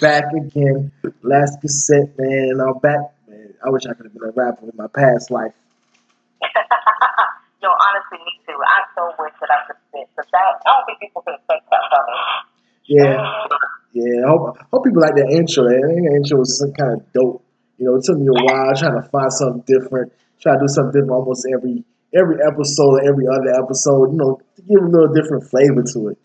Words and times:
Back 0.00 0.32
again. 0.32 0.90
Last 1.22 1.60
cassette, 1.60 2.16
man. 2.16 2.58
I'm 2.60 2.78
back, 2.80 3.12
man. 3.28 3.52
I 3.64 3.68
wish 3.68 3.84
I 3.84 3.92
could 3.92 4.06
have 4.06 4.14
been 4.14 4.28
a 4.28 4.32
rapper 4.32 4.64
in 4.64 4.72
my 4.74 4.86
past 4.86 5.30
life. 5.30 5.52
Yo, 7.62 7.68
honestly, 7.68 8.16
me 8.24 8.40
too. 8.48 8.56
I 8.56 8.80
so 8.96 9.12
wish 9.20 9.34
that 9.40 9.50
I 9.52 9.66
could 9.66 9.76
spit, 9.88 10.08
but 10.16 10.24
that 10.32 10.40
I 10.40 10.72
don't 10.72 10.86
think 10.86 11.00
people 11.00 11.20
can 11.20 11.34
expect 11.34 11.68
that 11.68 11.84
from 11.92 12.04
me. 12.08 12.16
Yeah, 12.88 13.20
yeah. 13.92 14.24
I 14.24 14.28
hope, 14.28 14.56
hope 14.72 14.84
people 14.84 15.02
like 15.02 15.16
that 15.16 15.28
intro. 15.28 15.68
I 15.68 15.84
think 15.84 16.08
the 16.08 16.16
intro 16.16 16.38
was 16.38 16.56
some 16.56 16.72
kind 16.72 16.96
of 16.96 17.12
dope. 17.12 17.44
You 17.76 17.84
know, 17.84 17.96
it 17.96 18.04
took 18.04 18.16
me 18.16 18.24
a 18.24 18.40
while 18.40 18.72
trying 18.72 18.96
to 18.96 19.04
find 19.12 19.32
something 19.32 19.64
different. 19.68 20.12
Try 20.40 20.56
to 20.56 20.64
do 20.64 20.68
something 20.68 20.96
different 20.96 21.12
almost 21.12 21.44
every 21.52 21.84
every 22.16 22.40
episode, 22.40 23.04
every 23.04 23.28
other 23.28 23.52
episode. 23.52 24.16
You 24.16 24.18
know, 24.18 24.40
to 24.56 24.62
give 24.64 24.80
a 24.80 24.88
little 24.88 25.12
different 25.12 25.44
flavor 25.44 25.84
to 25.92 26.16
it. 26.16 26.18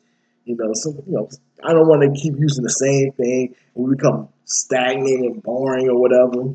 You 0.45 0.55
know, 0.55 0.69
so 0.73 0.91
you 1.07 1.13
know, 1.13 1.27
I 1.65 1.73
don't 1.73 1.89
want 1.89 2.05
to 2.05 2.13
keep 2.13 2.37
using 2.37 2.63
the 2.63 2.69
same 2.69 3.11
thing 3.17 3.55
and 3.73 3.85
we 3.85 3.95
become 3.95 4.29
stagnant 4.45 5.25
and 5.25 5.41
boring 5.41 5.89
or 5.89 5.99
whatever. 5.99 6.53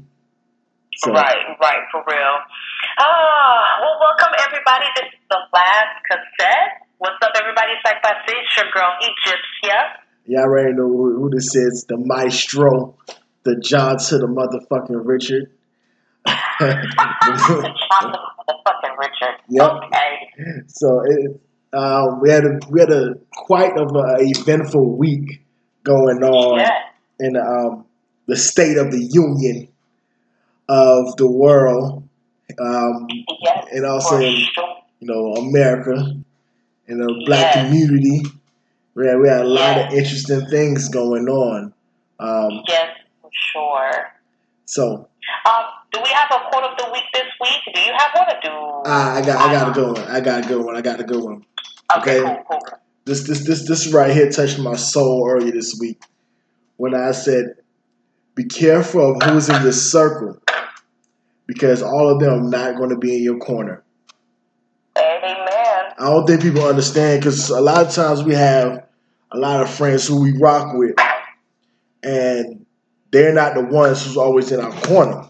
So. 1.03 1.11
Right, 1.11 1.43
right, 1.61 1.83
for 1.91 2.05
real. 2.07 2.37
Ah, 2.99 3.81
well, 3.83 3.99
welcome 3.99 4.35
everybody. 4.39 4.87
This 4.95 5.11
is 5.11 5.27
the 5.29 5.39
last 5.53 5.97
cassette. 6.07 6.87
What's 6.99 7.17
up, 7.23 7.33
everybody? 7.35 7.73
It's 7.73 7.85
like 7.85 7.99
I 8.05 8.15
said, 8.27 8.37
it's 8.39 8.57
your 8.57 8.71
girl 8.71 8.95
Egyptia. 9.01 9.79
Yeah, 10.27 10.41
I 10.41 10.43
already 10.43 10.75
know 10.75 10.87
who, 10.87 11.19
who 11.19 11.31
this 11.31 11.57
is. 11.57 11.87
The 11.89 11.97
maestro, 11.99 12.97
the 13.43 13.57
John 13.57 13.99
to 13.99 14.19
the 14.19 14.29
motherfucking 14.29 15.03
Richard. 15.05 15.51
the 16.27 17.75
John 17.91 18.13
to 18.13 18.19
the 18.47 18.55
motherfucking 18.55 18.99
Richard. 18.99 19.35
Yep. 19.49 19.71
Okay. 19.73 20.63
So 20.69 21.01
it, 21.07 21.41
uh, 21.73 22.07
we 22.21 22.31
had 22.31 22.45
a 22.45 22.59
we 22.71 22.81
had 22.81 22.91
a 22.91 23.15
quite 23.33 23.77
of 23.77 23.95
a 23.95 24.17
eventful 24.21 24.97
week 24.97 25.43
going 25.85 26.23
on 26.23 26.59
yeah. 26.59 26.71
in 27.21 27.37
um, 27.37 27.85
the 28.27 28.37
state 28.37 28.77
of 28.77 28.91
the 28.91 29.03
union 29.13 29.69
of 30.69 31.17
the 31.17 31.31
world, 31.31 32.09
um, 32.61 33.07
yes, 33.43 33.67
and 33.73 33.85
also 33.87 34.17
in 34.19 34.33
you 35.01 35.07
know 35.07 35.35
America 35.49 36.13
and 36.89 37.01
the 37.01 37.23
black 37.27 37.55
Yes. 37.55 37.67
community. 37.67 38.23
We 38.95 39.07
had, 39.07 39.19
we 39.21 39.29
had 39.29 39.43
a 39.43 39.49
lot 39.49 39.77
Yes. 39.77 39.93
of 39.93 39.99
interesting 39.99 40.47
things 40.51 40.89
going 40.89 41.29
on. 41.29 41.73
Um, 42.19 42.63
Yes, 42.69 42.91
for 43.23 43.31
sure. 43.53 44.07
so 44.67 45.09
Um, 45.47 45.65
do 45.93 46.01
we 46.03 46.09
have 46.11 46.31
a 46.31 46.51
quote 46.51 46.65
of 46.65 46.77
the 46.79 46.91
week 46.93 47.05
this 47.13 47.25
week? 47.41 47.75
Do 47.75 47.81
you 47.81 47.93
have 47.97 48.11
one 48.15 48.29
or 48.29 48.41
do 48.41 48.91
I, 48.91 49.19
I 49.19 49.23
got 49.23 49.49
I 49.49 49.53
got 49.53 49.69
a 49.69 49.73
good 49.73 49.97
one. 49.97 50.09
I 50.09 50.21
got 50.21 50.45
a 50.45 50.49
good 50.49 50.65
one. 50.65 50.77
I 50.77 50.81
got 50.81 51.01
a 51.01 51.05
good 51.05 51.23
one. 51.23 51.45
Okay, 51.99 52.21
okay. 52.21 52.43
cool, 52.49 52.61
cool. 52.61 52.79
This 53.05 53.27
this 53.27 53.45
this 53.47 53.67
this 53.67 53.93
right 53.93 54.15
here 54.15 54.31
touched 54.31 54.59
my 54.59 54.77
soul 54.77 55.29
earlier 55.29 55.53
this 55.53 55.77
week 55.81 56.01
when 56.77 56.95
I 56.95 57.11
said, 57.13 57.57
"Be 58.35 58.45
careful 58.45 59.17
of 59.17 59.23
who's 59.23 59.49
in 59.49 59.63
your 59.63 59.73
circle, 59.73 60.41
because 61.47 61.83
all 61.83 62.09
of 62.09 62.21
them 62.21 62.33
are 62.33 62.49
not 62.49 62.77
going 62.77 62.91
to 62.91 62.97
be 62.97 63.17
in 63.17 63.23
your 63.23 63.39
corner." 63.39 63.83
Amen. 64.97 65.93
I 65.99 66.05
don't 66.05 66.27
think 66.27 66.43
people 66.43 66.65
understand 66.65 67.21
because 67.21 67.51
a 67.51 67.61
lot 67.61 67.87
of 67.87 67.93
times 67.93 68.23
we 68.23 68.35
have 68.35 68.87
a 69.33 69.39
lot 69.39 69.61
of 69.61 69.71
friends 69.71 70.07
who 70.07 70.23
we 70.23 70.37
rock 70.39 70.75
with, 70.75 70.95
and 72.05 72.65
they're 73.11 73.35
not 73.35 73.55
the 73.55 73.63
ones 73.63 74.05
who's 74.05 74.17
always 74.17 74.53
in 74.53 74.61
our 74.61 74.73
corner. 74.83 75.27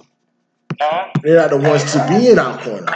They're 1.23 1.37
not 1.37 1.51
the 1.51 1.59
ones 1.59 1.93
to 1.93 2.07
be 2.09 2.29
in 2.31 2.39
our 2.39 2.59
corner. 2.63 2.87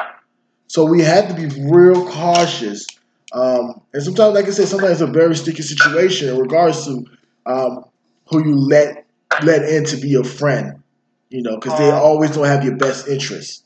So 0.68 0.84
we 0.84 1.02
have 1.02 1.28
to 1.28 1.34
be 1.34 1.46
real 1.70 2.08
cautious. 2.08 2.86
Um, 3.32 3.80
and 3.92 4.02
sometimes, 4.02 4.34
like 4.34 4.46
I 4.46 4.50
said, 4.50 4.68
sometimes 4.68 4.92
it's 4.92 5.00
a 5.02 5.06
very 5.06 5.36
sticky 5.36 5.62
situation 5.62 6.28
in 6.28 6.38
regards 6.38 6.84
to 6.86 7.04
um, 7.46 7.84
who 8.28 8.44
you 8.44 8.56
let 8.56 9.06
let 9.42 9.62
in 9.68 9.84
to 9.84 9.96
be 9.96 10.08
your 10.08 10.24
friend. 10.24 10.82
You 11.30 11.42
know, 11.42 11.56
because 11.56 11.78
they 11.78 11.90
always 11.90 12.30
don't 12.30 12.46
have 12.46 12.64
your 12.64 12.76
best 12.76 13.08
interest. 13.08 13.64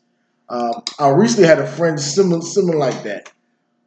Um, 0.49 0.83
I 0.99 1.11
recently 1.11 1.47
had 1.47 1.59
a 1.59 1.67
friend 1.67 2.01
similar 2.01 2.41
similar 2.41 2.78
like 2.78 3.03
that. 3.05 3.31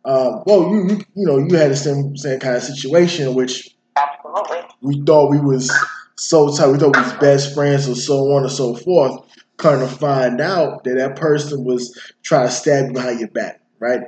Um, 0.05 0.43
well, 0.45 0.69
you, 0.69 0.89
you 0.89 0.95
you 1.15 1.25
know 1.25 1.37
you 1.37 1.55
had 1.55 1.71
the 1.71 1.75
same 1.75 2.15
same 2.15 2.39
kind 2.39 2.55
of 2.55 2.63
situation 2.63 3.27
in 3.27 3.33
which 3.33 3.75
Absolutely. 3.95 4.59
we 4.81 5.01
thought 5.03 5.31
we 5.31 5.39
was 5.39 5.71
so 6.15 6.55
tight, 6.55 6.67
we 6.67 6.77
thought 6.77 6.95
we 6.95 7.01
was 7.01 7.13
best 7.13 7.53
friends, 7.55 7.89
or 7.89 7.95
so 7.95 8.31
on 8.33 8.43
and 8.43 8.51
so 8.51 8.75
forth. 8.75 9.30
Kind 9.61 9.83
of 9.83 9.95
find 9.99 10.41
out 10.41 10.83
that 10.85 10.95
that 10.95 11.15
person 11.15 11.63
was 11.63 11.95
trying 12.23 12.47
to 12.47 12.51
stab 12.51 12.87
you 12.87 12.93
behind 12.93 13.19
your 13.19 13.29
back, 13.29 13.61
right? 13.77 14.01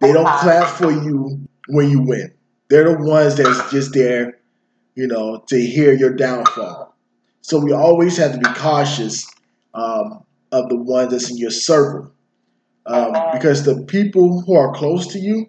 They 0.00 0.12
don't 0.12 0.26
clap 0.40 0.66
for 0.76 0.90
you 0.90 1.48
when 1.68 1.88
you 1.90 2.00
win. 2.00 2.34
They're 2.68 2.92
the 2.92 2.98
ones 2.98 3.36
that's 3.36 3.70
just 3.70 3.94
there, 3.94 4.40
you 4.96 5.06
know, 5.06 5.44
to 5.46 5.60
hear 5.60 5.92
your 5.92 6.12
downfall. 6.12 6.96
So 7.40 7.60
we 7.60 7.72
always 7.72 8.16
have 8.16 8.32
to 8.32 8.38
be 8.38 8.52
cautious 8.56 9.30
um, 9.74 10.24
of 10.50 10.68
the 10.68 10.76
ones 10.76 11.12
that's 11.12 11.30
in 11.30 11.36
your 11.36 11.52
circle, 11.52 12.10
um, 12.86 13.12
because 13.32 13.64
the 13.64 13.84
people 13.84 14.40
who 14.40 14.56
are 14.56 14.74
close 14.74 15.06
to 15.12 15.20
you 15.20 15.48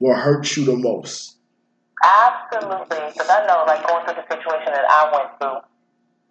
will 0.00 0.14
hurt 0.14 0.54
you 0.54 0.66
the 0.66 0.76
most. 0.76 1.38
Absolutely. 2.04 2.98
Because 3.12 3.30
I 3.30 3.46
know, 3.46 3.64
like, 3.66 3.86
going 3.88 4.04
through 4.04 4.16
the 4.16 4.28
situation 4.28 4.72
that 4.72 4.84
I 4.90 5.10
went 5.16 5.38
through, 5.40 5.60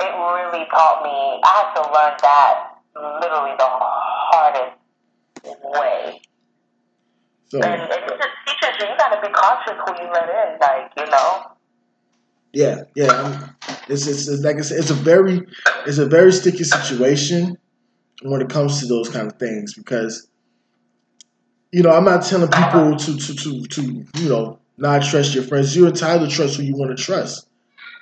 it 0.02 0.12
really 0.12 0.66
taught 0.72 1.04
me, 1.04 1.42
I 1.44 1.50
had 1.60 1.74
to 1.76 1.82
learn 1.92 2.16
that 2.22 2.76
literally 2.96 3.56
the 3.58 3.68
hardest 3.70 4.78
way. 5.64 6.22
So 7.50 7.62
And, 7.62 7.82
and 7.82 7.92
it 7.92 8.08
just 8.08 8.30
teaches 8.48 8.76
you, 8.82 8.88
you 8.88 8.98
got 8.98 9.09
to 9.16 9.28
be 9.28 9.34
cautious 9.34 9.74
who 9.86 10.04
you 10.04 10.12
let 10.12 10.30
in, 10.30 10.59
like, 10.59 10.92
you 10.98 11.06
know? 11.12 11.52
Yeah, 12.54 12.82
yeah. 12.96 13.12
I'm- 13.12 13.56
It's, 13.90 14.06
it's, 14.08 14.28
it's 14.28 14.44
like 14.44 14.58
I 14.58 14.62
said, 14.62 14.80
it's 14.80 14.92
a 14.92 14.94
very 14.94 15.42
it's 15.88 15.98
a 15.98 16.06
very 16.06 16.32
sticky 16.32 16.64
situation 16.64 17.58
when 18.22 18.40
it 18.42 18.50
comes 18.50 18.80
to 18.82 18.86
those 18.86 19.09
kind 19.09 19.26
of 19.32 19.40
things 19.40 19.74
because 19.74 20.28
you 21.72 21.82
know 21.82 21.90
I'm 21.92 22.06
not 22.06 22.24
telling 22.24 22.50
people 22.52 22.96
to 22.98 23.18
to 23.18 23.36
to, 23.36 23.64
to 23.66 23.82
you 24.22 24.30
know 24.30 24.59
not 24.78 25.04
trust 25.04 25.34
your 25.34 25.44
friends. 25.44 25.76
You're 25.76 25.88
entitled 25.88 26.30
to 26.30 26.36
trust 26.36 26.58
who 26.58 26.64
you 26.64 26.76
want 26.76 26.96
to 26.96 27.04
trust. 27.04 27.49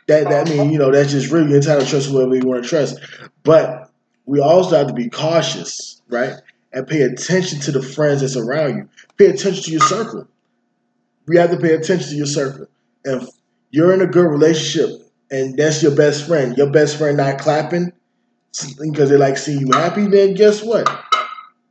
That 0.07 0.29
that 0.29 0.47
means 0.49 0.71
you 0.71 0.79
know 0.79 0.91
that's 0.91 1.11
just 1.11 1.31
really 1.31 1.49
you're 1.49 1.57
entitled 1.57 1.85
to 1.85 1.89
trust 1.89 2.09
whoever 2.09 2.35
you 2.35 2.47
want 2.47 2.63
to 2.63 2.69
trust. 2.69 2.99
But 3.43 3.91
we 4.25 4.39
also 4.39 4.77
have 4.77 4.87
to 4.87 4.93
be 4.93 5.09
cautious, 5.09 6.01
right? 6.09 6.33
And 6.71 6.87
pay 6.87 7.01
attention 7.01 7.59
to 7.61 7.71
the 7.71 7.81
friends 7.81 8.21
that's 8.21 8.35
around 8.35 8.77
you. 8.77 8.89
Pay 9.17 9.27
attention 9.27 9.63
to 9.63 9.71
your 9.71 9.81
circle. 9.81 10.27
We 11.27 11.37
have 11.37 11.51
to 11.51 11.57
pay 11.57 11.73
attention 11.73 12.09
to 12.09 12.15
your 12.15 12.25
circle. 12.25 12.67
And 13.03 13.23
if 13.23 13.29
you're 13.71 13.93
in 13.93 14.01
a 14.01 14.07
good 14.07 14.27
relationship 14.27 14.89
and 15.29 15.57
that's 15.57 15.83
your 15.83 15.95
best 15.95 16.25
friend, 16.25 16.57
your 16.57 16.71
best 16.71 16.97
friend 16.97 17.17
not 17.17 17.39
clapping 17.39 17.91
because 18.79 19.09
they 19.09 19.17
like 19.17 19.37
seeing 19.37 19.67
you 19.67 19.73
happy, 19.73 20.07
then 20.07 20.35
guess 20.35 20.63
what? 20.63 20.87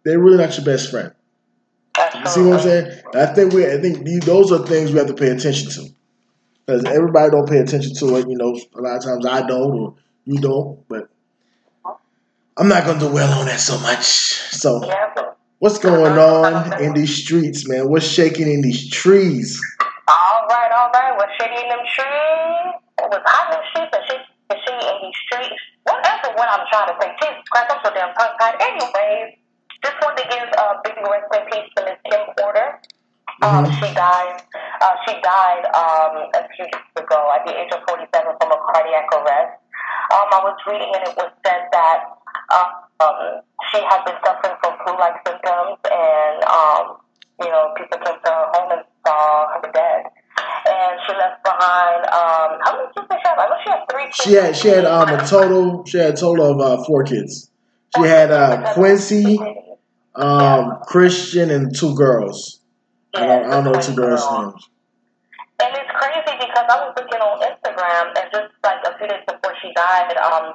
They're 0.04 0.18
really 0.18 0.38
not 0.38 0.56
your 0.56 0.64
best 0.64 0.90
friend. 0.90 1.12
You 1.98 2.26
see 2.26 2.42
what 2.42 2.58
I'm 2.58 2.62
saying? 2.62 3.02
I 3.14 3.26
think 3.26 3.52
we, 3.52 3.66
I 3.66 3.80
think 3.80 4.04
these, 4.04 4.20
those 4.20 4.52
are 4.52 4.66
things 4.66 4.92
we 4.92 4.98
have 4.98 5.08
to 5.08 5.14
pay 5.14 5.28
attention 5.28 5.70
to 5.70 5.95
because 6.66 6.84
everybody 6.84 7.30
don't 7.30 7.48
pay 7.48 7.58
attention 7.58 7.94
to 7.94 8.16
it. 8.16 8.28
You 8.28 8.36
know, 8.36 8.58
a 8.74 8.80
lot 8.80 8.96
of 8.96 9.04
times 9.04 9.26
I 9.26 9.46
don't 9.46 9.78
or 9.78 9.94
you 10.24 10.40
don't, 10.40 10.86
but 10.88 11.08
I'm 12.56 12.68
not 12.68 12.84
gonna 12.84 12.98
dwell 12.98 13.38
on 13.38 13.46
that 13.46 13.60
so 13.60 13.78
much. 13.78 14.04
So, 14.04 14.90
what's 15.58 15.78
going 15.78 16.18
on 16.18 16.82
in 16.82 16.94
these 16.94 17.14
streets, 17.14 17.68
man? 17.68 17.88
What's 17.88 18.06
shaking 18.06 18.50
in 18.50 18.62
these 18.62 18.90
trees? 18.90 19.60
all 20.08 20.46
right, 20.48 20.70
all 20.72 20.90
right. 20.90 21.14
We're 21.18 21.32
shaking 21.38 21.62
in 21.64 21.68
them 21.68 21.84
trees. 21.86 22.74
It 22.98 23.08
was 23.10 23.22
hot 23.26 23.52
in 23.52 23.58
them 23.58 23.64
streets 23.70 23.92
and 23.92 24.04
she 24.08 24.72
in 24.72 24.96
these 25.02 25.18
streets. 25.26 25.62
Whatever 25.84 26.34
what 26.34 26.48
I'm 26.50 26.66
trying 26.70 26.90
to 26.90 26.96
say. 27.00 27.10
Jesus 27.20 27.46
Christ, 27.50 27.70
I'm 27.70 27.80
so 27.84 27.90
damn 27.94 28.14
tongue 28.14 28.34
tied. 28.38 28.58
Anyways, 28.58 29.38
just 29.84 29.96
wanted 30.02 30.22
to 30.22 30.28
give 30.30 30.48
a 30.50 30.66
big 30.82 30.96
rest 31.02 31.30
in 31.34 31.42
peace 31.50 31.68
to 31.76 31.84
Miss 31.84 31.98
Kim 32.10 32.26
Porter. 32.38 32.80
Um, 33.42 33.64
Mhm. 33.66 33.72
She 33.78 33.94
died. 33.94 34.42
Uh, 34.80 34.94
she 35.06 35.12
died 35.20 35.64
um, 35.74 36.30
a 36.34 36.48
few 36.56 36.64
weeks 36.64 36.94
ago 36.96 37.30
at 37.34 37.44
the 37.46 37.52
age 37.58 37.70
of 37.72 37.80
47 37.88 38.36
from 38.40 38.50
a 38.52 38.58
cardiac 38.72 39.06
arrest. 39.12 39.60
Um, 40.14 40.26
I 40.32 40.40
was 40.44 40.56
reading 40.66 40.90
and 40.94 41.02
it 41.08 41.16
was 41.16 41.30
said 41.44 41.68
that 41.72 41.98
uh, 42.50 42.68
um, 43.04 43.40
she 43.70 43.78
had 43.82 44.04
been 44.04 44.16
suffering 44.24 44.56
from 44.62 44.72
flu-like 44.84 45.16
symptoms, 45.26 45.78
and 45.90 46.44
um, 46.44 46.96
you 47.42 47.48
know, 47.50 47.74
people 47.76 47.98
came 47.98 48.16
to 48.24 48.30
her 48.30 48.46
home 48.54 48.70
and 48.72 48.84
saw 49.06 49.46
her 49.52 49.70
dead. 49.72 50.04
And 50.66 51.00
she 51.06 51.12
left 51.14 51.42
behind. 51.44 52.06
Um, 52.06 52.58
how 52.64 52.76
many 52.76 52.88
kids 52.94 53.06
did 53.10 53.18
she 53.22 53.28
have? 53.28 53.38
I 53.38 53.48
know 53.48 53.56
she 53.64 53.70
had 53.70 53.82
three 53.90 54.04
kids. 54.04 54.16
She 54.16 54.32
had 54.34 54.56
she 54.56 54.68
had 54.68 54.84
um 54.84 55.08
a 55.08 55.26
total 55.26 55.84
she 55.84 55.98
had 55.98 56.14
a 56.14 56.16
total 56.16 56.52
of 56.52 56.60
uh, 56.60 56.84
four 56.84 57.04
kids. 57.04 57.50
She 57.96 58.02
had 58.02 58.30
uh, 58.30 58.74
Quincy, 58.74 59.38
um, 60.14 60.78
Christian, 60.86 61.50
and 61.50 61.74
two 61.74 61.94
girls. 61.94 62.55
I 63.16 63.26
don't, 63.26 63.44
I 63.46 63.50
don't 63.50 63.64
know 63.64 63.80
two 63.80 63.94
girls' 63.94 64.24
names. 64.30 64.68
And 65.58 65.72
it's 65.72 65.90
crazy 65.90 66.36
because 66.36 66.66
I 66.68 66.76
was 66.84 66.92
looking 66.96 67.20
on 67.20 67.40
Instagram 67.40 68.12
and 68.12 68.28
just 68.32 68.52
like 68.62 68.84
a 68.84 68.98
few 68.98 69.08
days 69.08 69.24
before 69.26 69.54
she 69.62 69.72
died, 69.72 70.16
um, 70.18 70.52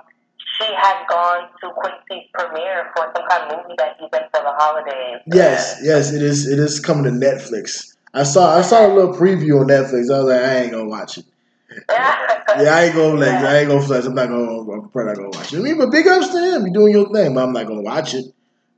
she 0.57 0.65
had 0.77 1.07
gone 1.09 1.49
to 1.61 1.71
Quincy's 1.73 2.29
premiere 2.33 2.91
for 2.95 3.11
some 3.15 3.27
kind 3.27 3.51
of 3.51 3.57
movie 3.57 3.75
that 3.77 3.97
he 3.99 4.05
did 4.11 4.29
for 4.33 4.41
the 4.43 4.53
holidays. 4.53 5.21
Yes, 5.25 5.79
yes, 5.81 6.13
it 6.13 6.21
is. 6.21 6.47
It 6.47 6.59
is 6.59 6.79
coming 6.79 7.05
to 7.05 7.11
Netflix. 7.11 7.95
I 8.13 8.23
saw 8.23 8.57
I 8.57 8.61
saw 8.61 8.85
a 8.85 8.93
little 8.93 9.13
preview 9.13 9.61
on 9.61 9.67
Netflix. 9.67 10.13
I 10.13 10.19
was 10.19 10.25
like, 10.25 10.41
I 10.41 10.57
ain't 10.63 10.71
gonna 10.71 10.85
watch 10.89 11.17
it. 11.17 11.25
yeah, 11.89 12.75
I 12.75 12.85
ain't 12.85 12.95
gonna 12.95 13.19
like, 13.19 13.29
I 13.29 13.59
ain't 13.59 13.69
gonna 13.69 13.81
flex. 13.81 14.05
I'm 14.05 14.13
not 14.13 14.27
gonna, 14.27 14.59
I'm 14.59 14.89
probably 14.89 15.05
not 15.05 15.15
gonna 15.15 15.29
watch 15.29 15.53
it. 15.53 15.59
I 15.59 15.61
mean, 15.61 15.77
but 15.77 15.89
big 15.89 16.05
ups 16.05 16.27
to 16.27 16.37
him. 16.37 16.65
You're 16.65 16.73
doing 16.73 16.91
your 16.91 17.11
thing, 17.13 17.33
but 17.33 17.43
I'm 17.43 17.53
not 17.53 17.65
gonna 17.65 17.81
watch 17.81 18.13
it. 18.13 18.25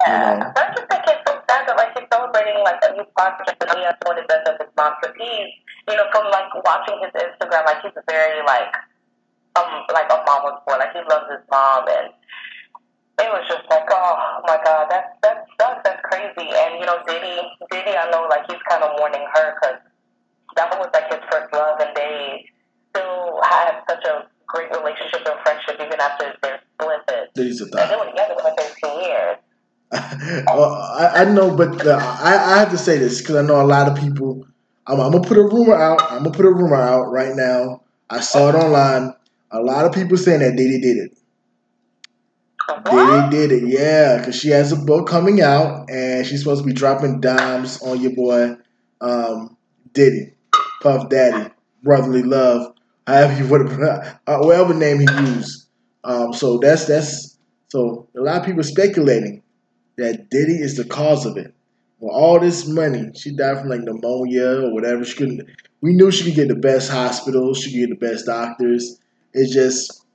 Yeah, 0.06 0.33
you 0.33 0.39
know? 0.39 0.51
I 0.56 0.74
just 0.75 0.88
think 0.88 1.03
it's 1.07 1.21
so 1.25 1.41
sad 1.50 1.68
that 1.68 1.75
like 1.75 1.97
he's 1.97 2.02
celebrating 2.33 2.63
like 2.63 2.81
a 2.83 2.94
new 2.97 3.06
project 3.15 3.62
and 3.62 3.77
he 3.77 3.83
has 3.85 3.95
one 4.03 4.18
of 4.18 4.25
the 4.27 4.38
his 4.41 4.74
he's, 4.75 5.53
you 5.88 5.95
know, 5.95 6.07
from 6.12 6.25
like 6.31 6.50
watching 6.65 6.97
his 7.01 7.13
Instagram, 7.13 7.65
like 7.65 7.81
he's 7.81 7.94
very 8.09 8.41
like, 8.45 8.74
um, 9.56 9.85
like 9.94 10.09
a 10.09 10.18
mama's 10.25 10.59
boy. 10.65 10.77
Like 10.77 10.94
he 10.94 11.01
loves 11.06 11.30
his 11.30 11.45
mom, 11.50 11.85
and 11.88 12.09
it 13.21 13.30
was 13.30 13.45
just 13.47 13.69
like, 13.69 13.85
oh 13.89 14.41
my 14.47 14.57
god, 14.65 14.89
that's 14.89 15.13
that 15.21 15.45
sucks. 15.62 15.81
That's 15.85 16.01
crazy. 16.03 16.50
And 16.50 16.81
you 16.81 16.85
know, 16.85 16.97
Diddy, 17.06 17.38
Diddy, 17.69 17.94
I 17.94 18.09
know 18.09 18.25
like 18.30 18.50
he's 18.50 18.62
kind 18.68 18.83
of 18.83 18.97
mourning 18.97 19.25
her 19.33 19.53
because 19.53 19.79
that 20.56 20.74
was 20.79 20.89
like 20.94 21.09
his 21.13 21.21
first 21.29 21.53
love, 21.53 21.79
and 21.79 21.94
they 21.95 22.50
still 22.89 23.41
had 23.45 23.81
such 23.89 24.03
a 24.06 24.25
great 24.47 24.69
relationship 24.74 25.21
and 25.25 25.38
friendship 25.45 25.77
even 25.77 26.00
after 26.01 26.33
they're 26.41 26.62
split. 26.74 27.29
Diddy's 27.36 27.62
a 27.62 27.65
thought. 27.68 27.89
They 27.89 27.95
were 27.95 28.09
together 28.09 28.36
for 28.41 28.53
13 28.57 29.01
years. 29.01 29.38
well, 30.47 30.73
I, 30.73 31.21
I, 31.21 31.23
know, 31.25 31.55
but 31.55 31.85
uh, 31.85 31.99
I, 32.01 32.55
I 32.55 32.57
have 32.57 32.71
to 32.71 32.77
say 32.79 32.97
this 32.97 33.21
because 33.21 33.35
I 33.35 33.43
know 33.43 33.61
a 33.61 33.67
lot 33.67 33.87
of 33.87 33.97
people. 33.97 34.47
I'm, 34.87 34.99
I'm, 34.99 35.11
gonna 35.11 35.23
put 35.23 35.37
a 35.37 35.43
rumor 35.43 35.75
out. 35.75 36.01
I'm 36.11 36.23
gonna 36.23 36.31
put 36.31 36.45
a 36.45 36.51
rumor 36.51 36.75
out 36.75 37.11
right 37.11 37.35
now. 37.35 37.83
I 38.09 38.19
saw 38.21 38.49
it 38.49 38.55
online. 38.55 39.13
A 39.51 39.61
lot 39.61 39.85
of 39.85 39.93
people 39.93 40.17
saying 40.17 40.39
that 40.39 40.55
Diddy 40.55 40.81
did 40.81 40.97
it. 40.97 41.17
Diddy 42.85 43.29
did 43.29 43.51
it, 43.51 43.67
yeah, 43.67 44.17
because 44.17 44.35
she 44.35 44.49
has 44.49 44.71
a 44.71 44.77
book 44.77 45.07
coming 45.07 45.41
out 45.41 45.89
and 45.91 46.25
she's 46.25 46.39
supposed 46.39 46.63
to 46.63 46.67
be 46.67 46.73
dropping 46.73 47.21
dimes 47.21 47.79
on 47.83 48.01
your 48.01 48.15
boy 48.15 48.55
um, 48.99 49.55
Diddy, 49.93 50.33
Puff 50.81 51.07
Daddy, 51.09 51.51
Brother 51.83 52.25
Love, 52.25 52.73
however 53.05 53.43
you 53.43 53.47
whatever, 53.47 54.19
uh, 54.27 54.39
whatever 54.39 54.73
name 54.73 54.99
he 55.01 55.33
used. 55.33 55.67
Um, 56.03 56.33
so 56.33 56.57
that's 56.57 56.85
that's 56.85 57.37
so 57.69 58.07
a 58.17 58.21
lot 58.21 58.39
of 58.39 58.45
people 58.45 58.63
speculating 58.63 59.42
that 59.97 60.29
Diddy 60.29 60.55
is 60.55 60.77
the 60.77 60.85
cause 60.85 61.25
of 61.25 61.37
it. 61.37 61.53
Well, 61.99 62.15
all 62.15 62.39
this 62.39 62.67
money, 62.67 63.11
she 63.15 63.35
died 63.35 63.59
from 63.59 63.69
like 63.69 63.81
pneumonia 63.81 64.65
or 64.65 64.73
whatever. 64.73 65.05
She 65.05 65.15
couldn't. 65.15 65.47
We 65.81 65.93
knew 65.93 66.11
she 66.11 66.25
could 66.25 66.35
get 66.35 66.47
the 66.49 66.55
best 66.55 66.91
hospitals. 66.91 67.59
She 67.59 67.71
could 67.71 67.89
get 67.89 67.99
the 67.99 68.07
best 68.07 68.25
doctors. 68.25 68.99
It's 69.33 69.53
just 69.53 70.05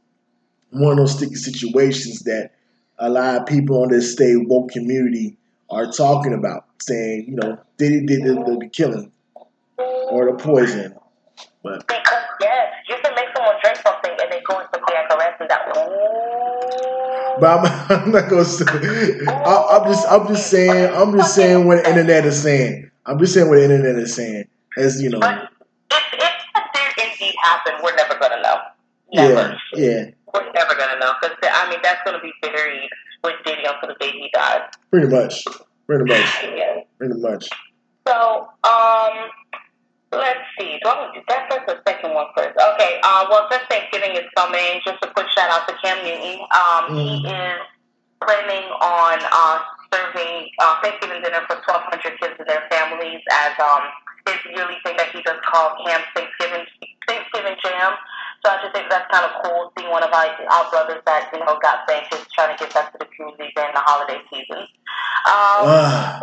one 0.70 0.92
of 0.92 0.98
those 0.98 1.16
sticky 1.16 1.36
situations 1.36 2.20
that 2.20 2.52
a 2.98 3.08
lot 3.08 3.36
of 3.36 3.46
people 3.46 3.82
on 3.82 3.88
this 3.88 4.12
stay 4.12 4.34
woke 4.36 4.70
community 4.70 5.36
are 5.70 5.90
talking 5.90 6.34
about, 6.34 6.66
saying, 6.80 7.26
you 7.28 7.36
know, 7.36 7.58
Diddy 7.76 8.04
did 8.06 8.22
the, 8.22 8.34
the, 8.34 8.58
the 8.60 8.68
killing 8.68 9.12
or 9.78 10.30
the 10.30 10.42
poison. 10.42 10.94
But 11.62 11.86
because 11.86 12.22
yes, 12.40 12.72
you 12.88 12.96
can 13.02 13.14
make 13.14 13.28
someone 13.34 13.54
drink 13.62 13.78
something 13.78 14.10
and 14.10 14.32
they 14.32 14.40
go 14.46 14.58
into 14.58 14.78
cardiac 14.78 15.10
arrest 15.10 15.40
and 15.40 15.50
that. 15.50 16.87
But 17.40 17.58
I'm, 17.58 18.02
I'm 18.04 18.12
not 18.12 18.28
gonna 18.28 18.44
say. 18.44 18.64
I, 18.66 19.76
am 19.76 19.84
just 19.84 20.06
I'm 20.08 20.26
just 20.28 20.50
saying 20.50 20.94
I'm 20.94 21.12
just 21.12 21.34
saying 21.34 21.66
what 21.66 21.82
the 21.82 21.90
internet 21.90 22.24
is 22.24 22.42
saying. 22.42 22.90
I'm 23.06 23.18
just 23.18 23.34
saying 23.34 23.48
what 23.48 23.56
the 23.56 23.64
internet 23.64 23.96
is 23.96 24.14
saying. 24.14 24.44
As 24.76 25.02
you 25.02 25.10
know. 25.10 25.20
But 25.20 25.50
if 25.90 26.02
if 26.12 26.20
that 26.54 26.94
did 26.96 27.04
indeed 27.10 27.34
happen, 27.42 27.74
we're 27.82 27.96
never 27.96 28.18
gonna 28.18 28.42
know. 28.42 28.56
Never. 29.12 29.56
Yeah. 29.74 29.88
Yeah. 29.90 30.10
We're 30.34 30.52
never 30.52 30.74
gonna 30.74 30.98
know 31.00 31.12
because 31.20 31.36
I 31.42 31.70
mean 31.70 31.78
that's 31.82 32.02
gonna 32.04 32.20
be 32.20 32.32
buried 32.42 32.88
with 33.24 33.34
Diddy 33.44 33.62
until 33.64 33.88
the 33.88 33.96
day 33.98 34.12
he 34.12 34.30
dies. 34.32 34.62
Pretty 34.90 35.08
much. 35.08 35.44
Pretty 35.86 36.04
much. 36.04 36.42
yeah. 36.56 36.80
Pretty 36.98 37.20
much. 37.20 37.48
So 38.06 38.48
um. 38.64 39.30
Let's 40.10 40.40
see. 40.58 40.80
Do 40.82 40.88
I 40.88 40.94
want 40.96 41.14
to 41.14 41.20
do 41.20 41.24
that 41.28 41.52
first 41.52 41.68
or 41.68 41.82
second 41.84 42.14
one 42.14 42.32
first? 42.32 42.56
Okay. 42.56 43.00
Uh, 43.04 43.28
well, 43.28 43.46
since 43.50 43.64
Thanksgiving 43.68 44.16
is 44.16 44.24
coming, 44.36 44.80
just 44.84 45.04
a 45.04 45.12
quick 45.12 45.28
shout 45.36 45.52
out 45.52 45.68
to 45.68 45.74
Cam 45.84 46.00
Newton. 46.00 46.40
Um, 46.48 46.82
mm. 46.88 46.96
He 46.96 47.28
is 47.28 47.60
planning 48.24 48.66
on 48.80 49.20
uh, 49.20 49.56
serving 49.92 50.48
uh, 50.58 50.80
Thanksgiving 50.80 51.20
dinner 51.20 51.44
for 51.44 51.60
1,200 51.60 52.20
kids 52.20 52.34
and 52.40 52.48
their 52.48 52.64
families 52.72 53.20
as 53.32 53.52
um, 53.60 53.84
his 54.26 54.40
yearly 54.56 54.80
thing 54.80 54.96
that 54.96 55.12
he 55.12 55.20
does 55.22 55.36
called 55.44 55.76
Cam's 55.84 56.08
Thanksgiving 56.16 56.64
Thanksgiving 57.06 57.56
Jam. 57.60 57.92
So 58.44 58.52
I 58.52 58.62
just 58.62 58.72
think 58.72 58.88
that's 58.88 59.10
kind 59.10 59.24
of 59.28 59.42
cool 59.42 59.72
seeing 59.76 59.90
one 59.90 60.04
of 60.04 60.12
our, 60.12 60.24
our 60.24 60.70
brothers 60.70 61.02
that 61.06 61.28
you 61.32 61.40
know 61.40 61.58
got 61.60 61.86
bankers 61.86 62.24
trying 62.32 62.56
to 62.56 62.64
get 62.64 62.72
back 62.72 62.92
to 62.92 62.98
the 62.98 63.08
community 63.12 63.52
during 63.56 63.74
the 63.74 63.82
holiday 63.84 64.20
season. 64.30 64.64
Um, 65.28 65.68
uh, 65.68 66.20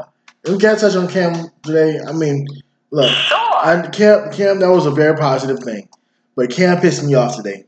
we 0.48 0.58
can't 0.58 0.80
touch 0.80 0.96
on 0.96 1.08
Cam 1.08 1.50
today. 1.64 2.00
I 2.00 2.14
mean, 2.14 2.48
look, 2.96 3.12
sure. 3.12 3.38
I, 3.38 3.88
Cam, 3.92 4.32
Cam, 4.32 4.60
that 4.60 4.70
was 4.70 4.86
a 4.86 4.92
very 4.92 5.18
positive 5.18 5.60
thing, 5.60 5.90
but 6.36 6.50
Cam 6.50 6.80
pissed 6.80 7.04
me 7.04 7.14
off 7.14 7.36
today. 7.36 7.66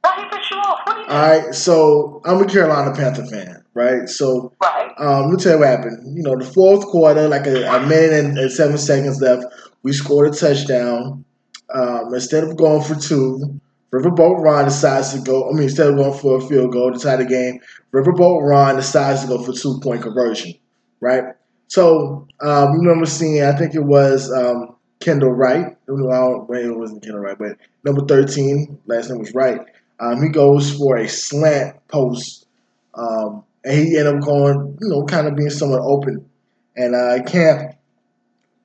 Why 0.00 0.16
he 0.16 0.36
pissed 0.36 0.50
you 0.50 0.56
off? 0.56 0.80
What 0.84 1.08
All 1.08 1.28
right, 1.28 1.54
so 1.54 2.20
I'm 2.24 2.42
a 2.42 2.46
Carolina 2.46 2.94
Panther 2.94 3.24
fan, 3.26 3.64
right? 3.74 4.08
So, 4.08 4.52
right. 4.60 4.90
Um, 4.98 5.26
let 5.26 5.30
me 5.30 5.42
tell 5.42 5.52
you 5.52 5.58
what 5.60 5.68
happened. 5.68 6.16
You 6.16 6.22
know, 6.24 6.36
the 6.36 6.44
fourth 6.44 6.84
quarter, 6.86 7.28
like 7.28 7.46
a, 7.46 7.64
a 7.68 7.86
minute 7.86 8.12
and, 8.12 8.38
and, 8.38 8.50
seven 8.50 8.78
seconds 8.78 9.20
left, 9.20 9.44
we 9.82 9.92
scored 9.92 10.34
a 10.34 10.36
touchdown. 10.36 11.24
Um, 11.72 12.14
instead 12.14 12.44
of 12.44 12.56
going 12.56 12.82
for 12.82 12.94
two, 12.96 13.60
Riverboat 13.92 14.42
Ron 14.42 14.64
decides 14.64 15.14
to 15.14 15.20
go. 15.20 15.48
I 15.48 15.52
mean, 15.52 15.64
instead 15.64 15.88
of 15.88 15.96
going 15.96 16.18
for 16.18 16.38
a 16.38 16.40
field 16.40 16.72
goal 16.72 16.92
to 16.92 16.98
tie 16.98 17.16
the 17.16 17.24
game, 17.24 17.60
Riverboat 17.92 18.42
Ron 18.42 18.76
decides 18.76 19.22
to 19.22 19.28
go 19.28 19.42
for 19.42 19.52
two 19.52 19.78
point 19.80 20.02
conversion, 20.02 20.54
right? 21.00 21.24
So 21.68 22.26
um, 22.40 22.72
you 22.72 22.80
remember 22.80 23.06
seeing, 23.06 23.42
I 23.42 23.52
think 23.52 23.74
it 23.74 23.84
was 23.84 24.32
um, 24.32 24.76
Kendall 25.00 25.32
Wright. 25.32 25.76
Well, 25.86 26.46
it 26.50 26.76
wasn't 26.76 27.02
Kendall 27.02 27.20
Wright, 27.20 27.38
but 27.38 27.58
number 27.84 28.04
13, 28.06 28.80
last 28.86 29.10
name 29.10 29.18
was 29.18 29.34
Wright. 29.34 29.60
Um, 30.00 30.22
he 30.22 30.30
goes 30.30 30.76
for 30.76 30.96
a 30.96 31.08
slant 31.08 31.76
post, 31.88 32.46
um, 32.94 33.44
and 33.64 33.74
he 33.74 33.98
ended 33.98 34.14
up 34.14 34.20
going, 34.22 34.78
you 34.80 34.88
know, 34.88 35.04
kind 35.04 35.26
of 35.26 35.36
being 35.36 35.50
somewhat 35.50 35.80
open. 35.82 36.28
And 36.76 36.94
uh, 36.94 37.22
Cam 37.24 37.72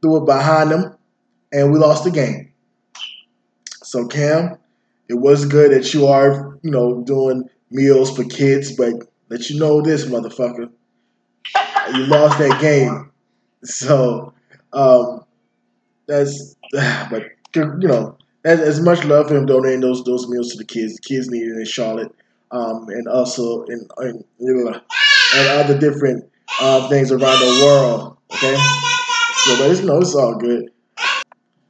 threw 0.01 0.17
it 0.21 0.25
behind 0.25 0.71
him, 0.71 0.95
and 1.51 1.71
we 1.73 1.79
lost 1.79 2.03
the 2.03 2.11
game. 2.11 2.53
So, 3.83 4.07
Cam, 4.07 4.57
it 5.09 5.15
was 5.15 5.45
good 5.45 5.71
that 5.71 5.93
you 5.93 6.07
are, 6.07 6.57
you 6.61 6.71
know, 6.71 7.03
doing 7.03 7.49
meals 7.69 8.15
for 8.15 8.23
kids, 8.23 8.75
but 8.75 8.93
let 9.29 9.49
you 9.49 9.59
know 9.59 9.81
this, 9.81 10.05
motherfucker. 10.05 10.69
You 11.91 12.05
lost 12.05 12.37
that 12.39 12.59
game. 12.61 13.11
So, 13.63 14.33
um, 14.71 15.23
that's 16.07 16.55
but 16.71 17.23
you 17.55 17.87
know 17.87 18.17
as, 18.45 18.59
as 18.59 18.81
much 18.81 19.03
love 19.05 19.27
for 19.27 19.37
him 19.37 19.45
donating 19.45 19.81
those 19.81 20.03
those 20.03 20.27
meals 20.27 20.51
to 20.51 20.57
the 20.57 20.65
kids. 20.65 20.95
The 20.95 21.01
kids 21.01 21.29
needed 21.29 21.57
in 21.57 21.65
Charlotte, 21.65 22.13
um, 22.51 22.89
and 22.89 23.07
also 23.07 23.63
in, 23.63 23.87
in 24.01 24.23
and 24.39 25.47
other 25.49 25.77
different 25.77 26.29
uh, 26.61 26.87
things 26.89 27.11
around 27.11 27.39
the 27.39 27.65
world. 27.65 28.17
Okay, 28.33 28.55
so 29.35 29.57
but 29.57 29.71
it's 29.71 29.81
no, 29.81 29.99
it's 29.99 30.15
all 30.15 30.35
good. 30.35 30.69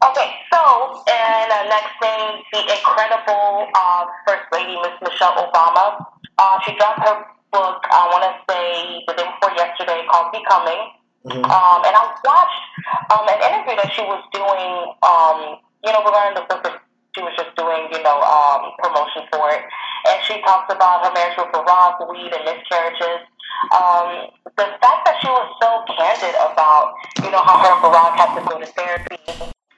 Okay, 0.04 0.32
so 0.52 1.04
and 1.08 1.70
next 1.70 1.94
thing, 2.02 2.44
the 2.52 2.60
incredible 2.60 3.68
uh, 3.76 4.06
First 4.28 4.44
Lady 4.52 4.76
Miss 4.82 4.94
Michelle 5.02 5.36
Obama. 5.36 6.06
Uh, 6.40 6.60
she 6.66 6.76
dropped 6.78 7.08
her 7.08 7.26
book. 7.54 7.86
I 7.86 8.10
want 8.10 8.26
to 8.26 8.34
say 8.50 9.06
the 9.06 9.14
day 9.14 9.30
before 9.30 9.54
yesterday 9.54 10.02
called 10.10 10.34
Becoming. 10.34 10.82
Mm-hmm. 11.24 11.46
Um, 11.46 11.80
and 11.88 11.94
I 11.96 12.04
watched 12.20 12.64
um, 13.14 13.24
an 13.30 13.40
interview 13.40 13.80
that 13.80 13.94
she 13.96 14.04
was 14.04 14.20
doing, 14.36 14.74
um, 15.06 15.62
you 15.86 15.92
know, 15.94 16.04
regarding 16.04 16.36
the 16.36 16.44
book 16.52 16.66
that 16.68 16.84
she 17.16 17.22
was 17.24 17.32
just 17.40 17.56
doing, 17.56 17.88
you 17.94 18.02
know, 18.04 18.20
um, 18.20 18.76
promotion 18.82 19.24
for 19.32 19.48
it. 19.54 19.64
And 20.10 20.18
she 20.28 20.42
talks 20.44 20.68
about 20.68 21.06
her 21.08 21.14
marriage 21.16 21.40
with 21.40 21.54
Barack, 21.56 22.02
weed, 22.12 22.34
and 22.36 22.44
miscarriages. 22.44 23.24
Um, 23.72 24.36
the 24.60 24.68
fact 24.84 25.08
that 25.08 25.16
she 25.24 25.30
was 25.32 25.48
so 25.64 25.88
candid 25.96 26.36
about, 26.36 27.00
you 27.24 27.32
know, 27.32 27.40
how 27.40 27.56
her 27.56 27.72
and 27.72 27.82
Barack 27.88 28.20
had 28.20 28.36
to 28.36 28.42
go 28.44 28.60
to 28.60 28.68
therapy 28.68 29.24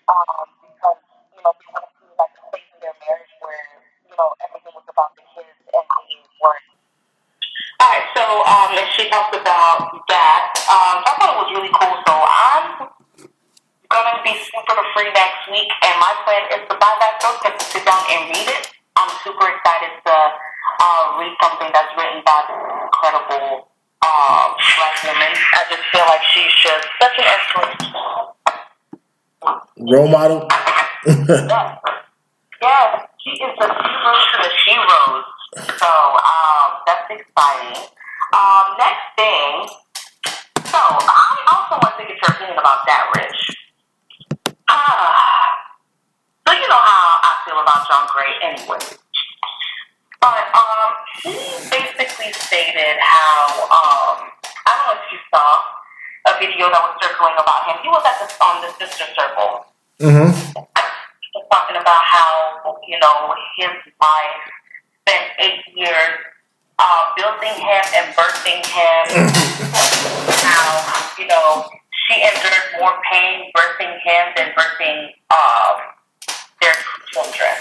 um, 0.09 0.45
because, 0.65 1.01
you 1.29 1.41
know, 1.45 1.53
they 1.53 1.69
went 1.77 1.85
through 1.93 2.15
like 2.17 2.33
a 2.41 2.43
phase 2.49 2.71
in 2.73 2.79
their 2.81 2.97
marriage 3.05 3.33
where, 3.37 3.69
you 4.09 4.15
know, 4.17 4.33
everything 4.41 4.73
was 4.73 4.87
about 4.89 5.13
the 5.13 5.25
kids 5.37 5.53
and 5.61 5.85
they 5.85 6.25
weren't 6.41 6.74
all 7.79 7.89
right, 7.91 8.07
so 8.15 8.23
um, 8.23 8.71
she 8.95 9.09
talked 9.09 9.35
about 9.35 9.91
that. 10.07 10.43
Um, 10.71 11.03
I 11.03 11.11
thought 11.19 11.31
it 11.35 11.39
was 11.43 11.51
really 11.51 11.73
cool. 11.75 11.95
So 12.07 12.13
I'm 12.15 12.87
gonna 13.91 14.23
be 14.23 14.33
super 14.47 14.79
free 14.95 15.11
next 15.11 15.43
week, 15.51 15.67
and 15.83 15.95
my 15.99 16.13
plan 16.23 16.43
is 16.55 16.63
to 16.71 16.75
buy 16.79 16.93
that 17.03 17.19
book 17.19 17.39
and 17.45 17.55
to 17.59 17.65
sit 17.65 17.83
down 17.83 17.99
and 18.11 18.31
read 18.31 18.47
it. 18.47 18.71
I'm 18.95 19.11
super 19.23 19.43
excited 19.43 19.91
to 20.07 20.15
uh, 20.15 21.19
read 21.19 21.35
something 21.43 21.69
that's 21.75 21.91
written 21.99 22.23
by 22.23 22.39
this 22.47 22.63
incredible 22.63 23.67
uh, 24.01 24.45
black 24.55 24.95
woman. 25.03 25.31
I 25.35 25.61
just 25.67 25.83
feel 25.91 26.05
like 26.07 26.23
she's 26.31 26.53
just 26.63 26.87
such 27.01 27.15
an 27.19 27.27
excellent 27.27 27.79
role 29.79 30.07
model. 30.07 30.47
yes. 31.05 31.79
yes, 32.61 32.87
she 33.19 33.31
is 33.31 33.53
the 33.59 33.67
hero 33.67 34.11
to 34.15 34.35
the 34.41 34.51
heroes. 34.63 35.27
So 35.55 35.87
um, 35.87 36.44
that's 36.85 37.09
exciting. 37.09 37.81
Um, 38.33 38.65
next 38.77 39.05
thing, 39.17 39.53
so 40.69 40.81
I 40.81 41.37
also 41.53 41.79
want 41.81 41.95
to 41.97 42.03
get 42.05 42.17
your 42.19 42.31
opinion 42.35 42.57
about 42.59 42.85
that, 42.85 43.09
Rich. 43.15 43.41
Uh, 44.67 45.13
so 46.45 46.53
you 46.53 46.67
know 46.67 46.81
how 46.81 47.21
I 47.21 47.31
feel 47.45 47.59
about 47.61 47.87
John 47.87 48.05
Gray 48.13 48.33
anyway. 48.43 48.81
But 50.19 50.45
um, 50.57 50.89
he 51.21 51.33
basically 51.69 52.33
stated 52.33 52.97
how 52.99 53.69
um, 53.69 54.29
I 54.65 54.71
don't 54.73 54.85
know 54.89 54.97
if 54.99 55.05
you 55.13 55.19
saw 55.29 55.61
a 56.27 56.33
video 56.41 56.69
that 56.69 56.81
was 56.81 56.97
circling 57.01 57.37
about 57.37 57.69
him. 57.69 57.77
He 57.81 57.89
was 57.89 58.01
at 58.05 58.17
the 58.19 58.27
on 58.41 58.61
the 58.61 58.69
sister 58.77 59.05
circle. 59.13 59.65
Mm-hmm. 60.01 60.33
Talking 61.51 61.77
about 61.77 62.03
how 62.03 62.75
you 62.87 62.97
know 62.99 63.33
his 63.57 63.75
wife 64.01 64.43
spent 65.05 65.25
eight 65.39 65.61
years 65.75 66.34
uh, 66.79 67.03
building 67.15 67.55
him 67.55 67.83
and 67.95 68.15
birthing 68.15 68.61
him. 68.65 69.29
how 70.45 71.13
you 71.17 71.27
know 71.27 71.65
she 72.07 72.21
endured 72.21 72.79
more 72.79 72.93
pain 73.11 73.51
birthing 73.55 73.97
him 74.03 74.33
than 74.35 74.51
birthing 74.53 75.09
uh, 75.29 75.77
their 76.61 76.73
children. 77.11 77.55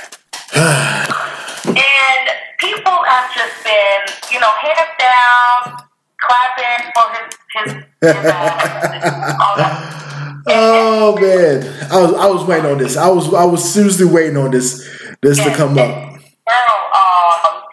and 1.66 2.24
people 2.60 2.92
have 3.04 3.34
just 3.34 3.64
been, 3.64 4.00
you 4.32 4.40
know, 4.40 4.50
hands 4.60 4.94
down, 4.98 5.76
clapping 6.20 6.92
for 6.94 7.06
his 7.14 7.30
his. 7.54 7.72
his 8.02 8.32
uh. 8.32 10.00
Oh 10.46 11.16
man, 11.18 11.62
I 11.90 12.02
was 12.02 12.14
I 12.14 12.26
was 12.26 12.44
waiting 12.44 12.70
on 12.70 12.76
this. 12.76 12.98
I 12.98 13.08
was 13.08 13.32
I 13.32 13.44
was 13.46 13.72
seriously 13.72 14.04
waiting 14.04 14.36
on 14.36 14.50
this 14.50 14.86
this 15.22 15.38
to 15.38 15.50
come 15.54 15.78
up. 15.78 15.78
Girl, 15.78 16.74
um, 16.92 17.63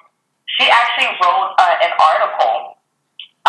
she 0.61 0.69
actually 0.69 1.09
wrote 1.17 1.57
uh, 1.57 1.75
an 1.81 1.93
article. 1.97 2.77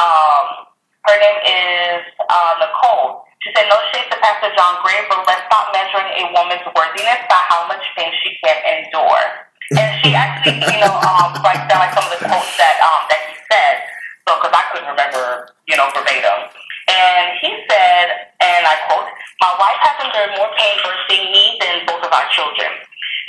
Um, 0.01 0.65
her 1.05 1.17
name 1.21 1.39
is 1.45 2.01
uh, 2.25 2.53
Nicole. 2.57 3.29
She 3.45 3.53
said, 3.53 3.69
"No 3.69 3.77
shade 3.93 4.09
to 4.09 4.17
Pastor 4.17 4.49
John 4.57 4.81
Gray, 4.81 5.05
but 5.13 5.21
let's 5.29 5.45
stop 5.45 5.69
measuring 5.77 6.09
a 6.09 6.33
woman's 6.33 6.65
worthiness 6.73 7.21
by 7.29 7.41
how 7.53 7.69
much 7.69 7.85
pain 8.01 8.09
she 8.25 8.33
can 8.41 8.57
endure." 8.65 9.53
And 9.77 9.93
she 10.01 10.17
actually, 10.17 10.57
you 10.57 10.81
know, 10.81 10.97
um, 11.05 11.37
writes 11.45 11.69
down 11.69 11.85
like 11.85 11.93
some 11.93 12.09
of 12.09 12.17
the 12.17 12.25
quotes 12.25 12.57
that 12.57 12.81
um, 12.81 13.05
that 13.13 13.21
he 13.29 13.37
said. 13.53 13.85
So, 14.25 14.41
because 14.41 14.55
I 14.57 14.65
couldn't 14.73 14.89
remember, 14.89 15.53
you 15.69 15.77
know, 15.77 15.93
verbatim. 15.93 16.49
And 16.89 17.35
he 17.43 17.51
said, 17.67 18.31
and 18.39 18.63
I 18.67 18.75
quote, 18.87 19.07
My 19.43 19.53
wife 19.59 19.81
has 19.83 19.97
endured 20.03 20.39
more 20.39 20.51
pain 20.55 20.77
birthing 20.83 21.31
me 21.35 21.59
than 21.59 21.87
both 21.87 22.03
of 22.07 22.11
our 22.11 22.27
children. 22.31 22.71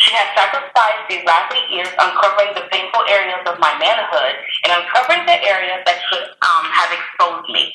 She 0.04 0.12
has 0.20 0.28
sacrificed 0.36 1.08
these 1.08 1.24
last 1.24 1.48
eight 1.56 1.70
years 1.72 1.88
uncovering 1.96 2.52
the 2.60 2.68
painful 2.68 3.08
areas 3.08 3.40
of 3.48 3.56
my 3.64 3.72
manhood 3.80 4.36
and 4.68 4.84
uncovering 4.84 5.24
the 5.26 5.38
areas 5.48 5.80
that 5.88 5.98
should 6.12 6.28
um, 6.44 6.66
have 6.76 6.92
exposed 6.92 7.48
me. 7.56 7.72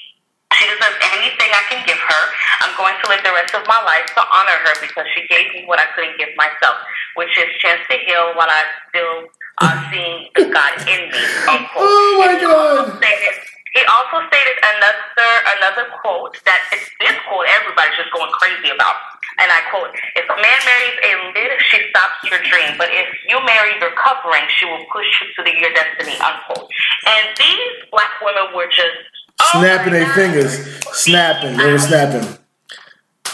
She 0.53 0.65
deserves 0.69 0.99
anything 1.17 1.49
I 1.55 1.65
can 1.73 1.81
give 1.89 1.97
her. 1.97 2.23
I'm 2.65 2.75
going 2.77 2.97
to 3.01 3.07
live 3.09 3.23
the 3.25 3.33
rest 3.33 3.55
of 3.57 3.65
my 3.65 3.81
life 3.81 4.05
to 4.17 4.23
honor 4.29 4.59
her 4.69 4.75
because 4.81 5.07
she 5.17 5.25
gave 5.29 5.49
me 5.57 5.65
what 5.65 5.79
I 5.81 5.87
couldn't 5.97 6.19
give 6.21 6.33
myself, 6.37 6.77
which 7.17 7.33
is 7.39 7.49
chance 7.65 7.81
to 7.89 7.97
heal 8.05 8.33
while 8.37 8.51
I 8.51 8.63
still 8.93 9.29
uh, 9.65 9.77
seeing 9.89 10.29
the 10.37 10.53
God 10.53 10.75
in 10.85 11.09
me. 11.09 11.23
Unquote. 11.49 11.81
Oh 11.81 12.13
my 12.21 12.33
And 12.33 12.41
he 12.41 12.47
also 12.49 12.93
God. 12.93 12.97
stated- 13.01 13.41
He 13.77 13.83
also 13.89 14.25
stated 14.33 14.57
another 14.65 15.31
another 15.61 15.85
quote 16.01 16.35
that 16.49 16.61
it's, 16.73 16.89
this 16.99 17.15
quote 17.29 17.47
everybody's 17.53 17.95
just 18.01 18.11
going 18.11 18.33
crazy 18.41 18.73
about. 18.73 18.97
And 19.39 19.49
I 19.55 19.61
quote, 19.71 19.95
if 20.19 20.27
a 20.27 20.35
man 20.35 20.61
marries 20.67 20.99
a 20.99 21.13
lid, 21.35 21.51
she 21.71 21.79
stops 21.91 22.19
your 22.27 22.43
dream. 22.51 22.75
But 22.77 22.91
if 22.91 23.07
you 23.29 23.39
marry 23.47 23.79
your 23.79 23.95
covering, 23.95 24.43
she 24.59 24.67
will 24.67 24.83
push 24.91 25.07
you 25.23 25.27
to 25.39 25.41
the, 25.47 25.55
your 25.59 25.73
destiny, 25.73 26.19
unquote. 26.19 26.67
And 27.07 27.25
these 27.39 27.87
black 27.91 28.11
women 28.23 28.51
were 28.55 28.67
just 28.67 28.99
oh 29.41 29.61
Snapping 29.63 29.93
their 29.95 30.11
fingers, 30.15 30.59
snapping. 30.93 31.57
They 31.57 31.71
were 31.71 31.79
snapping. 31.79 32.27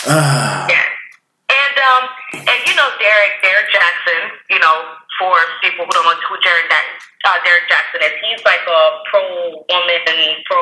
Ah, 0.06 0.66
Yeah. 0.68 0.84
And 1.48 1.76
um 1.80 2.04
and 2.48 2.60
you 2.68 2.74
know 2.76 2.88
Derek 3.00 3.34
Derek 3.40 3.68
Jackson, 3.72 4.36
you 4.50 4.58
know, 4.60 4.76
for 5.18 5.36
people 5.62 5.86
who 5.86 5.92
don't 5.92 6.04
know 6.04 6.18
who 6.28 6.36
Derek 6.44 6.68
that 6.68 6.84
uh, 7.24 7.38
Derek 7.44 7.64
Jackson 7.72 8.04
is, 8.04 8.12
he's 8.20 8.42
like 8.44 8.60
a 8.68 8.80
pro 9.08 9.24
woman 9.64 10.00
and 10.04 10.36
pro 10.44 10.60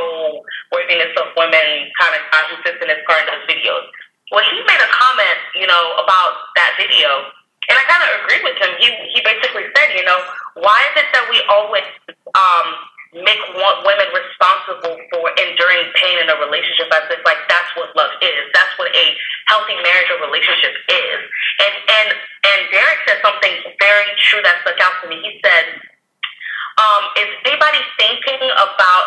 worthiness 0.71 1.11
of 1.19 1.35
women 1.37 1.91
kind 1.99 2.15
of 2.15 2.23
guy 2.31 2.43
who 2.51 2.57
sits 2.63 2.79
in 2.79 2.89
his 2.89 3.03
car 3.09 3.19
and 3.19 3.27
does 3.27 3.43
videos. 3.51 3.91
Well, 4.33 4.41
he 4.49 4.65
made 4.65 4.81
a 4.81 4.89
comment, 4.89 5.39
you 5.61 5.69
know, 5.69 5.85
about 6.01 6.57
that 6.57 6.73
video, 6.81 7.29
and 7.69 7.77
I 7.77 7.85
kind 7.85 8.01
of 8.01 8.25
agree 8.25 8.41
with 8.41 8.57
him. 8.57 8.73
He 8.81 8.89
he 9.13 9.21
basically 9.21 9.69
said, 9.77 9.93
you 9.93 10.09
know, 10.09 10.17
why 10.57 10.73
is 10.89 11.05
it 11.05 11.09
that 11.13 11.29
we 11.29 11.37
always 11.53 11.85
um 12.33 12.67
make 13.13 13.37
women 13.53 14.09
responsible 14.09 14.97
for 15.13 15.25
enduring 15.37 15.85
pain 16.01 16.17
in 16.25 16.33
a 16.33 16.37
relationship 16.41 16.89
as 16.97 17.13
if 17.13 17.21
like 17.29 17.45
that's 17.45 17.69
what 17.77 17.93
love 17.93 18.09
is. 18.25 18.49
That's 18.57 18.73
what 18.81 18.89
a 18.97 19.07
healthy 19.53 19.77
marriage 19.85 20.09
or 20.17 20.25
relationship 20.25 20.81
is. 20.89 21.21
And 21.61 21.75
and 21.93 22.09
and 22.17 22.59
Derek 22.73 23.05
said 23.05 23.21
something 23.21 23.53
very 23.85 24.09
true 24.17 24.41
that 24.49 24.65
stuck 24.65 24.81
out 24.81 24.97
to 25.05 25.13
me. 25.13 25.21
He 25.21 25.37
said, 25.45 25.77
um, 26.81 27.03
is 27.21 27.29
anybody 27.45 27.85
thinking 28.01 28.49
about 28.49 29.07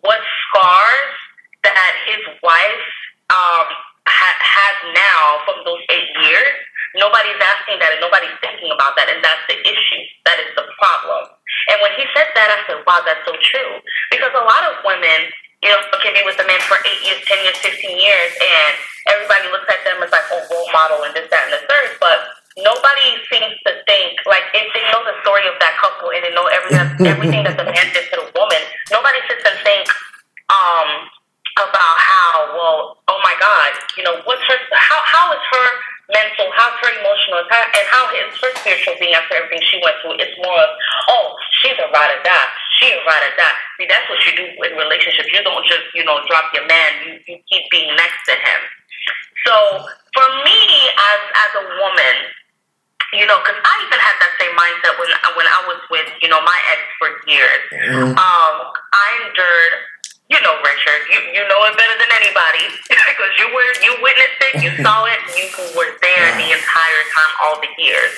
what 0.00 0.24
scars 0.48 1.12
that 1.60 1.92
his 2.08 2.24
wife 2.40 2.88
um, 3.28 3.68
ha- 4.06 4.40
has 4.40 4.76
now 4.94 5.42
from 5.46 5.64
those 5.64 5.82
eight 5.90 6.10
years? 6.26 6.54
Nobody's 6.94 7.40
asking 7.40 7.80
that, 7.80 7.96
and 7.96 8.02
nobody's 8.04 8.36
thinking 8.44 8.68
about 8.68 8.92
that, 9.00 9.08
and 9.08 9.24
that's 9.24 9.44
the 9.48 9.56
issue. 9.64 10.02
That 10.28 10.36
is 10.44 10.52
the 10.52 10.68
problem. 10.76 11.32
And 11.72 11.80
when 11.80 11.92
he 11.96 12.04
said 12.12 12.28
that, 12.36 12.48
I 12.52 12.58
said, 12.68 12.84
"Wow, 12.84 13.00
that's 13.00 13.24
so 13.24 13.32
true." 13.40 13.72
Because 14.12 14.32
a 14.36 14.44
lot 14.44 14.62
of 14.68 14.84
women, 14.84 15.32
you 15.64 15.70
know, 15.72 15.80
can 16.04 16.12
be 16.12 16.20
with 16.28 16.36
a 16.36 16.44
man 16.44 16.60
for 16.68 16.76
eight 16.84 17.00
years, 17.00 17.24
ten 17.24 17.40
years, 17.48 17.56
fifteen 17.64 17.96
years, 17.96 18.32
and 18.36 18.72
everybody 19.08 19.48
looks 19.48 19.68
at 19.72 19.80
them 19.88 20.04
as 20.04 20.12
like 20.12 20.28
a 20.36 20.44
role 20.52 20.68
model 20.72 21.00
and 21.08 21.16
this, 21.16 21.30
that, 21.32 21.48
and 21.48 21.54
the 21.56 21.62
third. 21.64 21.96
But 21.96 22.42
nobody 22.60 23.16
seems 23.32 23.56
to 23.64 23.72
think 23.88 24.20
like 24.28 24.44
if 24.52 24.68
they 24.76 24.84
know 24.92 25.00
the 25.08 25.16
story 25.24 25.48
of 25.48 25.56
that 25.64 25.72
couple 25.80 26.12
and 26.12 26.20
they 26.20 26.34
know 26.36 26.44
everything, 26.52 27.06
everything 27.12 27.42
that 27.48 27.56
the 27.56 27.64
man 27.64 27.86
did 27.96 28.04
to 28.12 28.20
the 28.20 28.28
woman. 28.36 28.60
Nobody 28.92 29.18
sits 29.28 29.44
and 29.48 29.56
think 29.64 29.88
um, 30.52 31.08
about 31.56 31.96
how 31.96 32.52
well, 32.52 33.00
oh 33.08 33.20
my 33.24 33.36
God, 33.40 33.70
you 33.96 34.04
know, 34.04 34.20
what's 34.24 34.44
her, 34.44 34.58
how 34.76 35.00
how 35.04 35.32
is 35.32 35.40
her 35.40 35.68
mental, 36.12 36.48
how's 36.52 36.76
her 36.84 36.92
emotional, 37.00 37.40
how, 37.48 37.62
and 37.64 37.86
how 37.88 38.04
is 38.12 38.28
her 38.40 38.52
being 39.12 39.20
after 39.20 39.36
everything 39.36 39.60
she 39.68 39.76
went 39.84 39.96
through? 40.00 40.16
It's 40.16 40.36
more 40.40 40.56
of, 40.56 40.70
oh, 41.12 41.36
she's 41.60 41.76
a 41.76 41.88
ride 41.92 42.16
or 42.16 42.22
die, 42.24 42.48
she 42.80 42.88
a 42.88 42.96
ride 43.04 43.24
or 43.28 43.34
die. 43.36 43.56
See, 43.76 43.86
that's 43.86 44.08
what 44.08 44.18
you 44.24 44.32
do 44.36 44.46
in 44.48 44.72
relationships. 44.80 45.28
You 45.28 45.44
don't 45.44 45.64
just, 45.68 45.84
you 45.94 46.04
know, 46.04 46.24
drop 46.28 46.48
your 46.56 46.66
man. 46.66 46.90
You, 47.04 47.12
you 47.28 47.36
keep 47.48 47.68
being 47.70 47.92
next 47.96 48.24
to 48.26 48.32
him. 48.32 48.60
So 49.44 49.54
for 50.14 50.26
me, 50.46 50.58
as 50.96 51.20
as 51.34 51.50
a 51.60 51.64
woman, 51.82 52.14
you 53.12 53.26
know, 53.26 53.36
because 53.42 53.58
I 53.58 53.74
even 53.84 53.98
had 53.98 54.16
that 54.22 54.32
same 54.38 54.54
mindset 54.54 54.94
when 55.02 55.10
when 55.34 55.48
I 55.50 55.60
was 55.66 55.82
with 55.90 56.06
you 56.22 56.30
know 56.30 56.40
my 56.46 56.58
ex 56.70 56.80
for 56.96 57.10
years. 57.26 57.62
Mhm. 57.74 58.14
Um, 58.14 58.56
I 58.94 59.06
endured. 59.26 59.74
You 60.32 60.40
know, 60.40 60.56
Richard, 60.64 61.02
you, 61.12 61.20
you 61.36 61.44
know 61.44 61.60
it 61.68 61.76
better 61.76 61.92
than 62.00 62.08
anybody 62.08 62.64
because 62.88 63.32
you 63.36 63.52
were 63.52 63.70
you 63.84 63.92
witnessed 64.00 64.40
it, 64.48 64.64
you 64.64 64.72
saw 64.80 65.04
it, 65.04 65.20
you 65.36 65.44
were 65.76 65.92
there 66.00 66.26
the 66.40 66.48
entire 66.56 67.02
time, 67.12 67.32
all 67.44 67.60
the 67.60 67.68
years. 67.76 68.16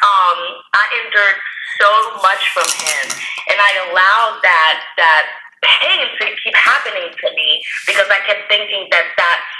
Um, 0.00 0.38
I 0.72 0.84
endured 1.04 1.36
so 1.76 1.90
much 2.24 2.40
from 2.56 2.64
him, 2.64 3.04
and 3.52 3.58
I 3.60 3.70
allowed 3.92 4.40
that 4.40 4.76
that 4.96 5.24
pain 5.60 6.08
to 6.08 6.24
keep 6.40 6.56
happening 6.56 7.12
to 7.12 7.26
me 7.36 7.60
because 7.84 8.08
I 8.08 8.24
kept 8.24 8.48
thinking 8.48 8.88
that 8.96 9.12
that's 9.20 9.52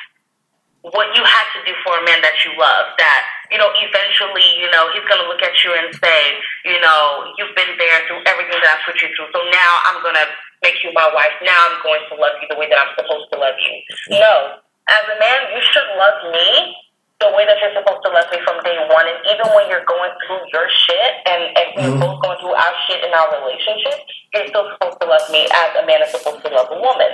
what 0.80 1.12
you 1.12 1.21
had 1.21 1.47
to 1.52 1.61
do 1.69 1.76
for 1.85 2.00
a 2.00 2.02
man 2.09 2.25
that 2.25 2.40
you 2.40 2.57
love. 2.57 2.97
That, 2.97 3.21
you 3.52 3.61
know, 3.61 3.69
eventually, 3.76 4.49
you 4.57 4.73
know, 4.73 4.88
he's 4.97 5.04
going 5.04 5.21
to 5.21 5.28
look 5.28 5.45
at 5.45 5.52
you 5.61 5.76
and 5.76 5.92
say, 6.00 6.21
you 6.64 6.80
know, 6.80 7.28
you've 7.37 7.52
been 7.52 7.76
there 7.76 8.00
through 8.09 8.25
everything 8.25 8.57
that 8.64 8.80
I 8.80 8.88
put 8.88 8.97
you 9.04 9.12
through. 9.12 9.28
So 9.37 9.45
now 9.52 9.73
I'm 9.92 10.00
going 10.00 10.16
to 10.16 10.28
make 10.62 10.76
you 10.85 10.93
my 10.95 11.09
wife. 11.14 11.33
Now 11.45 11.57
I'm 11.71 11.79
going 11.83 12.00
to 12.11 12.14
love 12.21 12.37
you 12.40 12.49
the 12.49 12.59
way 12.59 12.69
that 12.69 12.79
I'm 12.79 12.93
supposed 12.97 13.29
to 13.33 13.37
love 13.40 13.57
you. 13.61 13.75
No. 14.21 14.61
As 14.88 15.05
a 15.09 15.17
man, 15.21 15.38
you 15.55 15.61
should 15.62 15.88
love 15.97 16.33
me 16.33 16.76
the 17.21 17.29
way 17.37 17.45
that 17.45 17.57
you're 17.61 17.76
supposed 17.76 18.00
to 18.05 18.11
love 18.12 18.26
me 18.33 18.38
from 18.45 18.61
day 18.64 18.76
one. 18.88 19.05
And 19.09 19.21
even 19.29 19.47
when 19.55 19.69
you're 19.69 19.85
going 19.85 20.12
through 20.25 20.40
your 20.52 20.67
shit 20.73 21.12
and, 21.29 21.43
and 21.57 21.67
we're 21.76 21.93
Mhm. 21.97 22.00
both 22.00 22.17
going 22.23 22.38
through 22.40 22.57
our 22.57 22.75
shit 22.88 23.05
in 23.05 23.12
our 23.12 23.29
relationship, 23.45 24.00
you're 24.35 24.49
still 24.49 24.67
supposed 24.73 25.00
to 25.00 25.07
love 25.07 25.25
me 25.31 25.45
as 25.45 25.71
a 25.83 25.87
man 25.87 26.00
is 26.02 26.11
supposed 26.11 26.43
to 26.45 26.49
love 26.49 26.69
a 26.71 26.81
woman. 26.81 27.12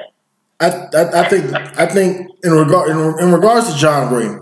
I, 0.58 0.68
I, 0.94 1.20
I 1.20 1.28
think 1.28 1.52
I 1.78 1.86
think 1.86 2.28
in 2.42 2.52
regard 2.52 2.88
in, 2.88 2.96
in 3.20 3.32
regards 3.32 3.70
to 3.70 3.76
John 3.78 4.08
Green, 4.08 4.40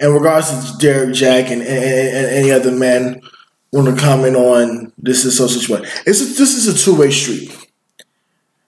in 0.00 0.12
regards 0.12 0.50
to 0.50 0.78
Derek 0.78 1.14
Jack 1.14 1.50
and, 1.50 1.62
and, 1.62 1.84
and 2.16 2.26
any 2.26 2.52
other 2.52 2.72
man 2.72 3.22
want 3.72 3.88
to 3.88 4.02
comment 4.02 4.36
on 4.36 4.92
this 4.98 5.24
is 5.24 5.38
so 5.38 5.46
situation. 5.46 5.86
It's 6.04 6.20
a, 6.20 6.24
this 6.24 6.54
is 6.54 6.66
a 6.68 6.76
two 6.76 6.94
way 6.94 7.10
street. 7.10 7.56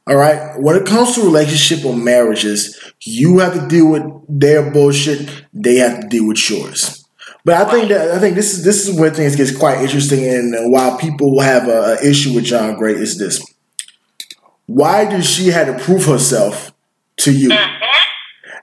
All 0.08 0.16
right. 0.16 0.58
When 0.58 0.76
it 0.76 0.86
comes 0.86 1.14
to 1.14 1.22
relationship 1.22 1.84
or 1.84 1.94
marriages, 1.94 2.78
you 3.02 3.38
have 3.40 3.54
to 3.54 3.66
deal 3.68 3.88
with 3.88 4.02
their 4.28 4.70
bullshit. 4.70 5.44
They 5.52 5.76
have 5.76 6.00
to 6.00 6.08
deal 6.08 6.26
with 6.26 6.48
yours. 6.48 7.04
But 7.44 7.54
I 7.66 7.70
think 7.70 7.88
that 7.90 8.10
I 8.10 8.18
think 8.18 8.34
this 8.34 8.52
is 8.52 8.64
this 8.64 8.86
is 8.86 8.98
where 8.98 9.10
things 9.10 9.36
gets 9.36 9.56
quite 9.56 9.80
interesting, 9.80 10.24
and 10.24 10.72
why 10.72 10.96
people 11.00 11.40
have 11.40 11.68
a, 11.68 11.96
a 11.98 12.06
issue 12.06 12.34
with 12.34 12.44
John 12.44 12.76
Gray 12.76 12.94
is 12.94 13.18
this: 13.18 13.42
Why 14.66 15.04
does 15.04 15.28
she 15.28 15.48
have 15.48 15.66
to 15.66 15.82
prove 15.82 16.04
herself 16.04 16.72
to 17.18 17.32
you? 17.32 17.50
Mm-hmm. 17.50 17.84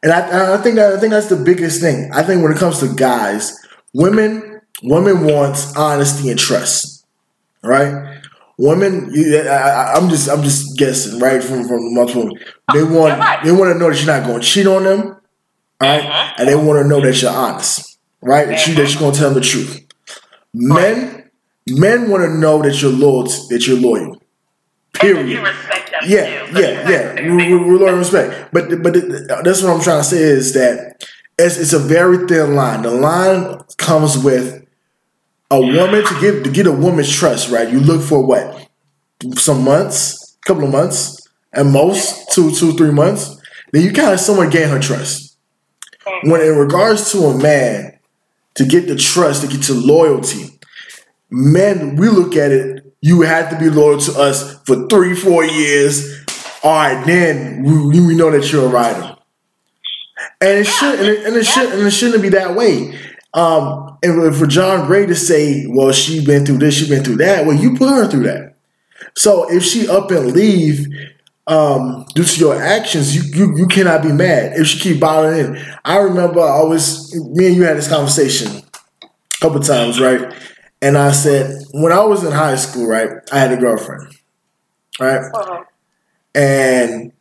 And 0.04 0.14
I, 0.14 0.54
I 0.54 0.58
think 0.58 0.75
that 0.75 0.94
I 0.94 1.00
think 1.00 1.12
that's 1.12 1.30
the 1.30 1.36
biggest 1.36 1.82
thing. 1.82 2.12
I 2.14 2.22
think 2.22 2.44
when 2.44 2.52
it 2.52 2.60
comes 2.60 2.80
to 2.80 2.94
guys, 2.94 3.60
women 3.94 4.62
women 4.84 5.25
wants 5.25 5.75
honesty 5.75 6.30
and 6.30 6.40
trust, 6.40 7.06
right? 7.64 8.15
Women, 8.58 9.12
I, 9.14 9.98
am 9.98 10.10
just 10.10 10.30
I'm 10.30 10.42
just 10.42 10.78
guessing, 10.78 11.20
right? 11.20 11.44
From 11.44 11.68
from 11.68 11.94
multiple, 11.94 12.30
they 12.74 12.84
want 12.84 13.20
right. 13.20 13.44
they 13.44 13.52
want 13.52 13.74
to 13.74 13.80
know 13.80 13.90
that 13.90 13.98
you're 13.98 14.16
not 14.16 14.26
going 14.26 14.40
to 14.40 14.48
cheat 14.48 14.66
on 14.66 14.84
them, 14.84 15.02
all 15.02 15.18
right? 15.82 16.02
mm-hmm. 16.02 16.40
and 16.42 16.48
they 16.48 16.56
want 16.56 16.82
to 16.82 16.88
know 16.88 17.02
that 17.02 17.22
you're 17.22 17.32
honest, 17.32 18.00
right? 18.22 18.48
That, 18.48 18.66
you, 18.66 18.76
that 18.76 18.90
you're 18.90 19.00
going 19.00 19.12
to 19.12 19.20
tell 19.20 19.30
them 19.32 19.42
the 19.42 19.46
truth. 19.46 19.86
Men, 20.54 21.30
men 21.68 22.10
want 22.10 22.24
to 22.24 22.30
know 22.30 22.62
that 22.62 22.82
you're 22.82 22.92
loyal, 22.92 23.24
that 23.24 23.68
you're 23.68 23.78
loyal. 23.78 24.22
Period. 24.94 25.44
yeah, 26.06 26.46
too, 26.46 26.62
yeah, 26.62 26.90
yeah. 26.90 27.36
We're 27.36 27.78
loyal 27.78 27.98
respect, 27.98 28.54
but 28.54 28.70
but 28.82 28.94
that's 29.44 29.62
what 29.62 29.76
I'm 29.76 29.82
trying 29.82 30.00
to 30.00 30.04
say 30.06 30.22
is 30.22 30.54
that 30.54 31.06
it's, 31.38 31.58
it's 31.58 31.74
a 31.74 31.80
very 31.80 32.26
thin 32.28 32.56
line. 32.56 32.84
The 32.84 32.92
line 32.92 33.60
comes 33.78 34.18
with 34.18 34.65
a 35.52 35.62
woman 35.62 36.06
to 36.06 36.22
get 36.22 36.44
to 36.44 36.50
get 36.50 36.68
a 36.68 36.72
woman's 36.72 37.12
trust, 37.12 37.52
right? 37.52 37.72
You 37.72 37.80
look 37.80 38.02
for 38.02 38.25
what? 38.25 38.68
Some 39.36 39.64
months, 39.64 40.38
couple 40.46 40.64
of 40.64 40.72
months, 40.72 41.28
at 41.54 41.66
most 41.66 42.32
two, 42.32 42.52
two, 42.52 42.74
three 42.74 42.92
months. 42.92 43.42
Then 43.72 43.84
you 43.84 43.92
kind 43.92 44.14
of 44.14 44.20
somewhat 44.20 44.52
gain 44.52 44.70
her 44.70 44.80
trust. 44.80 45.38
When 46.24 46.42
in 46.42 46.56
regards 46.56 47.12
to 47.12 47.25
a 47.25 47.38
man, 47.38 48.00
to 48.56 48.66
get 48.66 48.88
the 48.88 48.96
trust, 48.96 49.42
to 49.42 49.48
get 49.48 49.64
to 49.64 49.74
loyalty, 49.74 50.60
men, 51.30 51.96
we 51.96 52.10
look 52.10 52.36
at 52.36 52.52
it. 52.52 52.94
You 53.02 53.22
have 53.22 53.50
to 53.50 53.60
be 53.60 53.70
loyal 53.70 54.00
to 54.00 54.20
us 54.20 54.62
for 54.64 54.88
three, 54.88 55.14
four 55.14 55.44
years. 55.44 56.24
All 56.64 56.74
right, 56.74 57.06
then 57.06 57.64
we, 57.64 58.00
we 58.00 58.16
know 58.16 58.32
that 58.32 58.52
you're 58.52 58.66
a 58.66 58.70
rider. 58.70 59.16
And 60.42 60.60
it 60.60 60.66
should, 60.66 61.00
and 61.00 61.08
it, 61.08 61.25
and 61.25 61.36
it 61.36 61.46
should, 61.46 61.72
and 61.72 61.82
it 61.84 61.92
shouldn't 61.92 62.22
be 62.22 62.30
that 62.30 62.56
way. 62.56 62.98
Um, 63.34 63.85
and 64.04 64.36
for 64.36 64.48
John 64.48 64.88
Gray 64.88 65.06
to 65.06 65.16
say, 65.16 65.66
well, 65.68 65.92
she 65.92 66.25
been 66.25 66.46
through 66.46 66.60
this, 66.60 66.75
she 66.75 66.90
been 66.90 67.04
through 67.04 67.18
that, 67.18 67.46
well, 67.46 67.56
you 67.56 67.75
put 67.78 67.90
her 67.90 68.08
through 68.08 68.24
that. 68.24 68.56
So 69.16 69.52
if 69.52 69.64
she 69.64 69.88
up 69.88 70.12
and 70.12 70.32
leave 70.32 70.88
um, 71.48 72.06
due 72.16 72.24
to 72.24 72.40
your 72.40 72.62
actions, 72.62 73.16
you, 73.16 73.22
you 73.34 73.58
you 73.58 73.68
cannot 73.68 74.02
be 74.02 74.12
mad 74.12 74.54
if 74.58 74.68
she 74.68 74.80
keep 74.80 75.00
bothering 75.00 75.56
in. 75.56 75.66
I 75.84 75.98
remember 75.98 76.42
I 76.42 76.64
was 76.64 77.14
me 77.16 77.48
and 77.48 77.56
you 77.56 77.64
had 77.64 77.78
this 77.78 77.88
conversation 77.88 78.64
a 79.04 79.40
couple 79.42 79.60
times, 79.60 80.00
right? 80.00 80.34
And 80.82 80.98
I 80.98 81.12
said 81.12 81.64
when 81.72 81.92
I 81.92 82.04
was 82.04 82.24
in 82.24 82.32
high 82.32 82.56
school, 82.56 82.88
right, 82.88 83.10
I 83.32 83.40
had 83.40 83.52
a 83.52 83.58
girlfriend, 83.58 84.16
right, 85.00 85.22
uh-huh. 85.22 85.64
and 86.34 87.12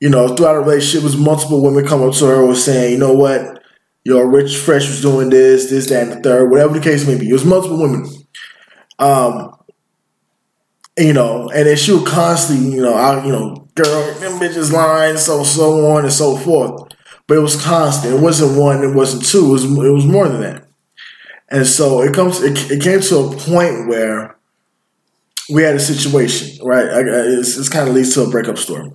you 0.00 0.10
know 0.10 0.34
throughout 0.34 0.56
a 0.56 0.60
relationship, 0.60 1.04
was 1.04 1.16
multiple 1.16 1.62
women 1.62 1.86
come 1.86 2.02
up 2.02 2.14
to 2.14 2.26
her 2.26 2.44
was 2.44 2.64
saying, 2.64 2.92
you 2.92 2.98
know 2.98 3.14
what, 3.14 3.62
your 4.04 4.28
Rich 4.28 4.56
Fresh 4.58 4.86
was 4.88 5.00
doing 5.00 5.30
this, 5.30 5.70
this, 5.70 5.88
that, 5.88 6.02
and 6.02 6.12
the 6.12 6.20
third, 6.20 6.50
whatever 6.50 6.74
the 6.74 6.80
case 6.80 7.06
may 7.06 7.18
be. 7.18 7.28
It 7.28 7.32
was 7.32 7.44
multiple 7.44 7.80
women. 7.80 8.06
Um, 8.98 9.56
you 10.96 11.12
know, 11.12 11.48
and 11.48 11.66
then 11.66 11.76
she 11.76 11.92
would 11.92 12.06
constantly, 12.06 12.76
you 12.76 12.82
know, 12.82 12.94
I, 12.94 13.24
you 13.24 13.32
know, 13.32 13.68
girl, 13.74 14.14
them 14.20 14.38
bitches 14.38 14.72
lying, 14.72 15.16
so 15.16 15.42
so 15.42 15.90
on 15.90 16.04
and 16.04 16.12
so 16.12 16.36
forth. 16.36 16.92
But 17.26 17.38
it 17.38 17.40
was 17.40 17.60
constant. 17.60 18.14
It 18.14 18.20
wasn't 18.20 18.58
one. 18.58 18.84
It 18.84 18.94
wasn't 18.94 19.26
two. 19.26 19.46
It 19.46 19.50
was 19.50 19.64
it 19.64 19.92
was 19.92 20.06
more 20.06 20.28
than 20.28 20.42
that. 20.42 20.68
And 21.48 21.66
so 21.66 22.02
it 22.02 22.14
comes. 22.14 22.42
It, 22.42 22.70
it 22.70 22.82
came 22.82 23.00
to 23.00 23.18
a 23.18 23.36
point 23.36 23.88
where 23.88 24.36
we 25.50 25.62
had 25.62 25.74
a 25.74 25.80
situation, 25.80 26.64
right? 26.64 26.86
I, 26.86 27.00
it's, 27.00 27.56
it's 27.56 27.68
kind 27.68 27.88
of 27.88 27.94
leads 27.94 28.14
to 28.14 28.22
a 28.22 28.30
breakup 28.30 28.58
story. 28.58 28.92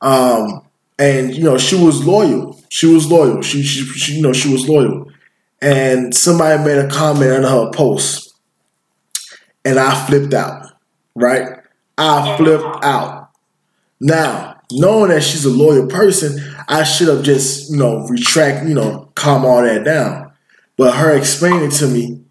Um, 0.00 0.62
and 0.98 1.34
you 1.34 1.44
know, 1.44 1.58
she 1.58 1.76
was 1.76 2.06
loyal. 2.06 2.57
She 2.68 2.86
was 2.86 3.10
loyal. 3.10 3.42
She, 3.42 3.62
she, 3.62 3.84
she, 3.84 4.14
you 4.16 4.22
know, 4.22 4.32
she 4.32 4.52
was 4.52 4.68
loyal. 4.68 5.10
And 5.60 6.14
somebody 6.14 6.62
made 6.64 6.78
a 6.78 6.88
comment 6.88 7.32
on 7.32 7.42
her 7.42 7.70
post, 7.72 8.34
and 9.64 9.78
I 9.78 10.06
flipped 10.06 10.34
out. 10.34 10.72
Right? 11.14 11.48
I 11.96 12.36
flipped 12.36 12.84
out. 12.84 13.30
Now, 14.00 14.60
knowing 14.70 15.10
that 15.10 15.22
she's 15.22 15.44
a 15.44 15.50
loyal 15.50 15.88
person, 15.88 16.38
I 16.68 16.84
should 16.84 17.08
have 17.08 17.24
just, 17.24 17.70
you 17.70 17.76
know, 17.76 18.06
retract, 18.06 18.68
you 18.68 18.74
know, 18.74 19.10
calm 19.14 19.44
all 19.44 19.62
that 19.62 19.84
down. 19.84 20.32
But 20.76 20.94
her 20.94 21.16
explaining 21.16 21.70
to 21.72 21.88
me, 21.88 22.22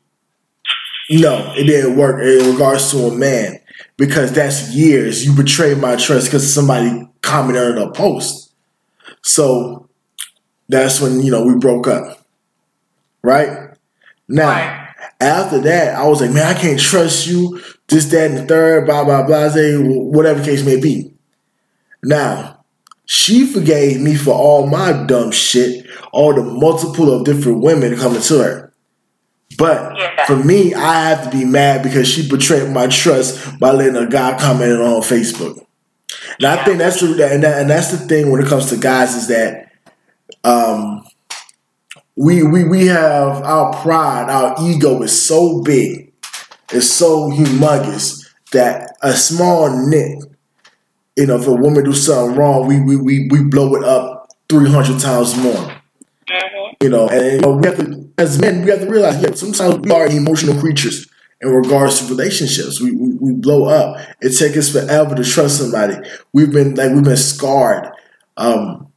no, 1.10 1.54
it 1.56 1.66
didn't 1.66 1.98
work 1.98 2.22
in 2.22 2.52
regards 2.52 2.92
to 2.92 3.08
a 3.08 3.16
man 3.16 3.60
because 3.98 4.32
that's 4.32 4.74
years. 4.74 5.26
You 5.26 5.34
betrayed 5.34 5.80
my 5.80 5.96
trust 5.96 6.28
because 6.28 6.54
somebody 6.54 7.10
commented 7.22 7.78
on 7.78 7.90
a 7.90 7.92
post. 7.92 8.54
So 9.24 9.87
that's 10.70 11.02
when 11.02 11.22
you 11.22 11.32
know 11.32 11.46
we 11.46 11.56
broke 11.56 11.88
up. 11.88 12.26
Right 13.22 13.76
now, 14.28 14.50
right. 14.50 14.96
after 15.20 15.60
that, 15.62 15.96
I 15.96 16.08
was 16.08 16.22
like, 16.22 16.32
man, 16.32 16.56
I 16.56 16.60
can't 16.60 16.80
trust 16.80 17.28
you. 17.28 17.62
This, 17.88 18.06
that, 18.12 18.32
and 18.32 18.38
the 18.38 18.46
third, 18.46 18.86
blah 18.86 19.04
blah 19.04 19.26
blah, 19.26 19.50
whatever 19.50 20.44
case 20.44 20.66
may 20.66 20.80
be. 20.80 21.14
Now, 22.04 22.66
she 23.06 23.46
forgave 23.46 24.02
me 24.02 24.16
for 24.16 24.34
all 24.34 24.68
my 24.68 25.06
dumb 25.06 25.32
shit, 25.32 25.88
all 26.12 26.34
the 26.34 26.44
multiple 26.44 27.12
of 27.12 27.26
different 27.26 27.62
women 27.62 27.96
coming 27.98 28.22
to 28.22 28.40
her. 28.40 28.74
But 29.58 29.98
yeah. 29.98 30.26
for 30.26 30.36
me, 30.36 30.74
I 30.74 31.10
have 31.10 31.24
to 31.24 31.38
be 31.38 31.46
mad 31.46 31.84
because 31.84 32.08
she 32.08 32.28
betrayed 32.28 32.70
my 32.70 32.88
trust 32.88 33.60
by 33.60 33.72
letting 33.72 33.96
a 33.96 34.08
guy 34.08 34.38
comment 34.38 34.82
on 34.82 35.02
Facebook. 35.02 35.58
And 35.58 36.42
yeah. 36.42 36.56
I 36.56 36.64
think 36.66 36.78
that's 36.78 37.00
the 37.00 37.08
and, 37.32 37.44
that, 37.44 37.62
and 37.62 37.70
that's 37.70 37.92
the 37.92 37.98
thing 37.98 38.30
when 38.30 38.44
it 38.44 38.48
comes 38.48 38.68
to 38.70 38.78
guys 38.78 39.16
is 39.16 39.28
that 39.30 39.67
um, 40.48 41.06
we 42.16 42.42
we 42.44 42.64
we 42.64 42.88
have 42.88 43.44
our 43.44 43.74
pride, 43.82 44.30
our 44.30 44.56
ego 44.62 45.02
is 45.04 45.28
so 45.28 45.62
big, 45.62 46.14
it's 46.72 46.90
so 46.90 47.30
humongous 47.30 48.26
that 48.54 48.96
a 49.02 49.14
small 49.14 49.90
nick, 49.90 50.20
you 51.16 51.28
know, 51.28 51.36
if 51.36 51.48
a 51.48 51.54
woman 51.54 51.84
do 51.84 51.94
something 51.94 52.38
wrong, 52.38 52.66
we 52.66 52.80
we 52.80 52.96
we, 52.96 53.28
we 53.30 53.44
blow 53.44 53.76
it 53.76 53.84
up 53.84 54.30
three 54.50 54.70
hundred 54.70 55.00
times 55.00 55.36
more. 55.38 55.54
Mm-hmm. 55.54 56.84
You 56.84 56.90
know, 56.90 57.08
and 57.10 57.26
you 57.34 57.42
know, 57.42 57.58
we 57.58 57.68
have 57.68 57.78
to, 57.78 58.10
as 58.18 58.40
men, 58.40 58.64
we 58.64 58.72
have 58.72 58.82
to 58.82 58.90
realize, 58.90 59.22
yeah, 59.22 59.34
sometimes 59.34 59.80
we 59.80 59.92
are 59.92 60.08
emotional 60.08 60.60
creatures 60.60 61.08
in 61.42 61.50
regards 61.50 62.00
to 62.00 62.06
relationships. 62.06 62.80
We, 62.82 62.92
we, 62.92 63.14
we 63.16 63.34
blow 63.34 63.66
up. 63.66 63.98
It 64.22 64.38
takes 64.38 64.58
us 64.58 64.72
forever 64.72 65.16
to 65.16 65.24
trust 65.24 65.58
somebody. 65.58 65.96
We've 66.34 66.52
been 66.52 66.76
like 66.76 66.94
we've 66.94 67.04
been 67.04 67.18
scarred. 67.18 67.92
Um, 68.38 68.92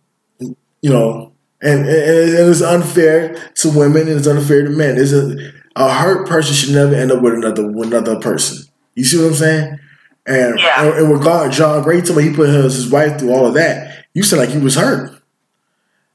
you 0.83 0.91
know, 0.91 1.30
and, 1.63 1.81
and, 1.81 1.89
it's 1.89 2.63
unfair 2.63 3.35
to 3.57 3.71
women 3.71 4.09
and 4.09 4.19
it's 4.19 4.27
unfair 4.27 4.65
to 4.65 4.71
men. 4.71 4.97
It's 4.97 5.13
a, 5.13 5.37
a 5.77 5.93
hurt 5.93 6.27
person 6.27 6.55
should 6.55 6.75
never 6.75 6.95
end 6.95 7.13
up 7.13 7.23
with 7.23 7.35
another 7.35 7.71
with 7.71 7.89
another 7.89 8.19
person. 8.21 8.67
You 8.95 9.05
see 9.05 9.19
what 9.19 9.29
I'm 9.29 9.35
saying? 9.35 9.79
And 10.27 10.59
yeah. 10.59 10.85
and, 10.85 10.95
and 10.95 11.13
regard 11.13 11.53
John 11.53 11.83
Gray 11.83 12.01
told 12.01 12.19
me 12.19 12.29
he 12.29 12.35
put 12.35 12.49
his, 12.49 12.75
his 12.75 12.91
wife 12.91 13.19
through 13.19 13.33
all 13.33 13.47
of 13.47 13.55
that. 13.55 14.07
You 14.15 14.23
said 14.23 14.39
like 14.39 14.51
he 14.51 14.59
was 14.59 14.75
hurt. 14.75 15.21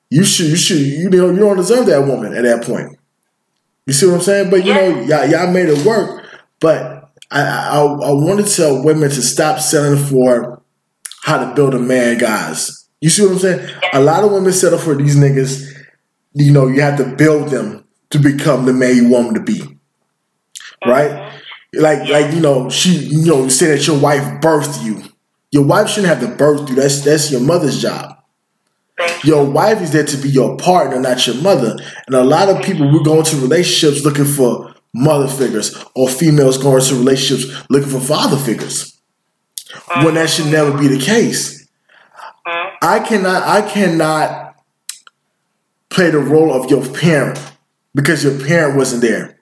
You 0.10 0.24
should 0.24 0.48
you 0.48 0.56
should 0.56 0.80
you 0.80 1.10
know 1.10 1.30
you 1.30 1.40
don't 1.40 1.58
deserve 1.58 1.86
that 1.88 2.08
woman 2.08 2.34
at 2.34 2.44
that 2.44 2.64
point. 2.64 2.98
You 3.86 3.94
see 3.94 4.08
what 4.08 4.16
I'm 4.16 4.22
saying? 4.22 4.50
But 4.50 4.66
you 4.66 4.74
yeah. 4.74 4.90
know 4.90 5.02
y'all, 5.02 5.26
y'all 5.26 5.52
made 5.52 5.70
it 5.70 5.86
work. 5.86 6.26
But 6.60 7.12
I, 7.32 7.42
I 7.42 7.82
I 7.82 8.12
want 8.12 8.46
to 8.46 8.56
tell 8.56 8.84
women 8.84 9.10
to 9.10 9.22
stop 9.22 9.60
selling 9.60 10.04
for 10.04 10.62
how 11.24 11.44
to 11.44 11.56
build 11.56 11.74
a 11.74 11.80
man, 11.80 12.18
guys. 12.18 12.85
You 13.06 13.12
see 13.12 13.22
what 13.22 13.34
I'm 13.34 13.38
saying? 13.38 13.70
A 13.94 14.02
lot 14.02 14.24
of 14.24 14.32
women 14.32 14.52
settle 14.52 14.80
for 14.80 14.96
these 14.96 15.16
niggas. 15.16 15.72
You 16.34 16.52
know, 16.52 16.66
you 16.66 16.82
have 16.82 16.98
to 16.98 17.06
build 17.06 17.50
them 17.50 17.86
to 18.10 18.18
become 18.18 18.66
the 18.66 18.74
man 18.74 18.96
you 18.96 19.10
want 19.10 19.28
them 19.28 19.46
to 19.46 19.54
be. 19.54 19.78
Right? 20.84 21.32
Like, 21.72 22.10
like 22.10 22.34
you 22.34 22.42
know, 22.42 22.68
she, 22.72 22.96
you 22.96 23.28
know, 23.28 23.44
you 23.44 23.52
say 23.52 23.68
that 23.68 23.86
your 23.86 24.00
wife 24.00 24.24
birthed 24.42 24.84
you. 24.84 25.04
Your 25.52 25.66
wife 25.66 25.90
shouldn't 25.90 26.08
have 26.08 26.28
to 26.28 26.36
birth 26.36 26.68
you. 26.68 26.78
That's 26.78 27.02
that's 27.02 27.32
your 27.32 27.42
mother's 27.42 27.80
job. 27.80 28.24
Your 29.24 29.46
wife 29.46 29.84
is 29.84 29.92
there 29.92 30.04
to 30.04 30.18
be 30.18 30.30
your 30.30 30.58
partner, 30.58 31.00
not 31.00 31.28
your 31.28 31.36
mother. 31.44 31.78
And 32.08 32.16
a 32.16 32.24
lot 32.24 32.50
of 32.50 32.64
people 32.64 32.92
we 32.92 33.04
go 33.04 33.20
into 33.20 33.36
relationships 33.36 34.04
looking 34.04 34.26
for 34.26 34.74
mother 34.96 35.28
figures, 35.28 35.78
or 35.94 36.10
females 36.10 36.58
going 36.58 36.82
into 36.82 36.96
relationships 36.96 37.66
looking 37.70 37.90
for 37.90 38.00
father 38.00 38.38
figures. 38.38 39.00
When 40.02 40.16
that 40.16 40.32
should 40.32 40.48
never 40.48 40.76
be 40.76 40.88
the 40.88 41.00
case. 41.00 41.65
I 42.82 43.00
cannot 43.00 43.44
I 43.44 43.62
cannot 43.68 44.56
play 45.90 46.10
the 46.12 46.20
role 46.20 46.54
of 46.54 46.70
your 46.70 46.88
parent 46.94 47.40
because 47.94 48.24
your 48.24 48.40
parent 48.46 48.78
wasn't 48.78 49.02
there. 49.02 49.40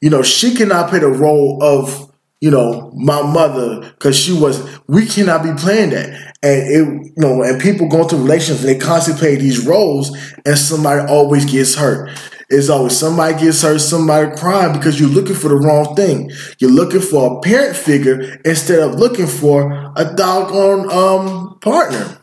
You 0.00 0.10
know, 0.10 0.22
she 0.22 0.54
cannot 0.54 0.88
play 0.88 1.00
the 1.00 1.08
role 1.08 1.62
of, 1.62 2.10
you 2.40 2.50
know, 2.50 2.90
my 2.94 3.20
mother 3.22 3.80
because 3.90 4.18
she 4.18 4.32
was 4.32 4.80
we 4.86 5.06
cannot 5.06 5.42
be 5.42 5.52
playing 5.52 5.90
that. 5.90 6.34
And 6.42 6.62
it 6.62 7.06
you 7.06 7.12
know, 7.18 7.42
and 7.42 7.60
people 7.60 7.88
go 7.88 8.02
into 8.02 8.16
relations 8.16 8.64
and 8.64 8.68
they 8.68 8.78
constantly 8.78 9.20
play 9.20 9.36
these 9.36 9.66
roles 9.66 10.16
and 10.46 10.56
somebody 10.58 11.06
always 11.06 11.44
gets 11.44 11.74
hurt. 11.74 12.10
It's 12.48 12.68
always 12.70 12.96
somebody 12.96 13.38
gets 13.38 13.62
hurt, 13.62 13.80
somebody 13.80 14.34
crying 14.36 14.72
because 14.72 14.98
you're 14.98 15.10
looking 15.10 15.36
for 15.36 15.48
the 15.48 15.56
wrong 15.56 15.94
thing. 15.94 16.30
You're 16.58 16.70
looking 16.70 17.00
for 17.00 17.36
a 17.36 17.40
parent 17.40 17.76
figure 17.76 18.40
instead 18.44 18.78
of 18.80 18.94
looking 18.94 19.26
for 19.26 19.92
a 19.96 20.14
doggone 20.16 20.90
um 20.90 21.58
partner. 21.60 22.19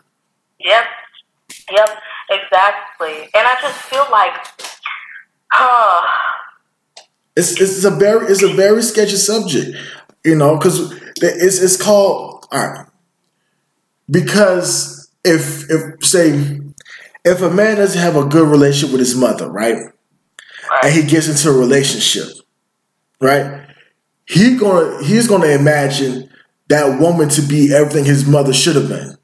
Exactly. 2.52 3.30
And 3.34 3.48
I 3.48 3.56
just 3.62 3.78
feel 3.84 4.06
like, 4.12 4.34
huh, 5.52 6.08
It's 7.36 7.60
it's 7.62 7.84
a 7.84 7.92
very 7.92 8.28
it's 8.28 8.44
a 8.44 8.54
very 8.54 8.82
sketchy 8.82 9.16
subject, 9.16 9.78
you 10.26 10.36
know, 10.36 10.58
because 10.58 10.92
it's 11.22 11.62
it's 11.62 11.82
called 11.82 12.46
all 12.52 12.68
right. 12.68 12.86
Because 14.10 15.10
if 15.26 15.70
if 15.70 16.04
say 16.06 16.60
if 17.26 17.42
a 17.42 17.50
man 17.50 17.78
doesn't 17.78 18.02
have 18.02 18.16
a 18.16 18.26
good 18.26 18.48
relationship 18.48 18.92
with 18.92 19.00
his 19.00 19.16
mother, 19.16 19.50
right, 19.50 19.76
Right. 20.70 20.84
and 20.86 20.94
he 20.94 21.04
gets 21.04 21.28
into 21.28 21.50
a 21.50 21.58
relationship, 21.60 22.28
right, 23.22 23.68
he 24.26 24.58
gonna 24.58 25.04
he's 25.04 25.28
gonna 25.28 25.48
imagine 25.48 26.30
that 26.70 27.00
woman 27.00 27.30
to 27.30 27.42
be 27.42 27.74
everything 27.74 28.06
his 28.06 28.26
mother 28.28 28.54
should 28.54 28.76
have 28.76 28.90
been. 28.90 29.18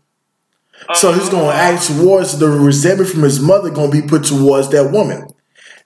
So 0.95 1.11
he's 1.13 1.29
gonna 1.29 1.49
act 1.49 1.87
towards 1.87 2.37
the 2.39 2.47
resentment 2.47 3.09
from 3.09 3.23
his 3.23 3.39
mother 3.39 3.69
gonna 3.69 3.91
be 3.91 4.01
put 4.01 4.25
towards 4.25 4.69
that 4.69 4.91
woman. 4.91 5.27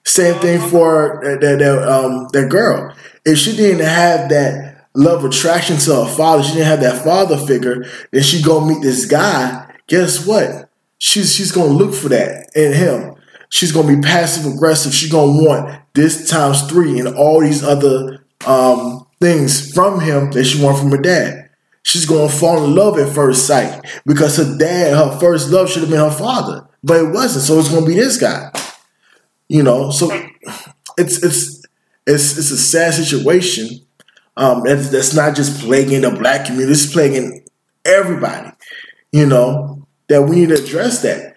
Same 0.04 0.40
thing 0.40 0.60
for 0.70 1.20
that 1.22 1.40
that, 1.40 1.58
that 1.58 1.88
um 1.88 2.28
that 2.32 2.48
girl. 2.50 2.94
If 3.24 3.38
she 3.38 3.56
didn't 3.56 3.84
have 3.86 4.28
that 4.30 4.86
love 4.94 5.24
attraction 5.24 5.76
to 5.78 6.04
her 6.04 6.14
father, 6.16 6.42
she 6.42 6.54
didn't 6.54 6.66
have 6.66 6.80
that 6.80 7.04
father 7.04 7.36
figure, 7.36 7.86
then 8.10 8.22
she 8.22 8.42
gonna 8.42 8.66
meet 8.66 8.82
this 8.82 9.04
guy. 9.06 9.66
Guess 9.86 10.26
what? 10.26 10.70
She's 10.98 11.34
she's 11.34 11.52
gonna 11.52 11.68
look 11.72 11.94
for 11.94 12.08
that 12.08 12.48
in 12.54 12.72
him. 12.72 13.14
She's 13.50 13.72
gonna 13.72 13.94
be 13.96 14.02
passive 14.02 14.52
aggressive. 14.52 14.92
She's 14.92 15.12
gonna 15.12 15.42
want 15.42 15.80
this 15.94 16.28
times 16.28 16.62
three 16.62 16.98
and 16.98 17.08
all 17.16 17.40
these 17.40 17.62
other 17.62 18.24
um 18.46 19.06
things 19.20 19.72
from 19.72 20.00
him 20.00 20.30
that 20.32 20.44
she 20.44 20.62
want 20.62 20.78
from 20.78 20.90
her 20.90 20.98
dad. 21.02 21.47
She's 21.82 22.06
gonna 22.06 22.28
fall 22.28 22.64
in 22.64 22.74
love 22.74 22.98
at 22.98 23.14
first 23.14 23.46
sight 23.46 23.84
because 24.04 24.36
her 24.36 24.56
dad, 24.58 24.96
her 24.96 25.18
first 25.18 25.50
love 25.50 25.70
should 25.70 25.82
have 25.82 25.90
been 25.90 25.98
her 26.00 26.10
father, 26.10 26.66
but 26.82 27.04
it 27.04 27.08
wasn't. 27.12 27.44
So 27.44 27.58
it's 27.58 27.70
gonna 27.70 27.86
be 27.86 27.94
this 27.94 28.18
guy. 28.18 28.50
You 29.48 29.62
know, 29.62 29.90
so 29.90 30.10
it's 30.98 31.22
it's 31.22 31.66
it's 32.06 32.38
it's 32.38 32.50
a 32.50 32.58
sad 32.58 32.94
situation. 32.94 33.80
Um, 34.36 34.62
that's, 34.64 34.90
that's 34.90 35.14
not 35.14 35.34
just 35.34 35.60
plaguing 35.60 36.02
the 36.02 36.10
black 36.10 36.46
community; 36.46 36.72
it's 36.72 36.92
plaguing 36.92 37.44
everybody. 37.84 38.52
You 39.12 39.26
know 39.26 39.86
that 40.08 40.22
we 40.22 40.36
need 40.36 40.48
to 40.50 40.62
address 40.62 41.02
that. 41.02 41.36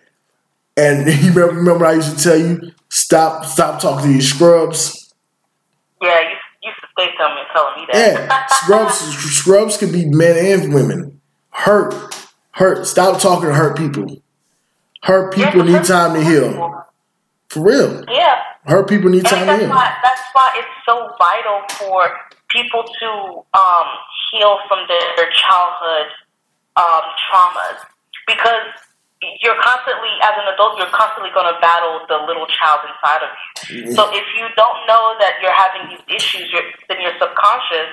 And 0.78 1.08
you 1.24 1.32
remember, 1.32 1.56
remember 1.56 1.86
I 1.86 1.94
used 1.94 2.18
to 2.18 2.24
tell 2.24 2.38
you 2.38 2.72
stop 2.90 3.46
stop 3.46 3.82
talking 3.82 4.08
to 4.08 4.14
these 4.14 4.34
scrubs. 4.34 5.14
Yeah, 6.02 6.20
you 6.22 6.36
you 6.64 6.70
used 6.70 6.82
to 6.82 6.88
stay 6.94 7.10
telling 7.54 7.76
me, 7.82 7.88
that. 7.92 8.30
Yeah, 8.30 8.46
scrubs 8.64 8.96
scrubs 9.36 9.78
can 9.78 9.92
be 9.92 10.06
men 10.06 10.38
and 10.62 10.74
women. 10.74 11.22
Hurt, 11.52 11.94
hurt. 12.52 12.86
Stop 12.88 13.20
talking 13.22 13.50
to 13.50 13.54
hurt 13.56 13.78
people. 13.78 14.22
Hurt 15.04 15.36
Yeah, 15.38 15.52
people 15.52 15.64
need 15.66 15.84
time 15.84 16.14
to 16.14 16.24
heal. 16.24 16.86
For 17.50 17.62
real, 17.64 18.06
Yeah. 18.10 18.36
hurt 18.66 18.88
people 18.88 19.10
need 19.10 19.20
And 19.20 19.28
time 19.28 19.40
to 19.42 19.46
that's 19.46 19.62
heal. 19.62 19.70
why 19.70 19.94
that's 20.04 20.22
why 20.34 20.52
it's 20.56 20.68
so 20.86 21.10
vital 21.20 21.62
for 21.78 22.18
people 22.50 22.84
to 22.84 23.60
um, 23.60 23.88
heal 24.32 24.58
from 24.68 24.80
their, 24.88 25.16
their 25.18 25.30
childhood 25.32 26.08
um, 26.78 27.02
traumas 27.28 27.80
because 28.28 28.68
you're 29.22 29.58
constantly, 29.62 30.10
as 30.26 30.34
an 30.34 30.50
adult, 30.50 30.78
you're 30.82 30.90
constantly 30.90 31.30
going 31.34 31.46
to 31.46 31.58
battle 31.62 32.02
the 32.10 32.18
little 32.26 32.50
child 32.50 32.82
inside 32.90 33.22
of 33.22 33.32
you. 33.70 33.94
So 33.94 34.10
if 34.10 34.26
you 34.34 34.50
don't 34.58 34.80
know 34.90 35.14
that 35.22 35.38
you're 35.42 35.54
having 35.54 35.94
these 35.94 36.06
issues, 36.10 36.50
you're, 36.50 36.66
then 36.90 36.98
your 37.02 37.14
subconscious, 37.22 37.90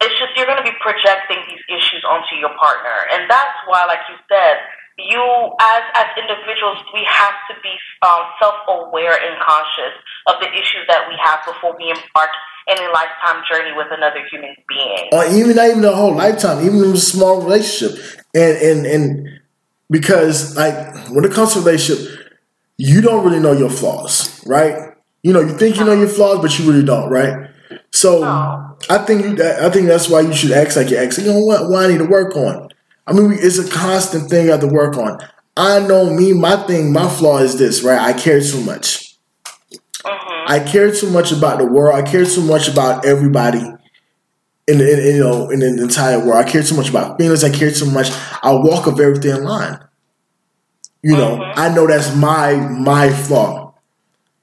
it's 0.00 0.14
just 0.20 0.36
you're 0.38 0.46
going 0.46 0.62
to 0.62 0.68
be 0.68 0.76
projecting 0.78 1.40
these 1.50 1.64
issues 1.72 2.04
onto 2.06 2.36
your 2.36 2.52
partner, 2.60 3.08
and 3.16 3.26
that's 3.30 3.56
why, 3.66 3.88
like 3.88 4.04
you 4.12 4.16
said, 4.28 4.60
you 4.98 5.20
as 5.60 5.82
as 5.94 6.06
individuals, 6.20 6.78
we 6.92 7.04
have 7.08 7.32
to 7.48 7.54
be 7.62 7.72
um, 8.04 8.28
self-aware 8.40 9.12
and 9.12 9.40
conscious 9.40 9.96
of 10.28 10.40
the 10.40 10.48
issues 10.52 10.84
that 10.88 11.08
we 11.08 11.16
have 11.20 11.40
before 11.44 11.76
we 11.76 11.88
embark 11.88 12.30
in 12.68 12.76
a 12.76 12.92
lifetime 12.92 13.42
journey 13.50 13.72
with 13.76 13.86
another 13.90 14.20
human 14.30 14.54
being. 14.68 15.08
or 15.12 15.24
even 15.26 15.56
not 15.56 15.68
even 15.68 15.82
the 15.82 15.94
whole 15.94 16.14
lifetime, 16.14 16.64
even 16.64 16.82
in 16.82 16.92
a 16.92 16.96
small 16.96 17.42
relationship. 17.42 18.20
And 18.34 18.56
and 18.56 18.86
and 18.86 19.40
because 19.90 20.56
like 20.56 21.08
when 21.10 21.24
it 21.24 21.32
comes 21.32 21.52
to 21.54 21.60
relationship, 21.60 22.18
you 22.78 23.00
don't 23.00 23.24
really 23.24 23.40
know 23.40 23.52
your 23.52 23.70
flaws, 23.70 24.42
right? 24.46 24.94
You 25.22 25.32
know, 25.32 25.40
you 25.40 25.56
think 25.56 25.76
you 25.78 25.84
know 25.84 25.92
your 25.94 26.08
flaws, 26.08 26.40
but 26.40 26.58
you 26.58 26.70
really 26.70 26.84
don't, 26.84 27.10
right? 27.10 27.50
So 27.92 28.20
No. 28.20 28.76
I 28.90 28.98
think 28.98 29.38
you, 29.38 29.44
I 29.44 29.70
think 29.70 29.86
that's 29.86 30.08
why 30.08 30.20
you 30.20 30.34
should 30.34 30.52
act 30.52 30.76
like 30.76 30.90
your 30.90 31.00
ex. 31.00 31.18
You 31.18 31.26
know 31.32 31.40
what? 31.40 31.70
What 31.70 31.84
I 31.84 31.88
need 31.88 31.98
to 31.98 32.04
work 32.06 32.36
on. 32.36 32.68
I 33.06 33.12
mean, 33.12 33.32
it's 33.32 33.58
a 33.58 33.68
constant 33.70 34.28
thing 34.30 34.48
I 34.48 34.52
have 34.52 34.60
to 34.60 34.66
work 34.68 34.96
on. 34.96 35.18
I 35.56 35.80
know 35.80 36.12
me. 36.12 36.32
My 36.32 36.56
thing, 36.66 36.92
my 36.92 37.08
flaw 37.08 37.38
is 37.38 37.58
this, 37.58 37.82
right? 37.82 38.00
I 38.00 38.12
care 38.12 38.40
too 38.40 38.62
much. 38.62 39.16
hmm 40.04 40.44
I 40.48 40.60
care 40.60 40.92
too 40.92 41.10
much 41.10 41.32
about 41.32 41.58
the 41.58 41.66
world. 41.66 41.94
I 41.96 42.02
care 42.08 42.24
too 42.24 42.42
much 42.42 42.68
about 42.68 43.04
everybody 43.04 43.62
in 44.68 44.78
the 44.78 45.08
in, 45.10 45.16
you 45.16 45.22
know 45.22 45.50
in 45.50 45.60
the 45.60 45.82
entire 45.82 46.18
world. 46.18 46.44
I 46.44 46.50
care 46.50 46.62
too 46.62 46.76
much 46.76 46.90
about 46.90 47.18
feelings. 47.18 47.44
I 47.44 47.50
care 47.50 47.70
too 47.70 47.90
much. 47.90 48.10
I 48.42 48.52
walk 48.52 48.86
a 48.86 48.90
very 48.92 49.18
thin 49.18 49.44
line. 49.44 49.78
You 51.02 51.16
know, 51.16 51.36
Mhm. 51.38 51.52
I 51.56 51.68
know 51.74 51.86
that's 51.86 52.14
my 52.16 52.54
my 52.56 53.10
flaw. 53.12 53.74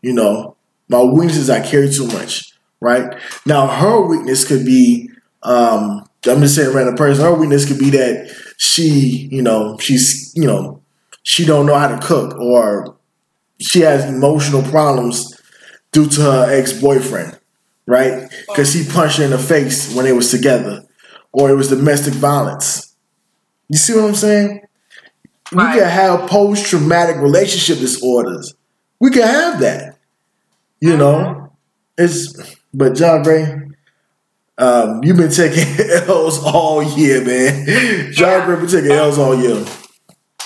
You 0.02 0.14
know, 0.14 0.56
my 0.90 1.04
weakness 1.04 1.38
is 1.38 1.50
I 1.50 1.62
care 1.62 1.88
too 1.90 2.08
much. 2.08 2.54
Right 2.82 3.16
now, 3.46 3.68
her 3.68 4.02
weakness 4.02 4.46
could 4.46 4.66
be. 4.66 5.10
Um, 5.44 6.06
I'm 6.28 6.42
just 6.42 6.56
saying, 6.56 6.74
random 6.74 6.96
person. 6.96 7.24
Her 7.26 7.34
weakness 7.34 7.66
could 7.66 7.80
be 7.80 7.90
that 7.92 8.30
she, 8.58 9.28
you 9.32 9.42
know, 9.42 9.78
she's, 9.80 10.32
you 10.36 10.46
know, 10.46 10.82
she 11.24 11.46
don't 11.46 11.66
know 11.66 11.76
how 11.76 11.88
to 11.90 12.00
cook, 12.06 12.36
or 12.40 12.96
she 13.60 13.82
has 13.82 14.06
emotional 14.06 14.64
problems 14.64 15.34
due 15.92 16.08
to 16.08 16.22
her 16.22 16.48
ex 16.54 16.74
boyfriend, 16.74 17.38
right? 17.88 18.30
Because 18.48 18.74
he 18.74 18.86
punched 18.88 19.18
her 19.18 19.24
in 19.24 19.32
the 19.32 19.38
face 19.38 19.94
when 19.96 20.06
they 20.06 20.14
was 20.14 20.32
together, 20.32 20.84
or 21.32 21.50
it 21.50 21.56
was 21.56 21.70
domestic 21.70 22.14
violence. 22.14 22.96
You 23.70 23.78
see 23.78 23.94
what 23.96 24.06
I'm 24.06 24.16
saying? 24.16 24.62
We 25.52 25.58
Right. 25.64 25.80
can 25.80 25.90
have 25.90 26.30
post 26.30 26.66
traumatic 26.66 27.18
relationship 27.18 27.78
disorders. 27.80 28.54
We 29.00 29.12
can 29.12 29.24
have 29.24 29.60
that. 29.60 29.98
You 30.80 30.98
know, 30.98 31.52
it's 31.98 32.34
but 32.74 32.96
John 32.96 33.24
Gray, 33.24 33.46
um, 34.58 35.04
you've 35.04 35.18
been 35.18 35.32
taking 35.32 35.68
L's 36.08 36.44
all 36.44 36.84
year, 36.84 37.24
man. 37.24 38.12
John. 38.12 38.46
Gray 38.46 38.56
been 38.58 38.68
taking 38.68 38.92
L's 38.92 39.18
all 39.18 39.36
year. 39.36 39.64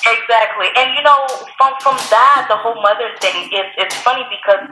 Exactly, 0.08 0.68
and 0.78 0.96
you 0.96 1.04
know, 1.04 1.20
from 1.58 1.74
from 1.82 1.98
that, 2.12 2.46
the 2.50 2.56
whole 2.56 2.80
mother 2.82 3.10
thing, 3.20 3.44
is 3.52 3.66
it's 3.78 3.96
funny 3.98 4.24
because 4.30 4.70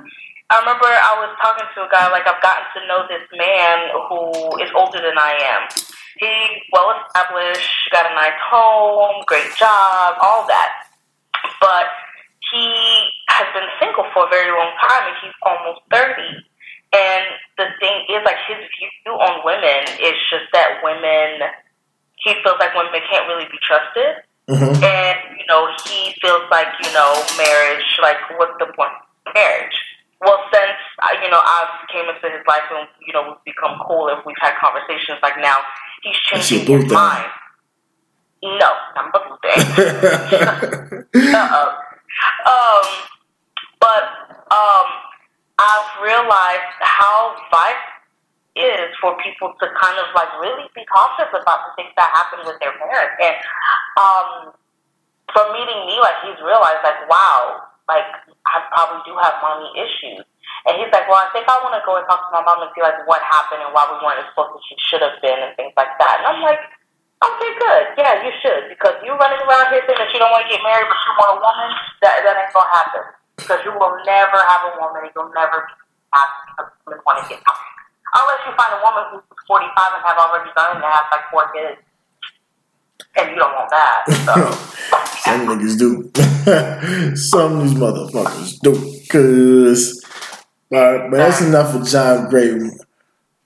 I 0.49 0.59
remember 0.61 0.85
I 0.85 1.13
was 1.25 1.33
talking 1.41 1.65
to 1.65 1.79
a 1.85 1.89
guy 1.89 2.05
like 2.13 2.27
I've 2.29 2.41
gotten 2.41 2.65
to 2.77 2.81
know 2.85 3.09
this 3.09 3.25
man 3.33 3.77
who 4.07 4.21
is 4.61 4.69
older 4.77 5.01
than 5.01 5.17
I 5.17 5.33
am. 5.41 5.63
He 6.21 6.31
well 6.71 6.93
established, 7.01 7.69
got 7.91 8.05
a 8.09 8.13
nice 8.15 8.37
home, 8.39 9.25
great 9.25 9.49
job, 9.57 10.15
all 10.21 10.45
that, 10.47 10.87
but 11.59 11.89
he 12.53 12.63
has 13.33 13.49
been 13.57 13.67
single 13.81 14.05
for 14.13 14.27
a 14.27 14.29
very 14.29 14.53
long 14.53 14.71
time, 14.79 15.11
and 15.11 15.17
he's 15.19 15.35
almost 15.43 15.81
thirty. 15.91 16.31
And 16.93 17.25
the 17.57 17.67
thing 17.81 18.05
is, 18.13 18.21
like 18.23 18.39
his 18.47 18.61
view 18.79 19.11
on 19.11 19.43
women 19.43 19.81
is 19.99 20.15
just 20.29 20.47
that 20.53 20.79
women. 20.85 21.51
He 22.23 22.33
feels 22.45 22.57
like 22.61 22.73
women 22.73 23.01
can't 23.09 23.27
really 23.27 23.45
be 23.51 23.59
trusted 23.61 24.23
hmm 24.47 24.77
and 24.83 25.17
you 25.39 25.45
know 25.49 25.67
he 25.85 26.13
feels 26.21 26.43
like 26.51 26.67
you 26.83 26.91
know 26.93 27.11
marriage 27.37 27.85
like 28.01 28.17
what's 28.37 28.53
the 28.59 28.65
point 28.77 28.91
of 29.25 29.33
marriage 29.33 29.73
well 30.21 30.39
since 30.51 30.77
uh, 31.03 31.15
you 31.23 31.29
know 31.29 31.41
i've 31.43 31.87
came 31.89 32.05
into 32.07 32.29
his 32.29 32.45
life 32.47 32.63
and 32.71 32.87
you 33.05 33.13
know 33.13 33.23
we've 33.27 33.55
become 33.55 33.79
cool 33.87 34.07
and 34.09 34.21
we've 34.25 34.39
had 34.39 34.53
conversations 34.59 35.19
like 35.21 35.37
now 35.41 35.57
he's 36.03 36.15
changing 36.29 36.65
his 36.65 36.91
mind. 36.91 37.29
No 38.43 38.71
i'm 38.95 39.11
not 39.13 39.25
uh-uh. 41.15 41.69
um 42.47 42.85
but 43.79 44.03
um 44.51 44.87
i've 45.59 45.89
realized 46.03 46.77
how 46.81 47.35
vital 47.51 47.95
it 48.55 48.63
is 48.63 48.95
for 49.03 49.11
people 49.19 49.51
to 49.59 49.67
kind 49.75 49.99
of 49.99 50.07
like 50.15 50.31
really 50.39 50.63
be 50.71 50.87
cautious 50.87 51.27
about 51.35 51.67
the 51.67 51.71
things 51.75 51.91
that 51.99 52.07
happen 52.15 52.39
with 52.47 52.55
their 52.63 52.71
parents. 52.79 53.19
And 53.19 53.35
um 53.99 54.55
from 55.35 55.51
meeting 55.51 55.83
me, 55.91 55.99
like 55.99 56.15
he's 56.23 56.39
realized, 56.39 56.79
like, 56.79 57.03
wow, 57.11 57.67
like 57.91 58.07
I 58.45 58.65
probably 58.69 59.01
do 59.05 59.13
have 59.17 59.41
mommy 59.41 59.69
issues. 59.77 60.23
And 60.65 60.73
he's 60.81 60.89
like, 60.89 61.05
well, 61.05 61.21
I 61.21 61.29
think 61.33 61.45
I 61.45 61.57
want 61.61 61.77
to 61.77 61.83
go 61.85 61.97
and 61.97 62.05
talk 62.09 62.25
to 62.25 62.31
my 62.33 62.41
mom 62.41 62.61
and 62.61 62.69
see 62.73 62.81
like 62.81 62.97
what 63.05 63.21
happened 63.21 63.61
and 63.61 63.69
why 63.73 63.85
we 63.89 63.97
weren't 64.01 64.21
as 64.21 64.29
close 64.33 64.49
as 64.53 64.61
she 64.65 64.77
should 64.81 65.01
have 65.01 65.17
been 65.21 65.37
and 65.37 65.53
things 65.57 65.73
like 65.77 65.93
that. 66.01 66.21
And 66.21 66.25
I'm 66.25 66.41
like, 66.41 66.61
okay, 67.21 67.51
good, 67.57 67.83
yeah, 68.01 68.21
you 68.25 68.33
should 68.41 68.69
because 68.73 68.97
you 69.05 69.13
running 69.17 69.41
around 69.45 69.69
here 69.73 69.81
saying 69.85 69.97
that 70.01 70.09
you 70.13 70.17
don't 70.21 70.33
want 70.33 70.45
to 70.45 70.51
get 70.51 70.61
married 70.61 70.89
but 70.89 70.97
you 71.05 71.11
want 71.17 71.29
a 71.33 71.39
woman, 71.41 71.69
that 72.01 72.21
that 72.21 72.33
ain't 72.37 72.53
gonna 72.53 72.69
happen 72.73 73.03
because 73.37 73.61
you 73.65 73.73
will 73.77 73.93
never 74.05 74.39
have 74.49 74.61
a 74.69 74.71
woman 74.81 75.05
and 75.05 75.13
you'll 75.13 75.33
never 75.33 75.65
happy 76.13 76.39
because 76.49 76.69
women 76.85 77.01
want 77.05 77.17
to 77.21 77.25
get 77.29 77.41
married 77.41 77.75
unless 78.15 78.41
you 78.47 78.51
find 78.55 78.71
a 78.73 78.81
woman 78.81 79.03
who's 79.11 79.25
45 79.45 79.69
and 79.69 80.01
have 80.05 80.17
already 80.17 80.49
done 80.55 80.79
and 80.79 80.85
have 80.85 81.07
like 81.11 81.25
four 81.29 81.45
kids. 81.51 81.81
And 83.15 83.31
you 83.31 83.37
don't 83.37 83.53
want 83.53 83.69
that. 83.71 84.07
So. 84.25 84.33
Some 85.25 85.47
niggas 85.47 85.77
do. 85.79 86.11
Some 87.15 87.59
of 87.59 87.63
these 87.63 87.73
motherfuckers 87.77 88.59
do. 88.61 88.73
Cause 89.09 90.03
But 90.69 91.09
but 91.09 91.17
that's 91.17 91.41
enough 91.41 91.71
for 91.73 91.81
John 91.83 92.29
Gray. 92.29 92.59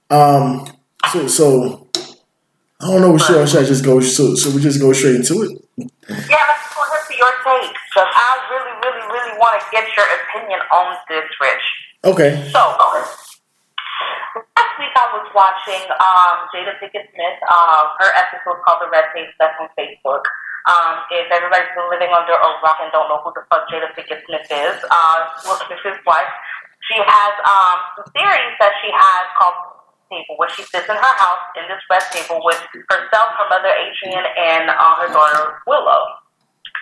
Um, 0.10 0.66
so 1.12 1.28
so 1.28 1.88
I 2.82 2.88
don't 2.88 3.02
know. 3.02 3.18
Should, 3.18 3.48
should 3.48 3.64
I 3.64 3.66
just 3.66 3.86
go? 3.86 4.00
So 4.02 4.36
so 4.36 4.50
we 4.52 4.62
just 4.62 4.80
go 4.82 4.92
straight 4.94 5.16
into 5.16 5.44
it. 5.44 5.52
Yeah, 5.78 6.44
let's 6.52 6.68
go 6.76 6.84
ahead 6.84 7.04
to 7.08 7.14
your 7.16 7.32
take 7.48 7.72
because 7.72 8.12
I 8.12 8.28
really, 8.52 8.76
really, 8.84 9.04
really 9.08 9.34
want 9.40 9.56
to 9.62 9.66
get 9.72 9.88
your 9.96 10.06
opinion 10.20 10.60
on 10.74 10.98
this, 11.08 11.24
Rich. 11.40 11.64
Okay. 12.04 12.44
So 12.52 12.60
last 12.60 13.40
week 14.80 14.92
I 14.96 15.08
was 15.16 15.28
watching 15.36 15.84
um, 15.96 16.48
Jada 16.52 16.76
Pinkett 16.80 17.08
Smith. 17.16 17.40
Uh, 17.48 17.84
her 18.00 18.12
episode 18.20 18.60
called 18.68 18.82
"The 18.84 18.90
Red 18.92 19.06
Tape" 19.16 19.32
that's 19.40 19.56
on 19.60 19.68
Facebook. 19.80 20.24
Um, 20.68 21.00
if 21.08 21.32
everybody's 21.32 21.72
been 21.72 21.88
living 21.88 22.12
under 22.12 22.36
a 22.36 22.50
rock 22.60 22.84
and 22.84 22.92
don't 22.92 23.08
know 23.08 23.24
who 23.24 23.32
the 23.32 23.48
fuck 23.48 23.64
Jada 23.72 23.88
Pinkett 23.96 24.26
Smith 24.28 24.50
is, 24.52 24.76
uh, 24.92 25.18
Will 25.48 25.56
Smith's 25.64 26.04
wife, 26.04 26.34
she 26.92 27.00
has 27.00 27.34
um, 27.48 27.78
some 27.96 28.10
theories 28.12 28.56
that 28.60 28.74
she 28.84 28.90
has 28.92 29.24
called 29.40 29.80
table 30.10 30.36
where 30.42 30.50
she 30.50 30.66
sits 30.66 30.90
in 30.90 30.98
her 30.98 31.16
house 31.22 31.46
in 31.54 31.64
this 31.70 31.80
red 31.86 32.02
table 32.10 32.42
with 32.42 32.60
herself, 32.90 33.30
her 33.38 33.48
mother 33.48 33.70
Adrienne, 33.70 34.26
and 34.26 34.74
uh, 34.74 34.96
her 35.06 35.10
daughter 35.14 35.62
Willow. 35.70 36.18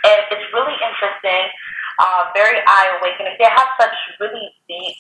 And 0.08 0.24
it's 0.32 0.48
really 0.56 0.80
interesting, 0.80 1.52
uh, 2.00 2.32
very 2.32 2.64
eye 2.64 2.88
awakening. 2.98 3.36
They 3.36 3.52
have 3.52 3.70
such 3.76 3.94
really 4.24 4.48
deep 4.72 4.96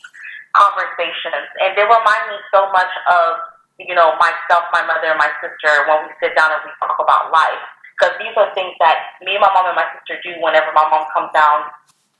conversations, 0.51 1.47
and 1.63 1.71
they 1.79 1.87
remind 1.87 2.23
me 2.27 2.37
so 2.51 2.67
much 2.75 2.91
of 3.07 3.47
you 3.79 3.95
know 3.95 4.17
myself, 4.19 4.67
my 4.75 4.83
mother, 4.83 5.15
and 5.15 5.21
my 5.21 5.31
sister 5.39 5.87
when 5.87 6.09
we 6.09 6.11
sit 6.19 6.35
down 6.35 6.51
and 6.51 6.61
we 6.67 6.71
talk 6.83 6.99
about 6.99 7.31
life 7.31 7.63
because 7.97 8.13
these 8.21 8.35
are 8.37 8.53
things 8.53 8.77
that 8.77 9.17
me, 9.25 9.33
and 9.33 9.41
my 9.41 9.49
mom, 9.57 9.65
and 9.65 9.75
my 9.75 9.89
sister 9.97 10.21
do 10.21 10.37
whenever 10.39 10.69
my 10.77 10.85
mom 10.93 11.09
comes 11.09 11.33
down 11.33 11.65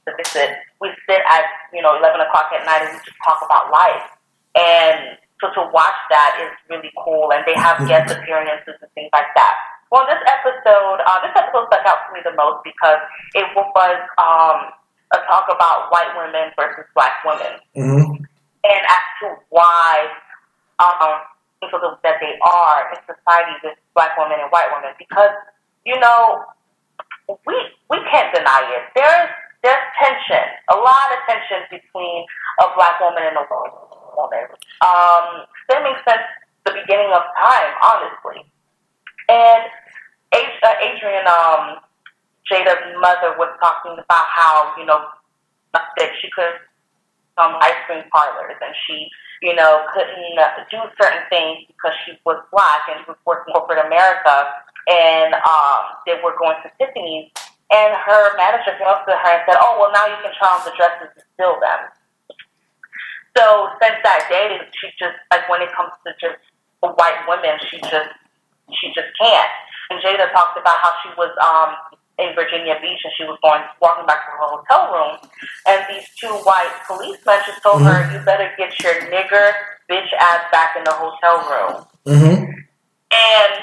to 0.10 0.12
visit. 0.18 0.58
We 0.82 0.90
sit 1.06 1.22
at 1.22 1.46
you 1.72 1.86
know 1.86 1.94
eleven 1.96 2.20
o'clock 2.22 2.50
at 2.50 2.66
night 2.66 2.82
and 2.90 2.98
we 2.98 3.00
just 3.06 3.18
talk 3.22 3.46
about 3.46 3.70
life. 3.70 4.10
And 4.58 5.22
so 5.38 5.54
to 5.54 5.70
watch 5.70 6.00
that 6.10 6.42
is 6.42 6.50
really 6.66 6.90
cool, 6.98 7.30
and 7.30 7.46
they 7.46 7.54
have 7.54 7.78
guest 7.86 8.10
appearances 8.10 8.74
and 8.82 8.90
things 8.98 9.14
like 9.14 9.30
that. 9.38 9.56
Well, 9.94 10.04
this 10.10 10.20
episode, 10.26 11.00
uh, 11.06 11.22
this 11.24 11.32
episode 11.38 11.70
stuck 11.72 11.86
out 11.86 12.10
to 12.10 12.10
me 12.12 12.20
the 12.26 12.34
most 12.36 12.60
because 12.66 13.00
it 13.38 13.46
was 13.56 13.98
um, 14.20 14.74
a 15.16 15.20
talk 15.30 15.48
about 15.48 15.88
white 15.94 16.12
women 16.18 16.52
versus 16.58 16.84
black 16.98 17.22
women, 17.24 17.62
Mm-hmm. 17.78 18.20
and 18.66 18.82
as 18.84 19.06
to 19.22 19.28
why 19.54 20.10
um, 20.82 21.22
people 21.62 21.80
that 21.80 22.18
they 22.20 22.34
are 22.42 22.80
in 22.92 23.00
society 23.08 23.56
with 23.64 23.78
black 23.96 24.18
women 24.18 24.42
and 24.42 24.50
white 24.52 24.68
women. 24.76 24.92
Because 25.00 25.32
you 25.88 25.96
know, 26.04 26.44
we 27.48 27.56
we 27.90 27.98
can't 28.12 28.36
deny 28.36 28.62
it. 28.76 28.92
There's 28.92 29.32
there's 29.64 29.86
tension, 29.96 30.44
a 30.70 30.76
lot 30.76 31.08
of 31.16 31.20
tension 31.24 31.64
between 31.72 32.28
a 32.60 32.68
black 32.76 33.00
woman 33.00 33.24
and 33.24 33.40
a 33.40 33.48
white 33.48 33.72
woman, 34.20 34.52
um, 34.84 35.48
stemming 35.64 35.96
since 36.04 36.28
the 36.68 36.76
beginning 36.76 37.10
of 37.16 37.24
time, 37.40 37.72
honestly. 37.80 38.44
And 39.32 39.64
uh, 40.36 40.76
Adrienne, 40.84 41.28
um, 41.28 41.80
Jada's 42.52 42.84
mother, 43.00 43.40
was 43.40 43.56
talking 43.64 43.96
about 43.96 44.28
how 44.36 44.76
you 44.78 44.86
know 44.86 45.08
that 45.74 46.12
she 46.20 46.28
could 46.36 46.60
um, 47.40 47.56
ice 47.64 47.80
cream 47.88 48.04
parlors 48.12 48.60
and 48.60 48.76
she 48.86 49.08
you 49.42 49.56
know 49.56 49.86
couldn't 49.94 50.36
do 50.70 50.80
certain 51.00 51.24
things 51.30 51.64
because 51.68 51.96
she 52.04 52.20
was 52.26 52.44
black 52.52 52.92
and 52.92 53.06
was 53.08 53.18
working 53.26 53.54
corporate 53.54 53.86
America 53.86 54.67
and 54.88 55.36
um, 55.36 55.82
they 56.08 56.16
were 56.24 56.34
going 56.40 56.56
to 56.64 56.72
Tiffany's. 56.80 57.30
And 57.68 57.92
her 57.92 58.32
manager 58.40 58.72
came 58.80 58.88
up 58.88 59.04
to 59.04 59.12
her 59.12 59.32
and 59.36 59.44
said, 59.44 59.60
"Oh, 59.60 59.76
well, 59.76 59.92
now 59.92 60.08
you 60.08 60.16
can 60.24 60.32
try 60.40 60.48
on 60.48 60.64
the 60.64 60.72
dresses 60.80 61.12
and 61.12 61.28
steal 61.36 61.60
them." 61.60 61.92
So 63.36 63.70
since 63.84 64.00
that 64.08 64.26
day, 64.32 64.56
she 64.72 64.88
just 64.98 65.20
like 65.30 65.46
when 65.52 65.62
it 65.62 65.70
comes 65.76 65.92
to 66.08 66.16
just 66.16 66.40
white 66.80 67.22
women, 67.28 67.60
she 67.68 67.78
just 67.84 68.16
she 68.72 68.88
just 68.96 69.12
can't. 69.20 69.52
And 69.92 70.00
Jada 70.00 70.32
talked 70.32 70.58
about 70.58 70.80
how 70.80 70.92
she 71.04 71.12
was 71.20 71.32
um, 71.44 71.76
in 72.20 72.34
Virginia 72.36 72.80
Beach 72.82 73.00
and 73.04 73.14
she 73.16 73.24
was 73.24 73.38
going 73.44 73.62
walking 73.82 74.06
back 74.08 74.26
to 74.26 74.32
her 74.32 74.48
hotel 74.48 74.96
room, 74.96 75.16
and 75.68 75.86
these 75.92 76.08
two 76.16 76.34
white 76.48 76.72
policemen 76.88 77.44
just 77.46 77.62
told 77.62 77.84
her, 77.84 78.08
"You 78.12 78.24
better 78.24 78.50
get 78.58 78.74
your 78.80 78.96
nigger 79.12 79.52
bitch 79.92 80.12
ass 80.16 80.48
back 80.52 80.76
in 80.80 80.84
the 80.84 80.96
hotel 80.96 81.36
room." 81.52 81.76
Mm-hmm. 82.08 82.44
And 83.12 83.54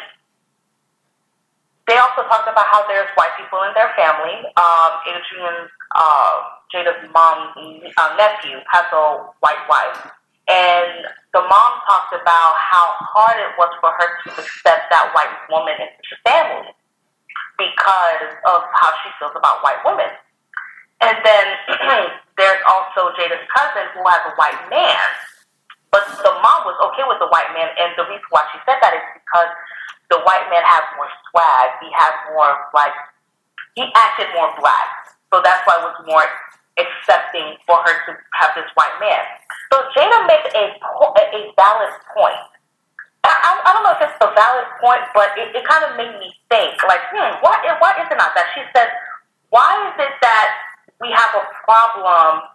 they 1.87 1.97
also 2.01 2.25
talked 2.29 2.49
about 2.49 2.65
how 2.73 2.87
there's 2.89 3.09
white 3.15 3.37
people 3.37 3.61
in 3.69 3.73
their 3.77 3.93
family. 3.93 4.41
Um, 4.57 4.93
Adrienne's, 5.05 5.71
uh, 5.95 6.33
Jada's 6.73 7.05
mom, 7.13 7.53
uh, 7.57 8.17
nephew 8.17 8.57
has 8.73 8.87
a 8.93 9.29
white 9.45 9.65
wife. 9.69 10.01
And 10.49 11.09
the 11.33 11.41
mom 11.41 11.73
talked 11.89 12.13
about 12.13 12.53
how 12.57 12.97
hard 13.01 13.37
it 13.41 13.53
was 13.57 13.73
for 13.81 13.93
her 13.93 14.09
to 14.25 14.29
accept 14.41 14.89
that 14.93 15.13
white 15.13 15.33
woman 15.49 15.77
into 15.81 16.09
the 16.09 16.21
family 16.25 16.73
because 17.57 18.33
of 18.49 18.65
how 18.73 18.91
she 19.05 19.09
feels 19.21 19.33
about 19.37 19.63
white 19.63 19.81
women. 19.85 20.09
And 21.01 21.17
then 21.25 21.47
there's 22.39 22.63
also 22.69 23.13
Jada's 23.17 23.45
cousin 23.53 23.85
who 23.93 24.01
has 24.09 24.25
a 24.25 24.35
white 24.37 24.69
man. 24.73 25.05
But 25.95 26.11
the 26.11 26.35
mom 26.43 26.67
was 26.67 26.75
okay 26.91 27.07
with 27.07 27.23
the 27.23 27.31
white 27.31 27.55
man, 27.55 27.71
and 27.79 27.95
the 27.95 28.03
reason 28.11 28.27
why 28.35 28.43
she 28.51 28.59
said 28.67 28.83
that 28.83 28.99
is 28.99 29.07
because 29.15 29.47
the 30.11 30.19
white 30.27 30.43
man 30.51 30.67
has 30.67 30.83
more 30.99 31.07
swag. 31.31 31.79
He 31.79 31.87
has 31.95 32.35
more 32.35 32.51
like 32.75 32.91
he 33.79 33.87
acted 33.95 34.27
more 34.35 34.51
black, 34.59 35.15
so 35.31 35.39
that's 35.39 35.63
why 35.63 35.79
it 35.79 35.87
was 35.87 35.99
more 36.03 36.27
accepting 36.83 37.55
for 37.63 37.79
her 37.87 37.95
to 38.11 38.19
have 38.35 38.59
this 38.59 38.67
white 38.75 38.99
man. 38.99 39.23
So 39.71 39.87
Jada 39.95 40.27
makes 40.27 40.51
a 40.59 40.75
a 40.75 41.41
valid 41.55 41.95
point. 42.11 42.43
I, 43.23 43.31
I, 43.31 43.51
I 43.63 43.69
don't 43.71 43.87
know 43.87 43.95
if 43.95 44.03
it's 44.03 44.19
a 44.19 44.35
valid 44.35 44.67
point, 44.83 45.07
but 45.15 45.31
it, 45.39 45.55
it 45.55 45.63
kind 45.63 45.87
of 45.87 45.95
made 45.95 46.11
me 46.19 46.35
think, 46.51 46.75
like, 46.91 47.07
hmm, 47.15 47.39
why 47.39 47.63
why 47.79 47.95
is 48.03 48.11
it 48.11 48.19
not 48.19 48.35
that? 48.35 48.51
She 48.51 48.67
said, 48.75 48.91
why 49.55 49.79
is 49.91 49.95
it 50.03 50.15
that 50.27 50.49
we 50.99 51.15
have 51.15 51.39
a 51.39 51.47
problem? 51.63 52.51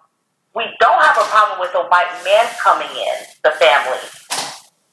We 0.56 0.67
don't 0.84 0.99
have 0.99 1.15
problem 1.60 1.67
with 1.67 1.76
a 1.76 1.84
white 1.89 2.12
man 2.24 2.45
coming 2.63 2.88
in 2.89 3.15
the 3.43 3.52
family, 3.60 4.00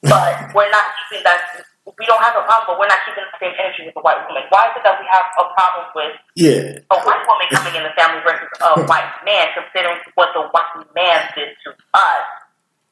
but 0.03 0.55
we're 0.55 0.71
not 0.71 0.85
keeping 1.09 1.23
that 1.25 1.63
we 1.87 2.05
don't 2.05 2.19
have 2.21 2.35
a 2.35 2.43
problem, 2.43 2.75
but 2.75 2.79
we're 2.83 2.91
not 2.91 2.99
keeping 3.07 3.23
the 3.23 3.39
same 3.39 3.55
energy 3.63 3.87
with 3.87 3.95
a 3.95 4.03
white 4.03 4.19
woman. 4.27 4.43
Why 4.51 4.67
is 4.67 4.75
it 4.75 4.83
that 4.83 4.99
we 4.99 5.07
have 5.07 5.27
a 5.39 5.45
problem 5.55 5.87
with 5.95 6.15
Yeah. 6.35 6.83
a 6.91 6.99
white 7.07 7.23
woman 7.31 7.47
coming 7.55 7.75
in 7.79 7.83
the 7.87 7.95
family 7.95 8.21
versus 8.27 8.51
a 8.59 8.83
white 8.91 9.07
man, 9.25 9.47
considering 9.55 10.03
what 10.19 10.35
the 10.35 10.43
white 10.51 10.83
man 10.95 11.31
did 11.39 11.55
to 11.65 11.71
us, 11.95 12.27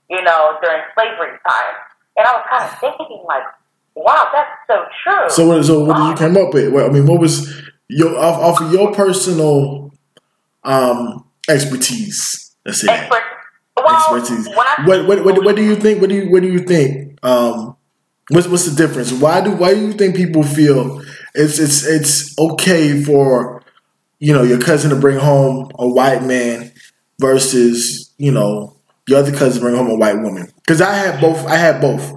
you 0.08 0.22
know, 0.22 0.58
during 0.62 0.82
slavery 0.94 1.34
time? 1.42 1.74
And 2.16 2.22
I 2.22 2.32
was 2.38 2.46
kind 2.46 2.62
of 2.70 2.78
thinking, 2.78 3.22
like, 3.26 3.42
wow, 3.98 4.30
that's 4.30 4.54
so 4.70 4.86
true. 5.02 5.26
So 5.28 5.48
what? 5.48 5.64
So 5.64 5.84
what 5.84 5.96
did 5.98 6.06
you 6.06 6.14
come 6.14 6.36
up 6.38 6.54
with? 6.54 6.72
Well, 6.72 6.86
I 6.86 6.92
mean, 6.92 7.06
what 7.06 7.18
was 7.18 7.50
your 7.88 8.16
off, 8.16 8.38
off 8.38 8.60
of 8.62 8.72
your 8.72 8.94
personal 8.94 9.90
um, 10.62 11.26
expertise? 11.48 12.54
Let's 12.64 12.80
say. 12.80 12.92
Expert, 12.92 13.22
well, 13.84 14.16
expertise. 14.16 14.48
I, 14.48 14.84
What, 14.86 15.06
what 15.06 15.24
what 15.24 15.44
what 15.44 15.56
do 15.56 15.62
you 15.62 15.76
think? 15.76 16.00
What 16.00 16.10
do 16.10 16.16
you 16.16 16.30
what 16.30 16.42
do 16.42 16.48
you 16.48 16.60
think? 16.60 17.18
Um, 17.22 17.76
what's 18.28 18.46
what's 18.48 18.64
the 18.68 18.76
difference? 18.76 19.12
Why 19.12 19.40
do 19.40 19.52
why 19.52 19.74
do 19.74 19.80
you 19.80 19.92
think 19.92 20.16
people 20.16 20.42
feel 20.42 21.02
it's 21.34 21.58
it's 21.58 21.86
it's 21.86 22.38
okay 22.38 23.02
for 23.02 23.62
you 24.18 24.32
know 24.32 24.42
your 24.42 24.60
cousin 24.60 24.90
to 24.90 24.96
bring 24.96 25.18
home 25.18 25.70
a 25.78 25.88
white 25.88 26.22
man 26.22 26.72
versus 27.20 28.12
you 28.18 28.32
know 28.32 28.76
your 29.06 29.18
other 29.18 29.32
cousin 29.32 29.62
bring 29.62 29.76
home 29.76 29.90
a 29.90 29.96
white 29.96 30.20
woman? 30.20 30.48
Because 30.56 30.80
I 30.80 30.94
had 30.94 31.20
both. 31.20 31.46
I 31.46 31.56
had 31.56 31.80
both, 31.80 32.12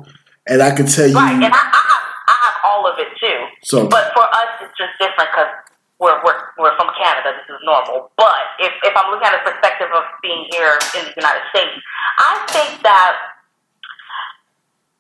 and 0.48 0.62
I 0.62 0.72
can 0.76 0.86
tell 0.86 1.08
you. 1.08 1.16
right, 1.16 1.34
and 1.36 1.44
I, 1.44 1.48
I 1.48 1.52
have 1.52 2.06
I 2.28 2.36
have 2.44 2.56
all 2.66 2.88
of 2.88 3.00
it 3.00 3.08
too. 3.20 3.46
So 3.64 3.88
But 3.88 4.14
for 4.14 4.24
us, 4.24 4.62
it's 4.62 4.78
just 4.78 4.98
different 5.00 5.30
because 5.32 5.67
we're, 6.00 6.22
we're, 6.24 6.40
we're 6.58 6.76
from 6.78 6.90
Canada. 6.94 7.34
This 7.42 7.56
is 7.58 7.62
normal. 7.66 8.12
But 8.18 8.54
if, 8.60 8.72
if 8.84 8.94
I'm 8.96 9.10
looking 9.10 9.28
at 9.28 9.34
the 9.42 9.52
perspective 9.52 9.90
of 9.94 10.04
being 10.22 10.46
here 10.52 10.78
in 10.98 11.10
the 11.10 11.14
United 11.18 11.42
States, 11.50 11.74
I 12.20 12.34
think 12.54 12.84
that 12.84 13.16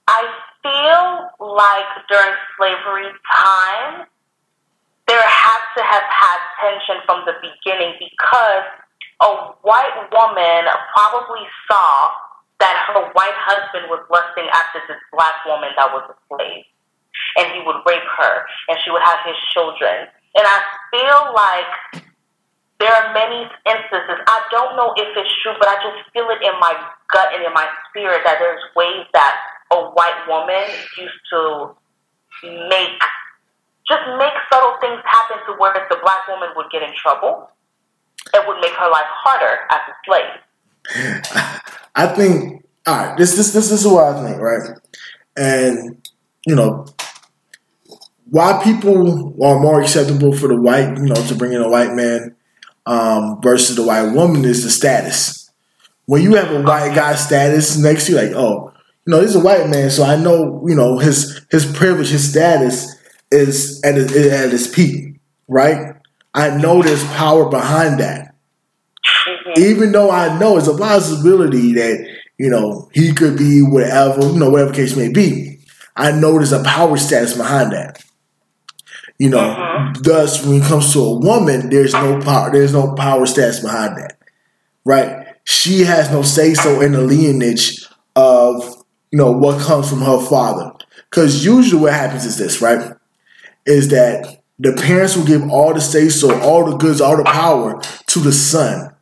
I 0.07 0.21
feel 0.63 1.05
like 1.39 1.89
during 2.09 2.33
slavery 2.57 3.11
time, 3.29 4.07
there 5.07 5.23
had 5.23 5.61
to 5.77 5.83
have 5.83 6.03
had 6.09 6.39
tension 6.59 6.97
from 7.05 7.23
the 7.25 7.33
beginning 7.39 7.95
because 7.99 8.65
a 9.21 9.31
white 9.63 9.95
woman 10.11 10.67
probably 10.93 11.45
saw 11.69 12.11
that 12.59 12.75
her 12.89 13.05
white 13.13 13.37
husband 13.37 13.85
was 13.89 14.01
lusting 14.09 14.49
after 14.51 14.81
this 14.87 14.97
black 15.13 15.45
woman 15.45 15.69
that 15.77 15.93
was 15.93 16.03
a 16.09 16.17
slave 16.27 16.65
and 17.37 17.45
he 17.53 17.61
would 17.65 17.77
rape 17.85 18.05
her 18.17 18.45
and 18.69 18.77
she 18.83 18.91
would 18.91 19.01
have 19.01 19.19
his 19.25 19.37
children. 19.53 20.09
And 20.37 20.45
I 20.45 20.59
feel 20.93 21.21
like 21.33 22.05
there 22.79 22.93
are 22.93 23.13
many 23.13 23.49
instances, 23.65 24.17
I 24.27 24.39
don't 24.51 24.77
know 24.77 24.93
if 24.95 25.09
it's 25.17 25.33
true, 25.41 25.53
but 25.57 25.67
I 25.67 25.75
just 25.81 26.05
feel 26.13 26.29
it 26.29 26.45
in 26.45 26.53
my 26.61 26.77
gut 27.11 27.29
and 27.33 27.43
in 27.43 27.53
my 27.53 27.67
spirit 27.89 28.21
that 28.25 28.37
there's 28.37 28.61
ways 28.75 29.05
that 29.13 29.35
a 29.71 29.89
white 29.97 30.21
woman 30.29 30.69
used 30.97 31.21
to 31.33 31.73
make, 32.69 33.01
just 33.89 34.05
make 34.21 34.33
subtle 34.53 34.77
things 34.79 35.01
happen 35.03 35.41
to 35.49 35.57
where 35.57 35.73
the 35.89 35.97
black 36.05 36.27
woman 36.27 36.49
would 36.55 36.69
get 36.71 36.83
in 36.83 36.93
trouble. 36.95 37.49
It 38.33 38.45
would 38.45 38.61
make 38.61 38.73
her 38.73 38.89
life 38.91 39.09
harder 39.09 39.65
as 39.73 39.81
a 39.89 39.95
slave. 40.05 40.37
I 41.95 42.07
think 42.07 42.63
all 42.87 42.95
right. 42.95 43.17
This 43.17 43.35
this 43.35 43.51
this, 43.51 43.69
this 43.69 43.81
is 43.81 43.87
what 43.87 44.15
I 44.15 44.23
think, 44.23 44.41
right? 44.41 44.69
And 45.35 46.07
you 46.45 46.55
know, 46.55 46.85
why 48.29 48.61
people 48.63 49.33
are 49.43 49.59
more 49.59 49.81
acceptable 49.81 50.33
for 50.33 50.47
the 50.47 50.59
white, 50.59 50.97
you 50.97 51.05
know, 51.05 51.15
to 51.27 51.35
bring 51.35 51.53
in 51.53 51.61
a 51.61 51.69
white 51.69 51.93
man 51.93 52.35
um, 52.85 53.41
versus 53.41 53.75
the 53.75 53.83
white 53.83 54.11
woman 54.11 54.45
is 54.45 54.63
the 54.63 54.69
status. 54.69 55.51
When 56.05 56.23
you 56.23 56.35
have 56.35 56.51
a 56.51 56.61
white 56.61 56.95
guy 56.95 57.15
status 57.15 57.77
next 57.77 58.05
to 58.05 58.13
you, 58.13 58.17
like, 58.17 58.31
oh, 58.31 58.73
you 59.05 59.11
know, 59.11 59.21
he's 59.21 59.35
a 59.35 59.39
white 59.39 59.69
man, 59.69 59.89
so 59.89 60.03
I 60.03 60.15
know, 60.17 60.65
you 60.67 60.75
know, 60.75 60.97
his 60.97 61.41
his 61.49 61.65
privilege, 61.65 62.09
his 62.09 62.29
status 62.29 62.95
is 63.31 63.81
at 63.83 63.95
his, 63.95 64.15
at 64.15 64.53
its 64.53 64.67
peak, 64.67 65.19
right? 65.47 65.95
I 66.33 66.57
know 66.57 66.81
there's 66.81 67.03
power 67.05 67.49
behind 67.49 67.99
that. 67.99 68.35
Mm-hmm. 69.27 69.61
Even 69.61 69.91
though 69.91 70.11
I 70.11 70.37
know 70.39 70.57
it's 70.57 70.67
a 70.67 70.77
possibility 70.77 71.73
that, 71.73 72.07
you 72.37 72.49
know, 72.49 72.89
he 72.93 73.13
could 73.13 73.37
be 73.37 73.61
whatever, 73.61 74.21
you 74.21 74.39
know, 74.39 74.49
whatever 74.49 74.73
case 74.73 74.95
may 74.95 75.09
be. 75.09 75.59
I 75.95 76.11
know 76.11 76.33
there's 76.33 76.51
a 76.51 76.63
power 76.63 76.95
status 76.97 77.35
behind 77.35 77.71
that. 77.71 78.03
You 79.19 79.29
know, 79.29 79.39
mm-hmm. 79.39 80.01
thus 80.03 80.45
when 80.45 80.61
it 80.61 80.65
comes 80.65 80.93
to 80.93 80.99
a 80.99 81.19
woman, 81.19 81.69
there's 81.69 81.93
no 81.93 82.19
power. 82.21 82.51
There's 82.51 82.73
no 82.73 82.93
power 82.93 83.21
stats 83.21 83.61
behind 83.61 83.97
that, 83.97 84.17
right? 84.85 85.27
She 85.43 85.81
has 85.81 86.11
no 86.11 86.21
say 86.21 86.53
so 86.53 86.81
in 86.81 86.91
the 86.91 87.01
lineage 87.01 87.85
of 88.15 88.83
you 89.11 89.17
know 89.17 89.31
what 89.31 89.61
comes 89.61 89.89
from 89.89 90.01
her 90.01 90.23
father. 90.23 90.71
Because 91.09 91.43
usually 91.43 91.81
what 91.81 91.93
happens 91.93 92.25
is 92.25 92.37
this, 92.37 92.61
right? 92.61 92.93
Is 93.65 93.89
that 93.89 94.41
the 94.59 94.73
parents 94.73 95.15
will 95.15 95.25
give 95.25 95.49
all 95.49 95.73
the 95.73 95.81
say 95.81 96.09
so, 96.09 96.39
all 96.41 96.69
the 96.69 96.77
goods, 96.77 97.01
all 97.01 97.17
the 97.17 97.23
power 97.23 97.81
to 98.07 98.19
the 98.19 98.31
son, 98.31 98.93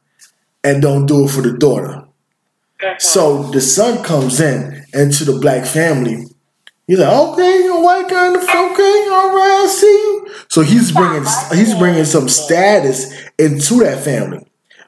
and 0.63 0.81
don't 0.81 1.07
do 1.07 1.25
it 1.25 1.31
for 1.31 1.41
the 1.41 1.57
daughter. 1.57 2.05
Mm-hmm. 2.81 2.95
So 2.99 3.43
the 3.51 3.59
son 3.59 4.01
comes 4.03 4.39
in 4.39 4.85
into 4.93 5.25
the 5.25 5.39
black 5.39 5.65
family 5.65 6.27
He's 6.87 6.99
like, 6.99 7.11
okay, 7.11 7.63
you 7.63 7.81
white 7.81 8.07
guy 8.07 8.27
in 8.27 8.33
the 8.33 8.39
okay, 8.39 9.07
all 9.11 9.35
right, 9.35 9.63
I 9.63 9.67
see 9.67 9.87
you. 9.87 10.27
So 10.49 10.61
he's 10.61 10.91
bringing 10.91 11.23
he's 11.53 11.73
bringing 11.75 12.05
some 12.05 12.29
status 12.29 13.11
into 13.37 13.79
that 13.79 14.03
family. 14.03 14.45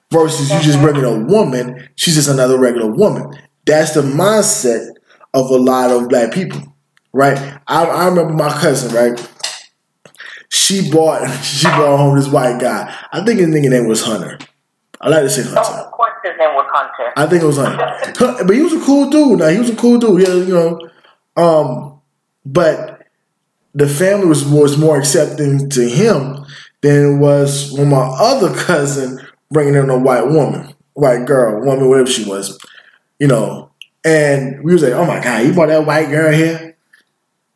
Versus 0.10 0.50
you 0.50 0.60
just 0.62 0.78
uh-huh. 0.78 0.92
bringing 0.92 1.04
a 1.04 1.20
woman, 1.26 1.90
she's 1.96 2.16
just 2.16 2.30
another 2.30 2.58
regular 2.58 2.90
woman. 2.90 3.38
That's 3.66 3.94
the 3.94 4.04
mindset 4.04 4.92
of 5.34 5.50
a 5.50 5.58
lot 5.58 5.92
of 5.92 6.08
black 6.08 6.32
people, 6.32 6.62
right? 7.12 7.38
I, 7.68 7.84
I 7.84 8.08
remember 8.08 8.34
my 8.34 8.50
cousin, 8.50 8.96
right? 8.96 9.32
She 10.48 10.90
bought 10.90 11.28
she 11.44 11.66
brought 11.68 11.98
home 11.98 12.16
this 12.16 12.30
white 12.30 12.62
guy. 12.62 12.96
I 13.12 13.26
think 13.26 13.40
his 13.40 13.50
nigga 13.50 13.70
name 13.70 13.88
was 13.88 14.04
Hunter. 14.04 14.38
I 15.02 15.10
like 15.10 15.24
to 15.24 15.30
say 15.30 15.42
oh, 15.42 15.56
Hunter. 15.56 15.72
Oh, 15.74 15.86
of 15.86 15.92
course, 15.92 16.12
his 16.24 16.38
name 16.38 16.54
was 16.54 16.68
Hunter. 16.70 17.14
I 17.18 17.26
think 17.26 17.44
it 17.44 17.46
was 17.46 17.58
Hunter, 17.58 18.46
but 18.46 18.56
he 18.56 18.62
was 18.62 18.74
a 18.74 18.80
cool 18.86 19.10
dude. 19.10 19.40
Now 19.40 19.50
he 19.50 19.58
was 19.58 19.72
a 19.72 19.76
cool 19.76 19.98
dude. 19.98 20.22
Yeah, 20.22 20.36
you 20.36 20.54
know 20.54 20.90
um, 21.38 22.02
but 22.46 23.08
the 23.74 23.88
family 23.88 24.26
was 24.28 24.44
was 24.46 24.78
more 24.78 24.98
accepting 24.98 25.70
to 25.70 25.88
him 25.88 26.46
than 26.82 27.14
it 27.16 27.18
was 27.18 27.72
when 27.74 27.90
my 27.90 27.98
other 28.20 28.54
cousin 28.56 29.20
bringing 29.52 29.76
in 29.76 29.90
a 29.90 29.98
white 29.98 30.28
woman, 30.28 30.74
white 30.94 31.26
girl, 31.26 31.64
woman, 31.64 31.88
whatever 31.90 32.10
she 32.10 32.26
was, 32.26 32.60
you 33.20 33.28
know. 33.28 33.72
And 34.04 34.64
we 34.64 34.74
was 34.74 34.84
like, 34.84 34.94
oh 34.94 35.06
my 35.06 35.22
god, 35.22 35.46
you 35.46 35.54
brought 35.54 35.68
that 35.68 35.86
white 35.86 36.10
girl 36.10 36.32
here, 36.32 36.78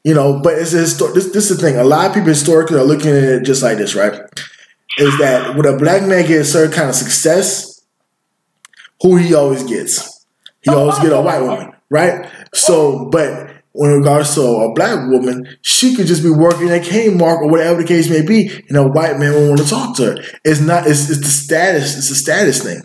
you 0.04 0.14
know. 0.14 0.42
But 0.42 0.56
it's 0.60 0.74
a 0.74 0.84
histor- 0.84 1.14
this 1.14 1.32
this 1.32 1.50
is 1.50 1.58
the 1.58 1.64
thing. 1.64 1.78
A 1.78 1.84
lot 1.84 2.08
of 2.08 2.14
people 2.14 2.30
historically 2.30 2.78
are 2.78 2.84
looking 2.84 3.10
at 3.12 3.24
it 3.24 3.44
just 3.44 3.64
like 3.64 3.78
this, 3.78 3.96
right? 3.96 4.14
Is 4.98 5.18
that 5.20 5.56
when 5.56 5.66
a 5.66 5.78
black 5.78 6.04
man 6.04 6.28
gets 6.28 6.50
a 6.50 6.52
certain 6.52 6.74
kind 6.74 6.90
of 6.90 6.96
success, 6.96 7.82
who 9.02 9.16
he 9.16 9.34
always 9.34 9.64
gets, 9.64 10.26
he 10.62 10.70
always 10.72 11.00
get 11.00 11.14
a 11.14 11.22
white 11.22 11.42
woman, 11.42 11.74
right? 11.90 12.30
So, 12.54 13.06
but 13.10 13.51
in 13.74 13.90
regards 13.90 14.36
to 14.36 14.42
a 14.42 14.74
black 14.74 15.10
woman, 15.10 15.58
she 15.62 15.96
could 15.96 16.08
just 16.08 16.24
be 16.24 16.30
working 16.30 16.70
at 16.70 16.84
Kmart 16.84 17.42
or 17.42 17.50
whatever 17.50 17.82
the 17.82 17.88
case 17.88 18.10
may 18.10 18.22
be, 18.22 18.50
and 18.68 18.78
a 18.78 18.88
white 18.88 19.18
man 19.18 19.34
won't 19.34 19.50
want 19.50 19.62
to 19.62 19.68
talk 19.68 19.96
to 19.98 20.06
her. 20.06 20.24
It's 20.44 20.60
not. 20.60 20.88
It's, 20.88 21.10
it's 21.10 21.22
the 21.22 21.28
status. 21.28 21.98
It's 21.98 22.10
a 22.10 22.16
status 22.16 22.64
thing, 22.64 22.82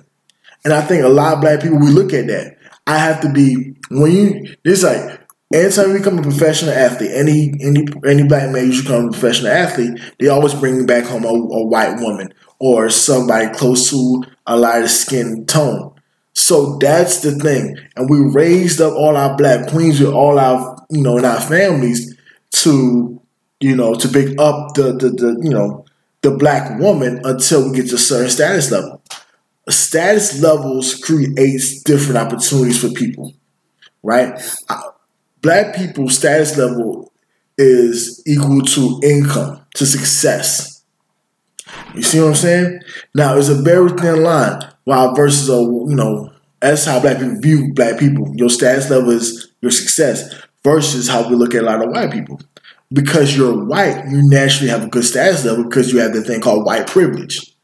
and 0.64 0.72
I 0.72 0.82
think 0.82 1.04
a 1.04 1.08
lot 1.08 1.34
of 1.34 1.40
black 1.40 1.60
people 1.62 1.78
we 1.78 1.90
look 1.90 2.12
at 2.12 2.28
that. 2.28 2.56
I 2.86 2.98
have 2.98 3.20
to 3.22 3.32
be 3.32 3.74
when 3.90 4.12
you. 4.12 4.56
This 4.64 4.84
like 4.84 5.20
anytime 5.52 5.90
you 5.90 5.98
become 5.98 6.18
a 6.18 6.22
professional 6.22 6.72
athlete, 6.72 7.10
any 7.12 7.52
any 7.60 7.84
any 8.06 8.28
black 8.28 8.50
man 8.50 8.70
you 8.70 8.82
become 8.82 9.06
a 9.06 9.10
professional 9.10 9.50
athlete, 9.50 10.00
they 10.20 10.28
always 10.28 10.54
bring 10.54 10.86
back 10.86 11.04
home 11.04 11.24
a, 11.24 11.28
a 11.28 11.66
white 11.66 12.00
woman 12.00 12.32
or 12.58 12.88
somebody 12.90 13.52
close 13.54 13.90
to 13.90 14.22
a 14.46 14.56
lighter 14.56 14.88
skin 14.88 15.46
tone. 15.46 15.95
So 16.36 16.76
that's 16.76 17.20
the 17.20 17.32
thing. 17.32 17.78
And 17.96 18.10
we 18.10 18.18
raised 18.20 18.80
up 18.82 18.92
all 18.92 19.16
our 19.16 19.34
black 19.38 19.68
queens 19.68 19.98
with 19.98 20.12
all 20.12 20.38
our, 20.38 20.76
you 20.90 21.02
know, 21.02 21.16
in 21.16 21.24
our 21.24 21.40
families 21.40 22.14
to, 22.56 23.20
you 23.58 23.74
know, 23.74 23.94
to 23.94 24.06
pick 24.06 24.38
up 24.38 24.74
the, 24.74 24.92
the, 24.92 25.08
the 25.08 25.40
you 25.42 25.48
know, 25.48 25.86
the 26.20 26.32
black 26.32 26.78
woman 26.78 27.22
until 27.24 27.66
we 27.66 27.74
get 27.74 27.88
to 27.88 27.94
a 27.94 27.98
certain 27.98 28.28
status 28.28 28.70
level. 28.70 29.02
Status 29.70 30.40
levels 30.42 30.94
creates 30.94 31.82
different 31.82 32.18
opportunities 32.18 32.80
for 32.80 32.90
people, 32.90 33.32
right? 34.02 34.38
Black 35.40 35.74
people's 35.74 36.18
status 36.18 36.58
level 36.58 37.12
is 37.56 38.22
equal 38.26 38.60
to 38.60 39.00
income, 39.02 39.62
to 39.74 39.86
success. 39.86 40.84
You 41.94 42.02
see 42.02 42.20
what 42.20 42.28
I'm 42.28 42.34
saying? 42.34 42.80
Now, 43.14 43.38
it's 43.38 43.48
a 43.48 43.54
very 43.54 43.90
thin 43.90 44.22
line. 44.22 44.60
While 44.86 45.16
versus 45.16 45.50
a 45.50 45.60
you 45.60 45.96
know 45.96 46.30
that's 46.60 46.84
how 46.84 47.00
black 47.00 47.18
people 47.18 47.40
view 47.40 47.74
black 47.74 47.98
people. 47.98 48.32
Your 48.36 48.48
status 48.48 48.88
level 48.88 49.10
is 49.10 49.52
your 49.60 49.72
success 49.72 50.32
versus 50.64 51.08
how 51.08 51.28
we 51.28 51.34
look 51.34 51.54
at 51.54 51.62
a 51.62 51.66
lot 51.66 51.82
of 51.82 51.90
white 51.90 52.12
people. 52.12 52.40
Because 52.92 53.36
you're 53.36 53.64
white, 53.64 54.04
you 54.08 54.22
naturally 54.30 54.70
have 54.70 54.84
a 54.84 54.88
good 54.88 55.04
status 55.04 55.44
level 55.44 55.64
because 55.64 55.92
you 55.92 55.98
have 55.98 56.12
the 56.12 56.22
thing 56.22 56.40
called 56.40 56.64
white 56.64 56.86
privilege. 56.86 57.54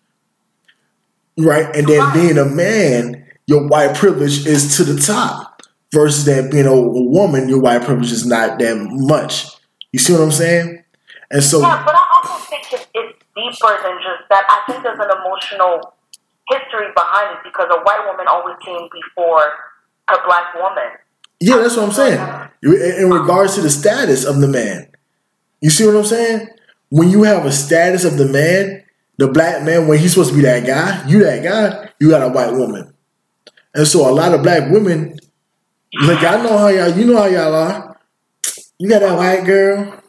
Right? 1.38 1.74
And 1.76 1.86
then 1.86 2.12
being 2.12 2.38
a 2.38 2.44
man, 2.44 3.24
your 3.46 3.68
white 3.68 3.96
privilege 3.96 4.44
is 4.44 4.76
to 4.76 4.84
the 4.84 5.00
top. 5.00 5.62
Versus 5.92 6.24
that 6.24 6.50
being 6.50 6.66
a, 6.66 6.72
a 6.72 7.04
woman, 7.04 7.48
your 7.48 7.60
white 7.60 7.82
privilege 7.82 8.10
is 8.10 8.26
not 8.26 8.58
that 8.58 8.76
much. 8.90 9.46
You 9.92 9.98
see 9.98 10.12
what 10.14 10.22
I'm 10.22 10.32
saying? 10.32 10.82
And 11.30 11.42
so 11.42 11.60
Yeah, 11.60 11.84
but 11.84 11.94
I 11.94 12.06
also 12.16 12.44
think 12.46 12.64
it's, 12.72 12.86
it's 12.94 13.18
deeper 13.36 13.82
than 13.82 13.98
just 14.02 14.28
that. 14.30 14.44
I 14.48 14.72
think 14.72 14.82
there's 14.82 14.98
an 14.98 15.10
emotional 15.20 15.94
history 16.52 16.88
behind 16.94 17.38
it 17.38 17.42
because 17.44 17.68
a 17.70 17.80
white 17.80 18.04
woman 18.06 18.26
always 18.28 18.56
came 18.64 18.88
before 18.92 19.42
a 20.08 20.16
black 20.26 20.54
woman. 20.54 20.92
Yeah, 21.40 21.56
that's 21.58 21.76
what 21.76 21.86
I'm 21.86 21.92
saying. 21.92 22.20
In 22.62 23.10
regards 23.10 23.56
to 23.56 23.62
the 23.62 23.70
status 23.70 24.24
of 24.24 24.40
the 24.40 24.48
man, 24.48 24.88
you 25.60 25.70
see 25.70 25.86
what 25.86 25.96
I'm 25.96 26.04
saying? 26.04 26.48
When 26.90 27.08
you 27.08 27.22
have 27.24 27.44
a 27.44 27.52
status 27.52 28.04
of 28.04 28.16
the 28.18 28.26
man, 28.26 28.84
the 29.18 29.28
black 29.28 29.62
man, 29.62 29.88
when 29.88 29.98
he's 29.98 30.12
supposed 30.12 30.30
to 30.30 30.36
be 30.36 30.42
that 30.42 30.66
guy, 30.66 31.08
you 31.08 31.24
that 31.24 31.42
guy, 31.42 31.90
you 31.98 32.10
got 32.10 32.22
a 32.22 32.28
white 32.28 32.52
woman. 32.52 32.92
And 33.74 33.86
so 33.86 34.08
a 34.08 34.12
lot 34.12 34.34
of 34.34 34.42
black 34.42 34.70
women, 34.70 35.16
like 36.02 36.22
I 36.22 36.42
know 36.42 36.58
how 36.58 36.68
y'all, 36.68 36.90
you 36.90 37.06
know 37.06 37.16
how 37.16 37.26
y'all 37.26 37.54
are. 37.54 38.00
You 38.78 38.88
got 38.88 39.00
that 39.00 39.16
white 39.16 39.44
girl. 39.44 40.01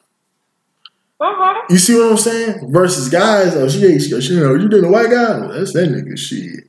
Mm-hmm. 1.24 1.72
You 1.72 1.80
see 1.80 1.96
what 1.96 2.12
I'm 2.12 2.18
saying? 2.18 2.72
Versus 2.72 3.08
guys, 3.08 3.56
oh, 3.56 3.70
she 3.70 3.86
ain't, 3.86 4.02
she, 4.02 4.34
you 4.34 4.42
know, 4.42 4.56
you 4.56 4.68
did 4.68 4.84
a 4.84 4.90
white 4.90 5.10
guy? 5.10 5.40
Well, 5.40 5.54
that's 5.54 5.72
that 5.72 5.88
nigga 5.88 6.18
shit. 6.18 6.66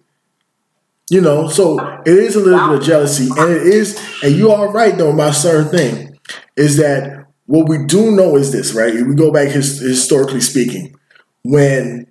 You 1.11 1.21
know, 1.21 1.49
so 1.49 1.79
it 2.07 2.17
is 2.17 2.37
a 2.37 2.41
little 2.41 2.69
bit 2.69 2.79
of 2.79 2.85
jealousy, 2.85 3.29
and 3.37 3.51
it 3.51 3.63
is, 3.63 4.01
and 4.23 4.35
you 4.35 4.53
are 4.53 4.71
right 4.71 4.97
though 4.97 5.13
about 5.13 5.35
certain 5.35 5.69
thing, 5.71 6.19
is 6.57 6.77
that 6.77 7.27
what 7.47 7.69
we 7.69 7.85
do 7.85 8.13
know 8.13 8.37
is 8.37 8.53
this, 8.53 8.75
right? 8.75 8.95
If 8.95 9.07
we 9.07 9.15
go 9.15 9.33
back 9.33 9.49
his, 9.49 9.81
historically 9.81 10.41
speaking, 10.41 10.97
when 11.43 12.07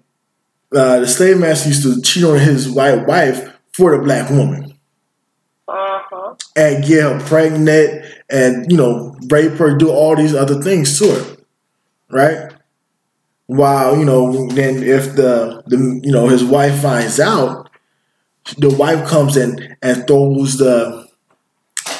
uh, 0.76 1.00
the 1.00 1.08
slave 1.08 1.40
master 1.40 1.70
used 1.70 1.84
to 1.84 2.02
cheat 2.02 2.24
on 2.26 2.38
his 2.40 2.70
white 2.70 3.08
wife 3.08 3.58
for 3.72 3.98
the 3.98 4.04
black 4.04 4.30
woman, 4.30 4.78
uh-huh. 5.68 6.36
and 6.56 6.84
get 6.84 7.04
her 7.04 7.20
pregnant, 7.22 8.06
and 8.30 8.70
you 8.70 8.78
know, 8.78 9.18
rape 9.30 9.54
her, 9.54 9.76
do 9.78 9.90
all 9.90 10.16
these 10.16 10.36
other 10.36 10.62
things 10.62 11.00
to 11.00 11.10
her 11.10 11.33
right? 12.14 12.54
While 13.48 13.98
you 13.98 14.06
know, 14.06 14.48
then 14.50 14.84
if 14.84 15.16
the 15.16 15.64
the 15.68 16.00
you 16.04 16.12
know 16.12 16.28
his 16.28 16.44
wife 16.44 16.82
finds 16.82 17.20
out, 17.20 17.70
the 18.58 18.70
wife 18.70 19.08
comes 19.08 19.36
in 19.36 19.76
and 19.82 20.08
throws 20.08 20.58
the 20.58 21.08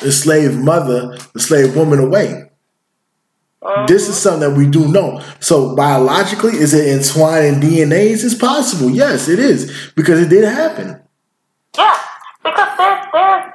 the 0.02 0.12
slave 0.12 0.58
mother, 0.58 1.18
the 1.34 1.40
slave 1.40 1.76
woman 1.76 2.00
away. 2.00 2.50
Uh-huh. 3.62 3.86
This 3.88 4.10
is 4.10 4.18
something 4.18 4.42
that 4.42 4.58
we 4.58 4.68
do 4.68 4.90
know. 4.90 5.24
So 5.40 5.76
biologically, 5.76 6.58
is 6.58 6.74
it 6.74 6.88
entwined 6.88 7.64
in 7.64 7.70
DNAs? 7.70 8.24
It's 8.24 8.36
possible. 8.36 8.90
Yes, 8.90 9.30
it 9.30 9.40
is 9.40 9.92
because 9.96 10.20
it 10.20 10.30
did 10.30 10.44
happen. 10.44 11.02
Yeah, 11.78 11.98
because 12.44 12.78
there's 12.78 13.06
there's 13.14 13.54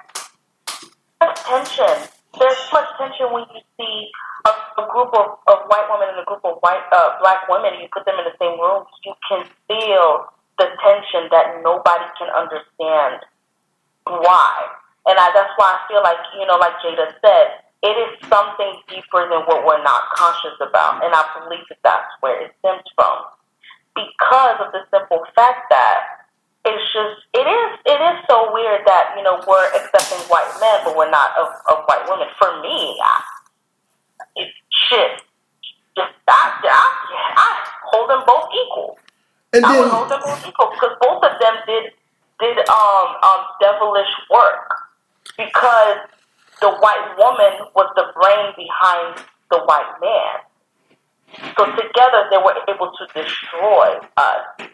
tension. 1.41 2.09
There's 2.39 2.69
much 2.73 2.89
tension 2.99 3.33
when 3.33 3.45
you 3.55 3.61
see 3.79 4.11
a, 4.51 4.85
group 4.91 5.11
of, 5.15 5.39
of 5.47 5.59
white 5.69 5.87
women 5.91 6.09
and 6.13 6.19
a 6.21 6.27
group 6.27 6.45
of 6.45 6.59
white 6.61 6.85
uh, 6.93 7.19
black 7.21 7.49
women, 7.49 7.81
you 7.81 7.89
put 7.93 8.05
them 8.05 8.19
in 8.19 8.25
the 8.25 8.37
same 8.39 8.59
room, 8.61 8.85
you 9.05 9.15
can 9.29 9.45
feel 9.67 10.29
the 10.59 10.69
tension 10.83 11.31
that 11.31 11.63
nobody 11.63 12.07
can 12.19 12.29
understand 12.35 13.23
why. 14.07 14.53
And 15.07 15.17
I, 15.17 15.31
that's 15.33 15.55
why 15.57 15.79
I 15.79 15.81
feel 15.89 16.03
like, 16.03 16.21
you 16.37 16.45
know, 16.47 16.59
like 16.59 16.77
Jada 16.85 17.15
said, 17.23 17.65
it 17.83 17.95
is 17.95 18.11
something 18.29 18.75
deeper 18.91 19.25
than 19.31 19.47
what 19.47 19.65
we're 19.65 19.83
not 19.83 20.11
conscious 20.15 20.59
about. 20.61 21.05
And 21.05 21.15
I 21.15 21.23
believe 21.39 21.65
that 21.71 21.79
that's 21.83 22.13
where 22.21 22.43
it 22.43 22.53
stems 22.59 22.85
from. 22.95 23.25
Because 23.95 24.59
of 24.61 24.73
the 24.75 24.83
simple 24.91 25.23
fact 25.35 25.71
that 25.71 26.27
it's 26.67 26.85
just, 26.93 27.23
it 27.33 27.47
is, 27.47 27.71
it 27.87 28.01
is 28.03 28.17
so 28.29 28.53
weird 28.53 28.83
that, 28.85 29.15
you 29.17 29.23
know, 29.23 29.41
we're 29.47 29.71
accepting 29.79 30.19
white 30.29 30.51
men, 30.61 30.85
but 30.85 30.97
we're 30.97 31.11
not 31.11 31.33
of, 31.39 31.49
of 31.71 31.87
white 31.87 32.05
women. 32.11 32.27
For 32.37 32.61
me, 32.61 32.99
I, 32.99 33.23
shit, 34.37 35.23
just, 35.97 36.13
I, 36.29 36.61
I, 36.63 36.89
I 37.37 37.49
hold 37.85 38.11
them 38.11 38.23
both 38.27 38.49
equal. 38.53 38.99
And 39.53 39.65
I 39.65 39.73
then, 39.73 39.89
hold 39.89 40.11
them 40.11 40.21
both 40.23 40.47
equal 40.47 40.71
because 40.73 40.97
both 41.01 41.25
of 41.25 41.35
them 41.41 41.55
did, 41.67 41.93
did, 42.41 42.59
um, 42.69 43.09
um, 43.23 43.41
devilish 43.61 44.13
work 44.31 44.69
because 45.37 45.99
the 46.61 46.71
white 46.71 47.15
woman 47.17 47.67
was 47.75 47.89
the 47.97 48.07
brain 48.15 48.53
behind 48.57 49.25
the 49.51 49.59
white 49.65 49.95
man. 50.01 50.49
So 51.57 51.67
together 51.67 52.29
they 52.31 52.39
were 52.39 52.57
able 52.69 52.91
to 52.93 53.05
destroy 53.15 53.99
us. 54.17 54.69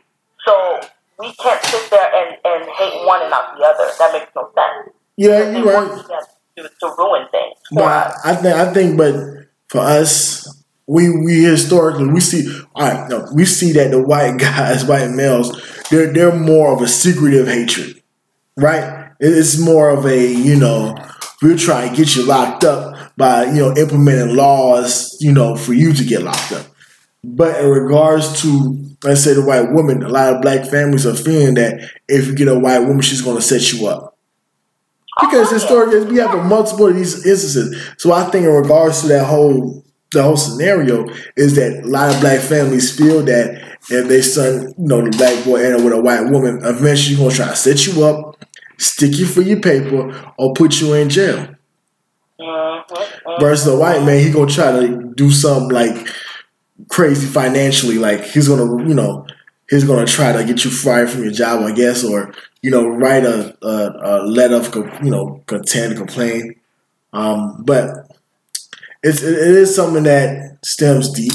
So 0.47 0.81
we 1.19 1.33
can't 1.35 1.63
sit 1.65 1.91
there 1.91 2.11
and, 2.15 2.37
and 2.45 2.71
hate 2.71 3.07
one 3.07 3.23
and 3.23 3.31
not 3.31 3.57
the 3.57 3.65
other. 3.65 3.91
That 3.99 4.13
makes 4.13 4.31
no 4.35 4.51
sense. 4.55 4.97
Yeah, 5.17 5.51
you're 5.51 5.65
right. 5.65 6.27
To, 6.57 6.63
to 6.63 6.95
ruin 6.97 7.27
things. 7.31 7.57
But 7.73 8.15
I 8.25 8.37
think 8.37 8.55
I 8.55 8.73
think, 8.73 8.97
but 8.97 9.15
for 9.69 9.81
us, 9.81 10.47
we 10.87 11.11
we 11.11 11.43
historically 11.43 12.07
we 12.09 12.21
see 12.21 12.49
all 12.75 12.89
right. 12.89 13.09
No, 13.09 13.29
we 13.35 13.45
see 13.45 13.73
that 13.73 13.91
the 13.91 14.01
white 14.03 14.39
guys, 14.39 14.85
white 14.85 15.11
males, 15.11 15.51
they're 15.91 16.13
they're 16.13 16.35
more 16.35 16.73
of 16.73 16.81
a 16.81 16.89
secretive 16.89 17.49
hatred, 17.49 18.03
right? 18.57 19.11
It's 19.19 19.59
more 19.59 19.91
of 19.91 20.07
a 20.07 20.33
you 20.33 20.57
know 20.57 20.97
we'll 21.43 21.59
try 21.59 21.85
and 21.85 21.97
get 21.97 22.15
you 22.15 22.25
locked 22.25 22.65
up 22.65 23.17
by 23.17 23.47
you 23.47 23.61
know 23.61 23.75
implementing 23.77 24.37
laws 24.37 25.17
you 25.21 25.33
know 25.33 25.57
for 25.57 25.73
you 25.73 25.93
to 25.93 26.05
get 26.05 26.23
locked 26.23 26.53
up. 26.53 26.67
But 27.25 27.61
in 27.65 27.71
regards 27.71 28.43
to 28.43 28.85
let's 29.03 29.23
say 29.25 29.35
the 29.35 29.45
white 29.45 29.73
woman, 29.73 30.03
a 30.03 30.09
lot 30.09 30.35
of 30.35 30.43
black 30.43 30.67
families 30.67 31.07
are 31.07 31.15
feeling 31.15 31.55
that 31.55 31.91
if 32.09 32.27
you 32.27 32.35
get 32.35 32.49
a 32.49 32.59
white 32.59 32.81
woman, 32.81 33.01
she's 33.01 33.23
going 33.23 33.37
to 33.37 33.43
set 33.43 33.73
you 33.73 33.87
up. 33.87 34.14
Because 35.21 35.51
oh, 35.51 35.55
historically, 35.55 36.05
we 36.07 36.19
have 36.19 36.35
a 36.35 36.43
multiple 36.43 36.89
of 36.89 36.97
these 36.97 37.27
instances. 37.27 37.81
So 37.99 38.13
I 38.13 38.25
think 38.31 38.47
in 38.47 38.53
regards 38.53 39.03
to 39.03 39.09
that 39.09 39.27
whole 39.27 39.85
the 40.15 40.23
whole 40.23 40.37
scenario 40.37 41.07
is 41.37 41.57
that 41.57 41.85
a 41.85 41.87
lot 41.87 42.15
of 42.15 42.21
black 42.21 42.41
families 42.41 42.97
feel 42.97 43.23
that 43.23 43.79
if 43.91 44.09
their 44.09 44.23
son, 44.23 44.73
you 44.79 44.87
know, 44.87 45.03
the 45.03 45.11
black 45.11 45.45
boy 45.45 45.63
end 45.63 45.75
up 45.75 45.83
with 45.83 45.93
a 45.93 46.01
white 46.01 46.31
woman, 46.31 46.61
eventually 46.65 47.17
gonna 47.17 47.35
try 47.35 47.49
to 47.49 47.57
set 47.57 47.87
you 47.87 48.05
up, 48.05 48.37
stick 48.79 49.19
you 49.19 49.27
for 49.27 49.43
your 49.43 49.61
paper, 49.61 50.33
or 50.39 50.55
put 50.55 50.81
you 50.81 50.95
in 50.95 51.11
jail. 51.11 51.49
Mm-hmm. 52.41 53.41
Versus 53.41 53.67
a 53.67 53.77
white 53.77 54.05
man, 54.05 54.25
he 54.25 54.31
gonna 54.31 54.51
try 54.51 54.73
to 54.73 55.13
do 55.15 55.31
something 55.31 55.71
like 55.71 56.09
crazy 56.89 57.27
financially. 57.27 57.99
Like 57.99 58.25
he's 58.25 58.49
gonna, 58.49 58.89
you 58.89 58.95
know, 58.95 59.27
he's 59.71 59.85
gonna 59.85 60.07
try 60.07 60.33
to 60.33 60.45
get 60.45 60.65
you 60.65 60.71
fired 60.71 61.11
from 61.11 61.23
your 61.23 61.33
job, 61.33 61.63
I 61.63 61.73
guess, 61.73 62.05
or 62.05 62.33
you 62.63 62.71
know, 62.71 62.89
write 62.89 63.25
a, 63.25 63.57
a, 63.63 63.93
a 64.03 64.27
letter 64.27 64.57
of 64.57 65.05
you 65.05 65.11
know 65.11 65.43
content, 65.47 65.97
complaint. 65.97 66.59
Um, 67.13 67.63
but 67.65 67.91
it's 69.03 69.23
it 69.23 69.39
is 69.39 69.75
something 69.75 70.05
that 70.05 70.59
stems 70.65 71.11
deep 71.11 71.33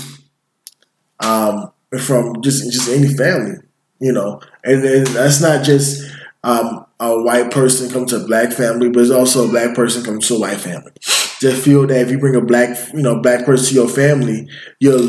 um, 1.23 1.71
from 1.99 2.41
just 2.41 2.71
just 2.71 2.89
any 2.89 3.13
family, 3.13 3.57
you 3.99 4.11
know, 4.11 4.41
and, 4.63 4.83
and 4.83 5.07
that's 5.07 5.41
not 5.41 5.63
just 5.63 6.11
um, 6.43 6.85
a 6.99 7.21
white 7.21 7.51
person 7.51 7.89
come 7.89 8.05
to 8.07 8.17
a 8.17 8.25
black 8.25 8.51
family, 8.51 8.89
but 8.89 9.01
it's 9.01 9.11
also 9.11 9.47
a 9.47 9.49
black 9.49 9.75
person 9.75 10.03
come 10.03 10.19
to 10.19 10.35
a 10.35 10.39
white 10.39 10.59
family. 10.59 10.91
Just 11.39 11.63
feel 11.63 11.87
that 11.87 12.01
if 12.01 12.11
you 12.11 12.19
bring 12.19 12.35
a 12.35 12.41
black, 12.41 12.77
you 12.93 13.01
know, 13.01 13.21
black 13.21 13.45
person 13.45 13.69
to 13.69 13.73
your 13.75 13.87
family, 13.87 14.47
you're 14.79 14.99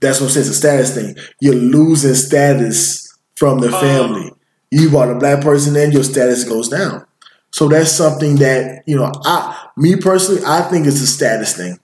that's 0.00 0.20
what 0.20 0.26
I'm 0.26 0.32
saying. 0.32 0.46
It's 0.46 0.56
a 0.56 0.58
status 0.58 0.94
thing. 0.94 1.16
You're 1.40 1.54
losing 1.54 2.14
status 2.14 3.16
from 3.36 3.60
the 3.60 3.68
uh-huh. 3.68 3.80
family. 3.80 4.32
You 4.70 4.90
brought 4.90 5.10
a 5.10 5.14
black 5.14 5.42
person 5.42 5.76
in, 5.76 5.92
your 5.92 6.04
status 6.04 6.44
goes 6.44 6.68
down. 6.68 7.06
So 7.50 7.68
that's 7.68 7.90
something 7.90 8.36
that 8.36 8.82
you 8.86 8.96
know. 8.96 9.10
I, 9.24 9.68
me 9.76 9.96
personally, 9.96 10.42
I 10.44 10.62
think 10.62 10.86
it's 10.86 11.00
a 11.00 11.06
status 11.06 11.56
thing. 11.56 11.78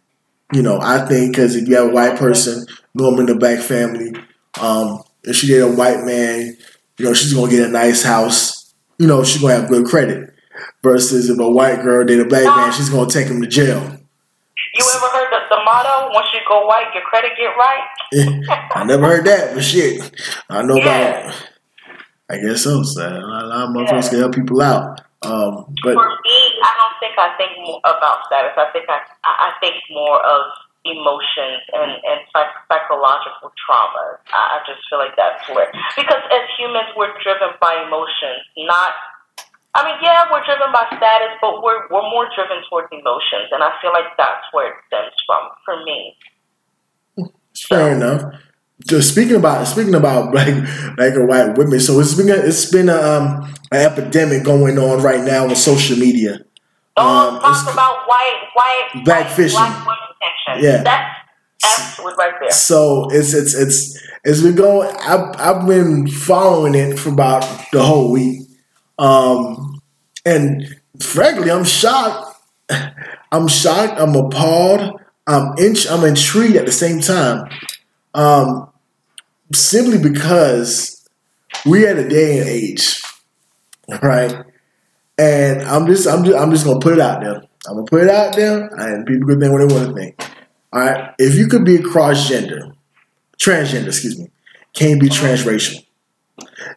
You 0.53 0.62
know, 0.62 0.79
I 0.81 1.07
think 1.07 1.33
because 1.33 1.57
if 1.57 1.67
you 1.67 1.77
have 1.77 1.89
a 1.89 1.93
white 1.93 2.19
person, 2.19 2.67
normally 2.95 3.21
in 3.21 3.27
the 3.27 3.37
black 3.37 3.61
family, 3.61 4.15
um, 4.61 5.03
if 5.23 5.37
she 5.37 5.47
get 5.47 5.62
a 5.62 5.69
white 5.69 6.05
man, 6.05 6.57
you 6.99 7.05
know, 7.07 7.15
she's 7.15 7.33
gonna 7.33 7.51
get 7.51 7.67
a 7.67 7.73
nice 7.73 8.03
house. 8.03 8.75
You 8.99 9.07
know, 9.07 9.25
she's 9.25 9.41
gonna 9.41 9.55
have 9.55 9.69
good 9.69 9.87
credit. 9.87 10.31
Versus 10.83 11.31
if 11.31 11.39
a 11.39 11.51
white 11.51 11.83
girl 11.83 12.05
date 12.05 12.21
a 12.21 12.27
black 12.27 12.45
man, 12.45 12.73
she's 12.73 12.91
gonna 12.91 13.11
take 13.11 13.27
him 13.27 13.41
to 13.41 13.49
jail. 13.49 13.81
You 14.75 14.85
ever 14.97 15.07
heard 15.07 15.14
the, 15.14 15.14
the 15.14 15.14
Go 16.49 16.66
white, 16.66 16.92
your 16.95 17.03
credit 17.05 17.32
get 17.36 17.57
right. 17.57 18.70
I 18.74 18.84
never 18.84 19.07
heard 19.07 19.26
that, 19.26 19.55
but 19.55 19.64
shit, 19.64 20.01
I 20.49 20.62
know 20.62 20.76
yeah. 20.76 21.28
about. 21.28 21.51
I 22.30 22.38
guess 22.38 22.62
so. 22.62 22.82
so 22.82 23.03
a 23.05 23.20
lot 23.20 23.68
of 23.68 23.70
motherfuckers 23.70 24.05
yeah. 24.05 24.11
can 24.11 24.18
help 24.18 24.34
people 24.34 24.62
out. 24.62 25.01
Um, 25.24 25.72
but 25.82 25.97
for 25.97 26.09
me, 26.24 26.38
I 26.61 26.72
don't 26.76 26.97
think 27.01 27.16
I 27.16 27.32
think 27.36 27.53
about 27.84 28.28
status. 28.28 28.53
I 28.57 28.68
think 28.72 28.88
I 28.88 29.01
I 29.24 29.53
think 29.61 29.76
more 29.90 30.20
of 30.20 30.53
emotions 30.84 31.64
and 31.72 31.97
and 32.05 32.20
psychological 32.68 33.49
traumas. 33.57 34.20
I 34.32 34.61
just 34.68 34.84
feel 34.88 35.01
like 35.01 35.16
that's 35.16 35.49
where 35.49 35.72
because 35.97 36.22
as 36.28 36.45
humans 36.61 36.92
we're 36.97 37.12
driven 37.24 37.57
by 37.61 37.84
emotions, 37.88 38.45
not 38.68 38.92
I 39.74 39.82
mean, 39.82 39.99
yeah, 40.07 40.30
we're 40.30 40.45
driven 40.47 40.70
by 40.70 40.86
status, 40.86 41.34
but 41.40 41.59
we're 41.59 41.88
we're 41.90 42.07
more 42.12 42.28
driven 42.36 42.62
towards 42.70 42.92
emotions, 42.95 43.51
and 43.51 43.64
I 43.64 43.74
feel 43.82 43.90
like 43.90 44.12
that's 44.14 44.47
where 44.53 44.70
it 44.70 44.78
stems 44.86 45.16
from 45.26 45.51
for 45.64 45.82
me. 45.82 46.14
Fair 47.57 47.93
enough. 47.93 48.35
Just 48.87 49.13
speaking 49.13 49.37
about 49.37 49.67
speaking 49.67 49.95
about 49.95 50.33
black 50.33 50.49
black 50.97 51.15
or 51.15 51.27
white 51.27 51.57
women, 51.57 51.81
so 51.81 52.01
it's 52.01 52.15
been 52.15 52.29
a, 52.29 52.35
it's 52.35 52.71
been 52.71 52.89
a, 52.89 52.97
um, 52.97 53.55
an 53.71 53.81
epidemic 53.81 54.45
going 54.45 54.79
on 54.79 55.03
right 55.03 55.25
now 55.25 55.45
on 55.45 55.57
social 55.57 55.97
media. 55.97 56.41
Oh, 56.97 57.35
um, 57.35 57.41
talk 57.41 57.73
about 57.73 58.07
white 58.07 58.49
white 58.55 59.05
black 59.05 59.31
fishing. 59.31 59.57
Black 59.59 59.87
women 59.87 60.63
Yeah, 60.65 60.83
that's 60.83 61.25
absolute 61.65 62.17
right 62.17 62.35
there. 62.41 62.51
So 62.51 63.09
it's 63.11 63.33
it's 63.33 63.55
it's 63.55 64.03
it's 64.25 64.43
been 64.43 64.57
going. 64.57 64.95
I've 65.01 65.35
I've 65.39 65.67
been 65.67 66.09
following 66.09 66.75
it 66.75 66.99
for 66.99 67.11
about 67.11 67.43
the 67.73 67.83
whole 67.83 68.11
week. 68.11 68.43
Um, 68.99 69.81
and 70.25 70.77
frankly, 71.01 71.51
I'm 71.51 71.65
shocked. 71.65 72.37
I'm 73.33 73.49
shocked. 73.49 74.01
I'm 74.01 74.15
appalled. 74.15 75.01
I'm 75.27 75.57
in, 75.59 75.75
I'm 75.91 76.05
intrigued 76.05 76.57
at 76.57 76.66
the 76.66 76.72
same 76.72 77.01
time. 77.01 77.49
Um, 78.14 78.68
simply 79.53 79.99
because 79.99 81.09
we're 81.64 81.89
at 81.89 81.99
a 81.99 82.09
day 82.09 82.39
and 82.39 82.49
age, 82.49 83.03
right? 84.03 84.45
And 85.18 85.62
I'm 85.62 85.87
just 85.87 86.07
I'm 86.07 86.25
just 86.25 86.37
I'm 86.37 86.51
just 86.51 86.64
gonna 86.64 86.81
put 86.81 86.95
it 86.95 87.01
out 87.01 87.20
there. 87.20 87.43
I'm 87.66 87.77
gonna 87.77 87.85
put 87.87 88.03
it 88.03 88.11
out 88.11 88.37
there, 88.37 88.66
and 88.66 89.07
people 89.07 89.29
can 89.29 89.41
think 89.41 89.53
what 89.53 89.66
they 89.66 89.75
want 89.75 89.89
to 89.89 89.95
think. 89.95 90.20
All 90.72 90.81
right, 90.81 91.14
if 91.18 91.37
you 91.37 91.47
could 91.47 91.64
be 91.64 91.79
cross 91.79 92.29
gender, 92.29 92.72
transgender, 93.39 93.87
excuse 93.87 94.18
me, 94.18 94.31
can't 94.72 95.01
be 95.01 95.09
transracial, 95.09 95.85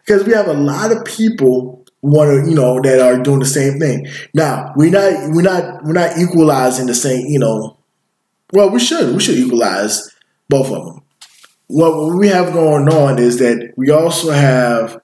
because 0.05 0.23
we 0.23 0.33
have 0.33 0.47
a 0.47 0.53
lot 0.53 0.91
of 0.91 1.03
people 1.03 1.83
want 2.01 2.29
to, 2.29 2.49
you 2.49 2.55
know, 2.55 2.79
that 2.81 3.01
are 3.01 3.21
doing 3.21 3.39
the 3.39 3.45
same 3.45 3.79
thing. 3.79 4.07
Now, 4.33 4.71
we're 4.75 4.91
not, 4.91 5.31
we're 5.33 5.41
not, 5.41 5.83
we're 5.83 5.93
not 5.93 6.17
equalizing 6.17 6.85
the 6.85 6.95
same, 6.95 7.25
you 7.25 7.39
know. 7.39 7.76
Well, 8.53 8.69
we 8.69 8.79
should, 8.79 9.13
we 9.13 9.19
should 9.19 9.37
equalize 9.37 10.15
both 10.49 10.71
of 10.71 10.85
them. 10.85 11.01
What 11.67 12.15
we 12.15 12.29
have 12.29 12.53
going 12.53 12.87
on 12.87 13.19
is 13.19 13.39
that 13.39 13.73
we 13.75 13.89
also 13.89 14.31
have 14.31 15.01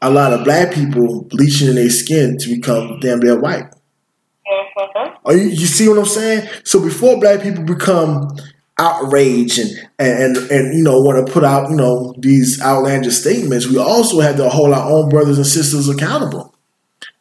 a 0.00 0.10
lot 0.10 0.32
of 0.32 0.44
black 0.44 0.72
people 0.72 1.22
bleaching 1.24 1.74
their 1.74 1.90
skin 1.90 2.38
to 2.38 2.48
become 2.48 3.00
damn 3.00 3.20
near 3.20 3.38
white. 3.38 3.64
Mm-hmm. 4.46 5.16
Are 5.24 5.34
you, 5.34 5.48
you 5.48 5.66
see 5.66 5.88
what 5.88 5.98
I'm 5.98 6.04
saying? 6.04 6.48
So 6.62 6.80
before 6.80 7.18
black 7.18 7.42
people 7.42 7.64
become 7.64 8.28
outrage 8.78 9.58
and, 9.58 9.70
and 9.98 10.36
and 10.36 10.76
you 10.76 10.84
know 10.84 11.00
want 11.00 11.26
to 11.26 11.32
put 11.32 11.42
out 11.42 11.70
you 11.70 11.76
know 11.76 12.14
these 12.18 12.60
outlandish 12.60 13.14
statements, 13.14 13.66
we 13.66 13.78
also 13.78 14.20
have 14.20 14.36
to 14.36 14.48
hold 14.48 14.72
our 14.72 14.90
own 14.90 15.08
brothers 15.08 15.38
and 15.38 15.46
sisters 15.46 15.88
accountable. 15.88 16.54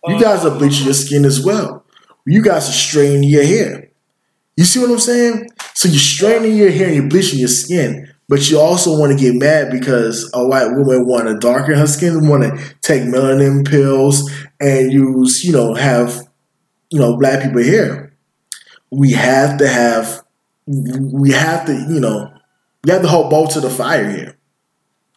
You 0.08 0.20
guys 0.22 0.46
are 0.46 0.56
bleaching 0.56 0.86
your 0.86 0.94
skin 0.94 1.26
as 1.26 1.44
well. 1.44 1.84
You 2.28 2.44
guys 2.44 2.70
are 2.70 2.74
straightening 2.74 3.28
your 3.28 3.44
hair. 3.44 3.90
You 4.58 4.64
see 4.64 4.80
what 4.80 4.90
I'm 4.90 5.00
saying? 5.00 5.50
So 5.74 5.90
you're 5.90 6.00
straightening 6.00 6.56
your 6.56 6.72
hair 6.72 6.88
and 6.88 6.96
you're 6.96 7.10
bleaching 7.10 7.40
your 7.40 7.50
skin, 7.50 8.10
but 8.30 8.50
you 8.50 8.60
also 8.60 8.98
want 8.98 9.12
to 9.12 9.18
get 9.18 9.36
mad 9.36 9.70
because 9.70 10.32
a 10.34 10.48
white 10.48 10.72
woman 10.72 11.06
want 11.06 11.28
to 11.28 11.38
darken 11.38 11.76
her 11.76 11.88
skin, 11.88 12.28
want 12.28 12.44
to 12.44 12.76
take 12.82 13.04
melanin 13.04 13.68
pills 13.70 14.32
and 14.60 14.94
use, 14.94 15.44
you 15.44 15.52
know, 15.52 15.74
have, 15.74 16.26
you 16.90 17.00
know, 17.00 17.18
black 17.18 17.44
people 17.44 17.62
here. 17.62 18.14
We 18.92 19.12
have 19.12 19.58
to 19.58 19.68
have 19.68 20.24
we 20.66 21.32
have 21.32 21.66
to, 21.66 21.74
you 21.74 22.00
know, 22.00 22.32
we 22.84 22.92
have 22.92 23.02
to 23.02 23.08
hold 23.08 23.30
both 23.30 23.54
to 23.54 23.60
the 23.60 23.70
fire 23.70 24.10
here. 24.10 24.38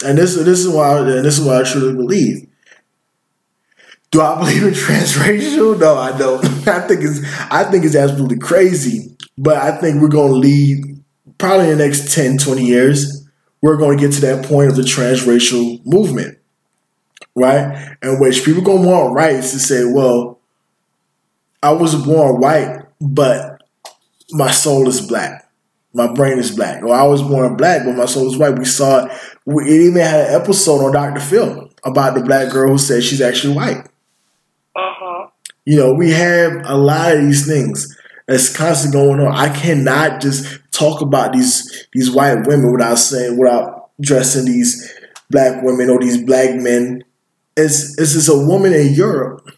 And 0.04 0.18
this 0.18 0.34
this 0.34 0.64
is 0.64 0.68
why 0.68 0.98
and 0.98 1.24
this 1.24 1.38
is 1.38 1.46
why 1.46 1.60
I 1.60 1.62
truly 1.62 1.94
believe. 1.94 2.48
Do 4.10 4.20
I 4.20 4.38
believe 4.40 4.64
in 4.64 4.74
transracial? 4.74 5.78
No, 5.78 5.96
I 5.96 6.16
don't. 6.18 6.44
I 6.68 6.88
think 6.88 7.02
it's 7.02 7.20
I 7.50 7.64
think 7.70 7.84
it's 7.84 7.94
absolutely 7.94 8.38
crazy. 8.38 9.16
But 9.38 9.56
I 9.56 9.78
think 9.78 10.02
we're 10.02 10.08
gonna 10.08 10.32
lead 10.32 10.98
probably 11.38 11.70
in 11.70 11.78
the 11.78 11.86
next 11.86 12.12
10, 12.12 12.38
20 12.38 12.64
years, 12.64 13.28
we're 13.60 13.76
going 13.76 13.96
to 13.96 14.04
get 14.04 14.14
to 14.14 14.20
that 14.22 14.44
point 14.46 14.70
of 14.70 14.76
the 14.76 14.82
transracial 14.82 15.84
movement, 15.84 16.38
right? 17.34 17.96
In 18.02 18.20
which 18.20 18.44
people 18.44 18.62
going 18.62 18.82
to 18.82 18.88
want 18.88 19.14
rights 19.14 19.52
to 19.52 19.58
say, 19.58 19.84
well, 19.84 20.40
I 21.62 21.72
was 21.72 21.94
born 21.94 22.40
white, 22.40 22.82
but 23.00 23.62
my 24.30 24.50
soul 24.50 24.88
is 24.88 25.00
black. 25.00 25.50
My 25.92 26.12
brain 26.12 26.38
is 26.38 26.54
black. 26.54 26.82
Or 26.82 26.94
I 26.94 27.04
was 27.04 27.22
born 27.22 27.56
black, 27.56 27.84
but 27.84 27.96
my 27.96 28.04
soul 28.04 28.28
is 28.28 28.36
white. 28.36 28.58
We 28.58 28.64
saw 28.64 29.06
it. 29.06 29.12
It 29.46 29.80
even 29.88 30.02
had 30.02 30.28
an 30.28 30.40
episode 30.40 30.84
on 30.84 30.92
Dr. 30.92 31.20
Phil 31.20 31.70
about 31.84 32.14
the 32.14 32.22
black 32.22 32.52
girl 32.52 32.72
who 32.72 32.78
said 32.78 33.02
she's 33.02 33.20
actually 33.20 33.54
white. 33.54 33.88
Mm-hmm. 34.76 35.28
You 35.64 35.76
know, 35.78 35.94
we 35.94 36.10
have 36.10 36.62
a 36.64 36.76
lot 36.76 37.16
of 37.16 37.22
these 37.22 37.46
things 37.46 37.97
that's 38.28 38.54
constantly 38.54 39.00
going 39.00 39.20
on. 39.20 39.34
I 39.34 39.48
cannot 39.48 40.20
just 40.20 40.60
talk 40.70 41.00
about 41.00 41.32
these 41.32 41.88
these 41.92 42.10
white 42.10 42.46
women 42.46 42.70
without 42.70 42.98
saying 42.98 43.38
without 43.38 43.90
dressing 44.00 44.44
these 44.44 44.92
black 45.30 45.62
women 45.62 45.90
or 45.90 45.98
these 45.98 46.22
black 46.22 46.54
men. 46.54 47.02
It's 47.56 47.98
it's 47.98 48.12
just 48.12 48.28
a 48.28 48.36
woman 48.36 48.74
in 48.74 48.92
Europe. 48.92 49.50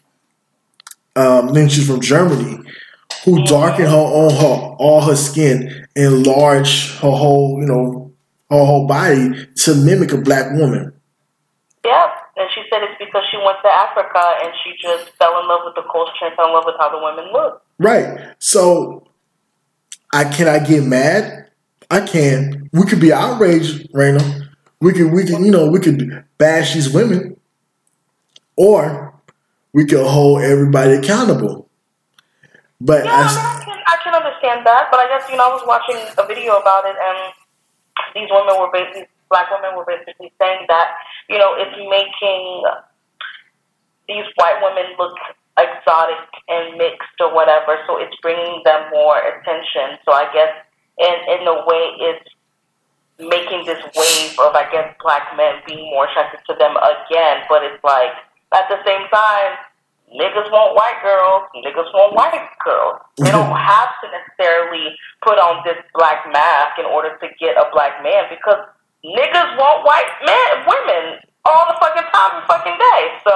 Um, 1.15 1.53
she's 1.67 1.85
from 1.85 1.99
Germany, 1.99 2.63
who 3.25 3.43
darkened 3.43 3.89
her 3.89 3.95
own 3.95 4.31
her 4.31 4.75
all 4.79 5.01
her 5.01 5.17
skin, 5.17 5.85
enlarged 5.95 6.93
her 7.01 7.11
whole 7.11 7.57
you 7.59 7.67
know 7.67 8.13
her 8.49 8.65
whole 8.65 8.87
body 8.87 9.47
to 9.57 9.75
mimic 9.75 10.13
a 10.13 10.17
black 10.17 10.53
woman. 10.53 10.93
Yep. 11.83 12.09
And 12.37 12.49
she 12.55 12.61
said 12.69 12.83
it's 12.83 12.97
because 13.11 13.27
she 13.29 13.37
went 13.37 13.57
to 13.63 13.69
Africa 13.69 14.23
and 14.43 14.53
she 14.63 14.71
just 14.81 15.11
fell 15.17 15.41
in 15.41 15.47
love 15.47 15.61
with 15.65 15.75
the 15.75 15.83
culture 15.91 16.23
and 16.23 16.35
fell 16.35 16.47
in 16.47 16.53
love 16.53 16.63
with 16.65 16.75
how 16.79 16.89
the 16.89 16.97
women 16.97 17.31
look. 17.33 17.61
Right. 17.77 18.35
So 18.39 19.07
I 20.13 20.25
can 20.25 20.47
I 20.47 20.59
get 20.59 20.83
mad? 20.83 21.49
I 21.89 22.01
can. 22.01 22.69
We 22.71 22.85
could 22.85 23.01
be 23.01 23.11
outraged, 23.11 23.91
Raina. 23.91 24.47
We 24.79 24.93
could 24.93 25.11
we 25.11 25.25
could 25.25 25.43
you 25.43 25.51
know 25.51 25.69
we 25.69 25.79
could 25.79 26.23
bash 26.37 26.73
these 26.73 26.89
women, 26.89 27.37
or 28.55 29.13
we 29.73 29.85
could 29.85 30.05
hold 30.05 30.41
everybody 30.41 30.93
accountable. 30.93 31.69
But 32.79 33.05
yeah, 33.05 33.11
I, 33.11 33.59
I, 33.61 33.63
can, 33.63 33.77
I 33.87 33.97
can 34.03 34.13
understand 34.15 34.65
that. 34.65 34.87
But 34.89 35.01
I 35.01 35.07
guess 35.07 35.29
you 35.29 35.37
know 35.37 35.51
I 35.51 35.53
was 35.53 35.63
watching 35.67 35.97
a 36.17 36.25
video 36.25 36.55
about 36.55 36.85
it, 36.85 36.95
and 36.95 37.33
these 38.15 38.29
women 38.31 38.55
were 38.59 38.71
basically 38.71 39.07
black 39.29 39.51
women 39.51 39.77
were 39.77 39.85
basically 39.85 40.31
saying 40.39 40.65
that 40.67 40.95
you 41.29 41.37
know 41.37 41.55
it's 41.55 41.75
making 41.89 42.63
these 44.11 44.27
white 44.35 44.59
women 44.59 44.91
look 44.99 45.15
exotic 45.55 46.27
and 46.51 46.75
mixed 46.77 47.15
or 47.19 47.31
whatever. 47.33 47.79
So 47.87 47.95
it's 47.95 48.15
bringing 48.19 48.61
them 48.67 48.91
more 48.91 49.15
attention. 49.15 49.95
So 50.03 50.11
I 50.11 50.27
guess 50.35 50.51
in 50.99 51.15
in 51.39 51.47
a 51.47 51.63
way 51.63 51.83
it's 52.11 52.27
making 53.19 53.63
this 53.63 53.79
wave 53.95 54.35
of 54.43 54.51
I 54.51 54.67
guess 54.71 54.91
black 54.99 55.31
men 55.37 55.63
being 55.63 55.87
more 55.95 56.07
attracted 56.11 56.43
to 56.51 56.53
them 56.59 56.75
again. 56.75 57.47
But 57.47 57.63
it's 57.63 57.81
like 57.83 58.15
at 58.51 58.67
the 58.67 58.83
same 58.83 59.07
time, 59.07 59.51
niggas 60.11 60.51
want 60.51 60.75
white 60.75 60.99
girls, 60.99 61.47
niggas 61.55 61.87
want 61.95 62.15
white 62.15 62.51
girls. 62.63 62.99
They 63.17 63.31
don't 63.35 63.55
have 63.55 63.91
to 64.03 64.05
necessarily 64.11 64.95
put 65.23 65.39
on 65.39 65.63
this 65.63 65.79
black 65.95 66.27
mask 66.31 66.79
in 66.79 66.85
order 66.85 67.15
to 67.15 67.27
get 67.39 67.55
a 67.55 67.71
black 67.71 68.03
man 68.03 68.27
because 68.27 68.59
niggas 69.03 69.51
want 69.55 69.87
white 69.87 70.11
men 70.25 70.67
women 70.67 71.23
all 71.45 71.65
the 71.67 71.77
fucking 71.81 72.05
time 72.13 72.31
and 72.37 72.45
fucking 72.45 72.77
day. 72.77 73.03
So 73.25 73.33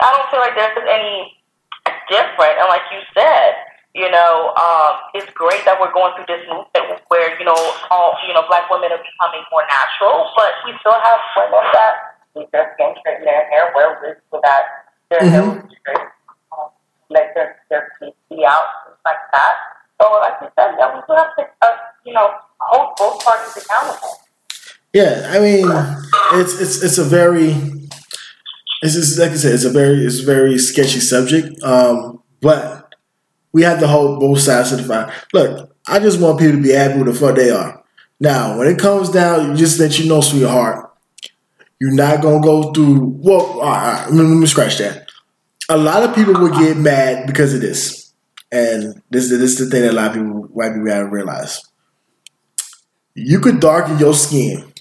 I 0.00 0.06
don't 0.14 0.28
feel 0.30 0.40
like 0.40 0.54
there's 0.54 0.78
any 0.86 1.38
different. 2.08 2.54
And 2.58 2.68
like 2.70 2.86
you 2.90 3.02
said, 3.14 3.68
you 3.94 4.10
know, 4.10 4.54
um, 4.54 4.92
it's 5.14 5.30
great 5.34 5.64
that 5.64 5.80
we're 5.80 5.92
going 5.92 6.14
through 6.14 6.28
this 6.28 6.44
movement 6.46 7.02
where 7.08 7.34
you 7.38 7.44
know 7.44 7.56
all 7.90 8.14
you 8.26 8.34
know 8.34 8.44
black 8.46 8.68
women 8.70 8.92
are 8.92 9.02
becoming 9.02 9.42
more 9.50 9.64
natural, 9.66 10.30
but 10.36 10.54
we 10.64 10.76
still 10.80 10.94
have 10.94 11.20
women 11.34 11.64
that 11.72 11.94
keep 12.34 12.46
their 12.52 12.70
skin 12.74 12.94
straight, 13.00 13.24
their 13.24 13.48
hair 13.50 13.72
wear 13.74 13.98
wigs 13.98 14.22
so 14.30 14.40
that 14.44 14.86
their 15.10 15.24
mm-hmm. 15.24 15.58
hair 15.58 15.68
straight, 15.82 16.06
um, 16.54 16.70
let 17.10 17.34
their 17.34 17.58
their 17.70 17.90
teeth 17.98 18.14
be 18.30 18.44
out, 18.44 18.86
things 18.86 19.02
like 19.02 19.22
that. 19.32 19.54
So 19.98 20.06
like 20.20 20.36
you 20.42 20.48
said, 20.54 20.76
yeah, 20.78 20.94
we 20.94 21.02
still 21.02 21.16
have 21.16 21.34
to 21.34 21.42
uh, 21.64 21.76
you 22.04 22.12
know 22.12 22.38
hold 22.60 22.94
both 22.94 23.24
parties 23.24 23.56
accountable. 23.56 24.20
Yeah, 24.92 25.26
I 25.32 25.40
mean, 25.40 25.66
it's 26.38 26.60
it's 26.60 26.82
it's 26.84 26.98
a 26.98 27.04
very 27.04 27.77
it's 28.82 29.18
like 29.18 29.32
I 29.32 29.34
said, 29.34 29.54
it's 29.54 29.64
a 29.64 29.70
very 29.70 30.04
it's 30.04 30.20
a 30.20 30.26
very 30.26 30.58
sketchy 30.58 31.00
subject. 31.00 31.62
Um, 31.62 32.22
but 32.40 32.94
we 33.52 33.62
have 33.62 33.80
to 33.80 33.88
hold 33.88 34.20
both 34.20 34.40
sides 34.40 34.72
of 34.72 34.78
the 34.78 34.84
fire. 34.84 35.12
Look, 35.32 35.76
I 35.86 35.98
just 35.98 36.20
want 36.20 36.38
people 36.38 36.56
to 36.56 36.62
be 36.62 36.72
happy 36.72 36.98
with 36.98 37.12
the 37.12 37.14
fuck 37.14 37.34
they 37.34 37.50
are. 37.50 37.82
Now, 38.20 38.58
when 38.58 38.66
it 38.66 38.78
comes 38.78 39.10
down, 39.10 39.56
just 39.56 39.78
let 39.78 39.98
you 39.98 40.08
know, 40.08 40.20
sweetheart, 40.20 40.92
you're 41.80 41.94
not 41.94 42.20
gonna 42.20 42.40
go 42.40 42.72
through. 42.72 43.18
Well, 43.20 43.40
all 43.40 43.60
right, 43.60 44.04
all 44.04 44.04
right, 44.04 44.12
let, 44.12 44.24
me, 44.24 44.46
scratch 44.46 44.78
that. 44.78 45.08
A 45.68 45.76
lot 45.76 46.02
of 46.02 46.14
people 46.14 46.34
will 46.34 46.56
get 46.58 46.76
mad 46.76 47.26
because 47.26 47.54
of 47.54 47.60
this, 47.60 48.12
and 48.50 49.02
this, 49.10 49.28
this 49.30 49.32
is 49.32 49.58
the 49.58 49.66
thing 49.66 49.82
that 49.82 49.92
a 49.92 49.94
lot 49.94 50.08
of 50.08 50.14
people, 50.14 50.42
white 50.52 50.72
people, 50.72 50.90
have 50.90 51.06
to 51.06 51.10
realize. 51.10 51.62
You 53.14 53.40
could 53.40 53.60
darken 53.60 53.98
your 53.98 54.14
skin, 54.14 54.72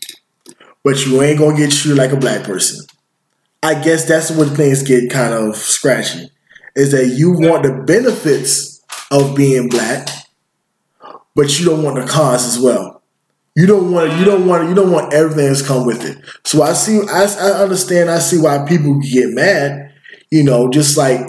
but 0.83 1.05
you 1.05 1.21
ain't 1.21 1.39
gonna 1.39 1.57
get 1.57 1.71
treated 1.71 1.97
like 1.97 2.11
a 2.11 2.17
black 2.17 2.43
person. 2.43 2.85
I 3.63 3.81
guess 3.81 4.07
that's 4.07 4.31
where 4.31 4.47
things 4.47 4.83
get 4.83 5.09
kind 5.09 5.33
of 5.33 5.55
scratchy. 5.55 6.31
Is 6.75 6.91
that 6.91 7.07
you 7.07 7.31
want 7.31 7.63
the 7.63 7.73
benefits 7.73 8.83
of 9.11 9.35
being 9.35 9.67
black, 9.69 10.09
but 11.35 11.59
you 11.59 11.65
don't 11.65 11.83
want 11.83 11.95
the 11.95 12.05
cons 12.05 12.45
as 12.45 12.59
well. 12.59 13.01
You 13.55 13.65
don't 13.65 13.91
want 13.91 14.13
you 14.19 14.25
don't 14.25 14.45
want 14.45 14.69
you 14.69 14.75
don't 14.75 14.91
want 14.91 15.13
everything 15.13 15.47
that's 15.47 15.65
come 15.65 15.87
with 15.87 16.05
it. 16.05 16.17
So 16.45 16.61
I 16.61 16.73
see 16.73 17.01
I, 17.09 17.23
I 17.23 17.63
understand 17.63 18.11
I 18.11 18.19
see 18.19 18.39
why 18.39 18.63
people 18.67 18.99
get 18.99 19.29
mad. 19.29 19.91
You 20.29 20.43
know, 20.43 20.69
just 20.69 20.95
like 20.95 21.21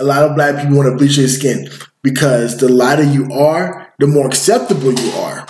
a 0.00 0.04
lot 0.04 0.24
of 0.24 0.34
black 0.34 0.60
people 0.60 0.76
want 0.76 0.90
to 0.90 0.96
bleach 0.96 1.16
their 1.16 1.28
skin 1.28 1.68
because 2.02 2.58
the 2.58 2.68
lighter 2.68 3.04
you 3.04 3.32
are, 3.32 3.94
the 3.98 4.08
more 4.08 4.26
acceptable 4.26 4.92
you 4.92 5.10
are 5.12 5.46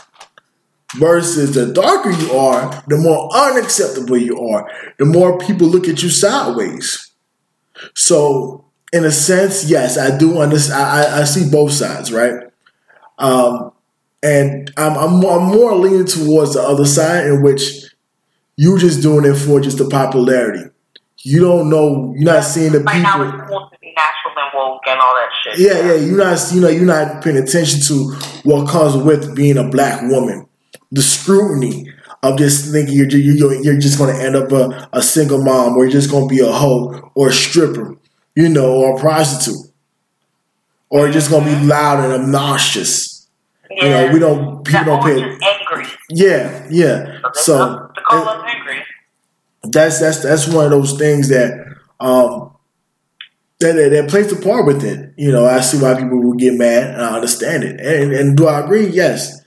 versus 0.99 1.55
the 1.55 1.73
darker 1.73 2.11
you 2.11 2.33
are, 2.33 2.83
the 2.89 2.97
more 2.97 3.35
unacceptable 3.35 4.17
you 4.17 4.39
are, 4.41 4.71
the 4.99 5.05
more 5.05 5.39
people 5.39 5.67
look 5.67 5.89
at 5.89 6.03
you 6.03 6.09
sideways. 6.09 7.13
So, 7.95 8.65
in 8.93 9.05
a 9.05 9.11
sense, 9.11 9.69
yes, 9.69 9.99
I 9.99 10.17
do 10.17 10.39
understand. 10.39 10.81
I, 10.81 11.21
I 11.21 11.25
see 11.25 11.51
both 11.51 11.73
sides, 11.73 12.13
right? 12.13 12.45
Um, 13.19 13.73
and 14.23 14.73
I'm, 14.77 14.97
I'm, 14.97 15.21
more, 15.21 15.39
I'm 15.39 15.47
more 15.47 15.75
leaning 15.75 16.07
towards 16.07 16.55
the 16.55 16.63
other 16.63 16.87
side 16.87 17.27
in 17.27 17.43
which 17.43 17.85
you're 18.57 18.79
just 18.79 19.03
doing 19.03 19.25
it 19.25 19.35
for 19.35 19.61
just 19.61 19.79
the 19.79 19.89
popularity. 19.89 20.71
You 21.19 21.41
don't 21.41 21.71
know. 21.71 22.15
You're 22.17 22.33
not 22.35 22.45
seeing 22.45 22.73
the 22.73 22.81
right 22.81 23.03
people. 23.03 23.25
Now 23.25 23.47
supposed 23.47 23.73
to 23.73 23.79
be 23.81 23.95
natural 23.97 24.35
and 24.37 24.53
woke 24.55 24.83
and 24.87 25.01
all 25.01 25.15
that 25.15 25.31
shit. 25.43 25.59
Yeah, 25.59 25.93
yeah. 25.93 25.95
You're 25.95 26.19
not. 26.19 26.53
You 26.53 26.61
know, 26.61 26.69
you're 26.69 26.85
not 26.85 27.25
paying 27.25 27.39
attention 27.39 27.81
to 27.83 28.13
what 28.45 28.69
comes 28.69 28.97
with 28.97 29.35
being 29.35 29.57
a 29.57 29.69
black 29.69 30.03
woman 30.03 30.47
the 30.95 31.03
scrutiny 31.03 31.91
of 32.23 32.39
just 32.39 32.73
thinking 32.73 32.97
you're 32.97 33.09
you're, 33.09 33.55
you're 33.63 33.79
just 33.79 33.99
going 33.99 34.15
to 34.15 34.23
end 34.23 34.37
up 34.37 34.51
a, 34.53 34.89
a 34.93 35.03
single 35.03 35.43
mom 35.43 35.77
or 35.77 35.85
you're 35.85 35.93
just 35.93 36.11
going 36.11 36.29
to 36.29 36.35
be 36.35 36.41
a 36.41 36.51
hoe 36.51 37.11
or 37.15 37.29
a 37.29 37.33
stripper, 37.33 37.97
you 38.35 38.49
know, 38.49 38.75
or 38.77 38.97
a 38.97 39.01
prostitute, 39.01 39.71
or 40.89 41.01
you're 41.01 41.13
just 41.13 41.31
going 41.31 41.45
to 41.45 41.51
be 41.51 41.67
loud 41.67 42.03
and 42.03 42.23
obnoxious. 42.23 43.29
Yeah. 43.71 43.85
You 43.85 43.91
know, 43.91 44.13
we 44.15 44.19
don't 44.21 44.65
people 44.65 44.85
don't 44.85 45.03
pay. 45.03 45.21
Angry. 45.21 45.93
Yeah, 46.09 46.67
yeah. 46.71 47.19
So, 47.33 47.91
call 48.09 48.29
us 48.29 48.45
angry. 48.47 48.83
That's 49.65 50.01
that's 50.01 50.23
that's 50.23 50.49
one 50.49 50.67
of 50.67 50.71
those 50.71 50.97
things 50.97 51.29
that 51.29 51.53
um 51.99 52.55
that, 53.61 53.73
that, 53.73 53.91
that 53.91 54.11
plays 54.11 54.33
a 54.33 54.37
part 54.37 54.67
with 54.67 54.85
it. 54.85 55.15
You 55.17 55.33
know, 55.33 55.47
I 55.47 55.61
see 55.61 55.81
why 55.81 55.95
people 55.95 56.23
will 56.23 56.35
get 56.35 56.55
mad, 56.55 56.95
and 56.95 57.03
I 57.03 57.15
understand 57.15 57.65
it. 57.65 57.81
And, 57.81 58.13
and 58.13 58.37
do 58.37 58.47
I 58.47 58.61
agree? 58.61 58.89
Yes. 58.89 59.44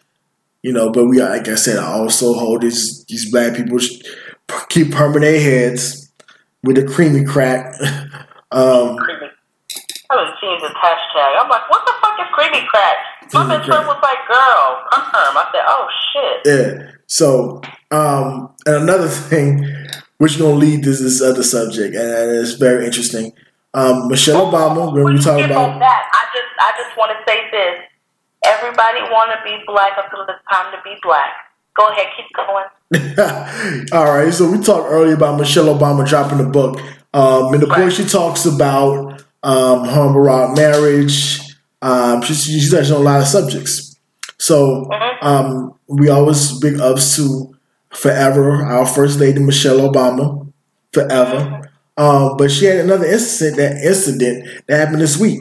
You 0.67 0.73
know, 0.73 0.89
but 0.89 1.05
we, 1.05 1.21
like 1.21 1.47
I 1.47 1.55
said, 1.55 1.77
I 1.77 1.93
also 1.93 2.33
hold 2.33 2.61
these 2.61 3.05
these 3.05 3.31
black 3.31 3.55
people 3.55 3.79
keep 4.67 4.87
perming 4.87 5.21
their 5.21 5.39
heads 5.39 6.11
with 6.61 6.75
the 6.75 6.83
creamy 6.85 7.23
crack. 7.23 7.73
um, 8.51 8.97
creamy. 8.97 9.31
I 10.09 10.17
haven't 10.17 10.35
seen 10.41 10.59
this 10.59 10.73
hashtag. 10.73 11.39
I'm 11.39 11.47
like, 11.47 11.69
what 11.69 11.85
the 11.85 11.93
fuck 12.01 12.19
is 12.19 12.27
creamy 12.33 12.67
crack? 12.67 12.97
My 13.33 13.65
friend 13.65 13.87
was 13.87 13.99
like, 14.03 14.27
girl, 14.27 14.83
perm. 14.91 15.37
I 15.37 15.47
said, 15.53 15.63
oh 15.67 15.87
shit. 16.11 16.41
Yeah. 16.45 16.91
So, 17.05 17.61
um, 17.91 18.53
and 18.65 18.83
another 18.83 19.07
thing, 19.29 19.65
which 20.17 20.37
gonna 20.37 20.53
lead 20.53 20.83
to 20.83 20.89
this 20.89 21.21
other 21.21 21.43
subject, 21.43 21.95
and 21.95 22.31
it's 22.43 22.55
very 22.55 22.85
interesting. 22.85 23.31
Um, 23.73 24.09
Michelle 24.09 24.51
Obama, 24.51 24.93
when 24.93 25.13
we 25.13 25.21
talk 25.21 25.39
about 25.39 25.79
that, 25.79 26.11
I 26.11 26.25
just, 26.35 26.51
I 26.59 26.71
just 26.77 26.97
want 26.97 27.11
to 27.17 27.31
say 27.31 27.49
this 27.51 27.76
Everybody 28.67 28.99
want 29.11 29.31
to 29.31 29.37
be 29.45 29.63
black 29.65 29.93
until 30.03 30.23
it's 30.23 30.43
time 30.51 30.73
to 30.73 30.79
be 30.83 30.95
black. 31.01 31.31
Go 31.77 31.87
ahead, 31.87 32.07
keep 32.17 32.25
going. 32.35 33.87
All 33.93 34.13
right. 34.13 34.33
So 34.33 34.49
we 34.51 34.57
talked 34.61 34.91
earlier 34.91 35.15
about 35.15 35.39
Michelle 35.39 35.65
Obama 35.73 36.05
dropping 36.07 36.39
the 36.39 36.43
book, 36.49 36.81
Um, 37.13 37.53
in 37.53 37.61
the 37.61 37.67
book, 37.67 37.91
she 37.91 38.03
talks 38.03 38.45
about 38.45 39.23
um, 39.43 39.85
her 39.85 40.07
Barack 40.09 40.55
marriage. 40.57 41.39
Um, 41.81 42.21
she, 42.23 42.33
she's 42.33 42.69
touching 42.71 42.93
on 42.93 43.01
a 43.01 43.03
lot 43.03 43.21
of 43.21 43.27
subjects. 43.27 43.95
So 44.37 44.85
Mhm. 44.91 45.17
um, 45.23 45.73
we 45.87 46.09
always 46.09 46.59
big 46.59 46.81
ups 46.81 47.15
to 47.15 47.55
forever 47.91 48.65
our 48.65 48.85
first 48.85 49.17
lady 49.19 49.39
Michelle 49.39 49.79
Obama, 49.79 50.45
forever. 50.91 51.69
Um, 51.95 52.35
but 52.37 52.51
she 52.51 52.65
had 52.65 52.79
another 52.79 53.05
incident 53.05 53.57
that 53.57 53.77
incident 53.83 54.45
that 54.67 54.77
happened 54.77 55.01
this 55.01 55.17
week. 55.17 55.39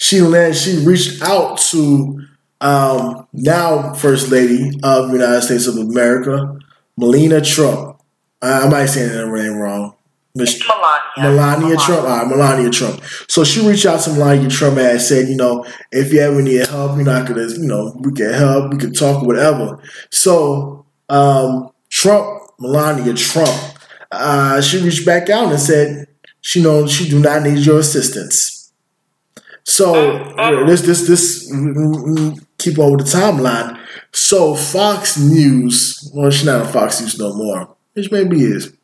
She 0.00 0.22
led, 0.22 0.56
she 0.56 0.78
reached 0.78 1.20
out 1.20 1.58
to 1.58 2.22
um, 2.62 3.28
now 3.34 3.92
First 3.92 4.30
Lady 4.30 4.70
of 4.82 5.08
the 5.08 5.12
United 5.18 5.42
States 5.42 5.66
of 5.66 5.76
America, 5.76 6.58
Melania 6.96 7.42
Trump. 7.42 8.00
I, 8.40 8.62
I 8.62 8.68
might 8.70 8.86
say 8.86 9.06
her 9.06 9.36
name 9.36 9.58
wrong. 9.58 9.94
Mich- 10.34 10.66
Melania. 10.66 11.36
Melania 11.36 11.76
Trump. 11.76 12.02
All 12.08 12.16
right, 12.16 12.26
Melania 12.26 12.70
Trump. 12.70 13.02
So 13.28 13.44
she 13.44 13.60
reached 13.66 13.84
out 13.84 14.00
to 14.00 14.10
Melania 14.14 14.48
Trump 14.48 14.78
and 14.78 14.98
said, 15.02 15.28
you 15.28 15.36
know, 15.36 15.66
if 15.92 16.14
you 16.14 16.20
ever 16.20 16.40
need 16.40 16.66
help, 16.66 16.96
you're 16.96 17.04
not 17.04 17.28
gonna, 17.28 17.48
you 17.48 17.66
know, 17.66 17.94
we 18.00 18.12
can 18.12 18.32
help, 18.32 18.72
we 18.72 18.78
can 18.78 18.94
talk, 18.94 19.22
whatever. 19.26 19.82
So 20.10 20.86
um, 21.10 21.72
Trump, 21.90 22.40
Melania 22.58 23.12
Trump, 23.12 23.76
uh, 24.12 24.62
she 24.62 24.82
reached 24.82 25.04
back 25.04 25.28
out 25.28 25.50
and 25.50 25.60
said, 25.60 26.06
she 26.40 26.62
knows 26.62 26.90
she 26.90 27.06
do 27.06 27.20
not 27.20 27.42
need 27.42 27.58
your 27.58 27.80
assistance. 27.80 28.59
So 29.64 30.16
uh, 30.18 30.66
this, 30.66 30.82
this, 30.82 31.06
this. 31.06 31.52
mm, 31.52 31.74
mm, 31.74 31.94
mm, 31.94 32.46
Keep 32.58 32.78
on 32.78 32.92
with 32.96 33.06
the 33.06 33.16
timeline. 33.18 33.78
So 34.12 34.54
Fox 34.54 35.18
News, 35.18 36.10
well, 36.14 36.30
she's 36.30 36.44
not 36.44 36.60
on 36.66 36.72
Fox 36.72 37.00
News 37.00 37.18
no 37.18 37.32
more, 37.34 37.74
which 37.94 38.10
maybe 38.10 38.42
is. 38.42 38.76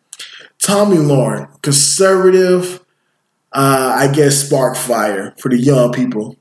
Tomi 0.59 0.97
Lahren, 0.97 1.61
conservative, 1.63 2.81
uh, 3.53 3.95
I 3.99 4.11
guess 4.13 4.47
spark 4.47 4.77
fire 4.77 5.35
for 5.39 5.51
the 5.51 5.59
young 5.59 5.93
people. 5.93 6.37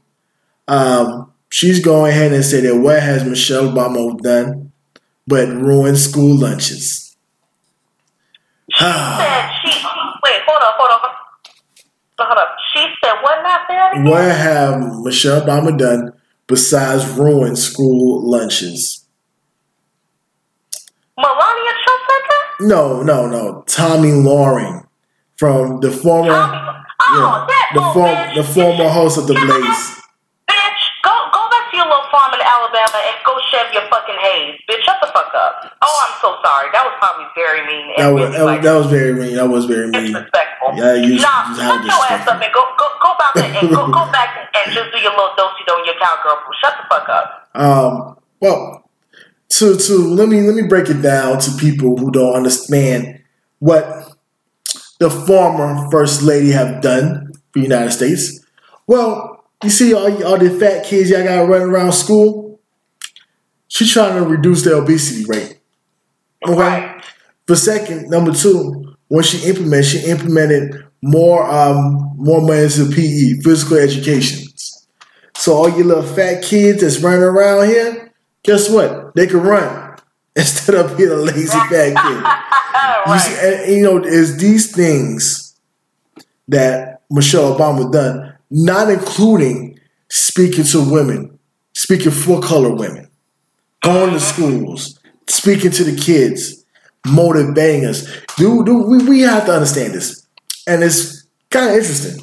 Um, 0.68 1.32
she's 1.50 1.84
going 1.84 2.12
ahead 2.12 2.32
and 2.32 2.44
said 2.46 2.64
that 2.64 2.78
what 2.78 3.02
has 3.02 3.26
Michelle 3.26 3.70
Obama 3.72 4.18
done 4.20 4.72
but 5.28 5.48
ruin 5.50 5.96
school 5.98 6.38
lunches? 6.40 7.18
She 8.72 8.84
said 8.84 9.52
she, 9.62 9.70
wait, 10.24 10.42
hold 10.48 10.62
up, 10.62 10.76
hold 10.78 10.92
up. 10.92 11.16
Hold 12.18 12.38
up. 12.38 12.55
She 12.76 12.84
said 13.02 13.14
what? 13.22 13.40
Say 13.70 13.76
again? 13.76 14.04
what 14.04 14.36
have 14.36 15.00
Michelle 15.00 15.42
Obama 15.42 15.78
done 15.78 16.12
besides 16.46 17.08
ruin 17.18 17.56
school 17.56 18.30
lunches? 18.30 19.06
Melania 21.18 21.72
Trump 21.86 22.02
said 22.10 22.24
that? 22.28 22.46
No, 22.60 23.02
no, 23.02 23.28
no. 23.28 23.64
Tomi 23.66 24.12
Lahren 24.12 24.86
from 25.38 25.80
the 25.80 25.90
former, 25.90 26.36
Tomi, 26.36 26.58
oh, 27.02 27.48
yeah, 27.48 27.66
the 27.74 27.82
form, 27.94 28.36
the 28.36 28.44
former 28.44 28.90
host 28.90 29.18
of 29.18 29.28
the 29.28 29.36
Blaze. 29.36 29.84
Bitch, 30.52 30.82
go 31.04 31.16
go 31.32 31.48
back 31.48 31.72
to 31.72 31.78
your 31.78 31.88
little 31.88 32.04
farm 32.12 32.34
in 32.34 32.42
Alabama 32.44 33.00
and 33.08 33.16
go 33.26 33.40
shave 33.52 33.72
your 33.72 33.88
fucking 33.88 34.20
haze. 34.20 34.60
Bitch, 34.70 34.84
shut 34.84 34.98
the 35.00 35.08
fuck 35.08 35.32
up. 35.34 35.72
Oh, 35.82 35.96
I'm 36.04 36.20
so 36.20 36.36
sorry. 36.44 36.68
That 36.74 36.84
was 36.84 36.96
probably 37.00 37.28
very 37.36 37.66
mean. 37.66 37.96
That 37.96 38.10
was, 38.10 38.36
really, 38.36 38.38
that 38.38 38.44
was 38.44 38.64
that 38.64 38.76
was 38.76 38.88
very 38.92 39.14
mean. 39.14 39.36
That 39.36 39.48
was 39.48 39.66
very 39.66 39.88
mean. 39.88 40.12
Yeah, 40.78 40.94
you- 40.96 41.20
nah, 41.20 41.54
shut 41.56 41.84
your 41.84 42.06
ass 42.10 42.28
up 42.28 42.42
and 42.42 42.54
go 42.54 42.64
go 42.78 42.88
go 43.02 43.14
back 43.18 43.36
and 43.56 43.70
go, 43.70 43.88
go 43.88 44.12
back 44.12 44.50
and 44.56 44.74
just 44.74 44.92
do 44.92 45.00
your 45.00 45.12
little 45.12 45.30
dosey 45.38 45.64
do 45.68 45.74
and 45.78 45.86
your 45.86 45.96
cowgirl. 45.96 46.38
Shut 46.62 46.74
the 46.78 46.96
fuck 46.96 47.10
up. 47.10 47.50
Um, 47.56 48.18
well, 48.42 48.90
to 49.50 49.76
to 49.78 49.94
let 49.98 50.28
me 50.30 50.42
let 50.42 50.56
me 50.56 50.68
break 50.68 50.90
it 50.90 51.02
down 51.02 51.40
to 51.40 51.52
people 51.58 51.98
who 51.98 52.12
don't 52.12 52.34
understand 52.36 53.22
what 53.60 54.12
the 55.00 55.10
former 55.10 55.90
first 55.92 56.22
lady 56.22 56.52
have 56.52 56.82
done 56.82 57.32
for 57.52 57.60
the 57.60 57.62
United 57.62 57.92
States. 57.92 58.44
Well, 58.88 59.46
you 59.64 59.70
see 59.70 59.94
all 59.94 60.24
all 60.26 60.38
the 60.38 60.50
fat 60.60 60.86
kids 60.86 61.10
y'all 61.10 61.24
got 61.24 61.48
running 61.48 61.70
around 61.70 61.94
school. 61.94 62.60
She's 63.68 63.92
trying 63.92 64.16
to 64.16 64.30
reduce 64.30 64.64
the 64.64 64.76
obesity 64.76 65.26
rate. 65.26 65.60
Okay. 66.48 66.56
Right. 66.58 67.04
For 67.48 67.56
second, 67.56 68.10
number 68.10 68.32
two, 68.34 68.85
when 69.16 69.24
she 69.24 69.48
implemented, 69.48 69.86
she 69.86 70.10
implemented 70.10 70.86
more 71.02 71.50
um 71.50 72.14
more 72.18 72.42
money 72.42 72.64
into 72.64 72.90
PE, 72.94 73.42
physical 73.42 73.78
education. 73.78 74.46
So 75.36 75.54
all 75.54 75.70
you 75.70 75.86
little 75.86 76.04
fat 76.04 76.44
kids 76.44 76.82
that's 76.82 77.00
running 77.02 77.22
around 77.22 77.68
here, 77.68 78.14
guess 78.44 78.70
what? 78.70 79.16
They 79.16 79.28
can 79.28 79.40
run 79.40 79.98
instead 80.36 80.76
of 80.76 80.98
being 80.98 81.12
a 81.12 81.16
lazy 81.16 81.48
fat 81.48 81.96
kid. 81.96 82.42
You 83.08 83.20
see, 83.20 83.36
and, 83.40 83.72
you 83.72 83.84
know, 83.84 84.04
it's 84.04 84.38
these 84.38 84.76
things 84.76 85.56
that 86.48 87.02
Michelle 87.10 87.56
Obama 87.56 87.92
done, 87.92 88.36
not 88.50 88.90
including 88.90 89.80
speaking 90.10 90.64
to 90.66 90.92
women, 90.92 91.38
speaking 91.74 92.12
for 92.12 92.42
color 92.42 92.74
women, 92.74 93.10
going 93.82 94.14
to 94.14 94.20
schools, 94.20 95.00
speaking 95.28 95.72
to 95.72 95.84
the 95.84 95.96
kids, 95.96 96.65
motivating 97.06 97.86
us. 97.86 98.06
Do, 98.38 98.64
do 98.66 98.84
we, 98.84 98.98
we 99.08 99.20
have 99.22 99.46
to 99.46 99.54
understand 99.54 99.94
this. 99.94 100.26
And 100.68 100.84
it's 100.84 101.26
kind 101.50 101.70
of 101.70 101.76
interesting. 101.76 102.20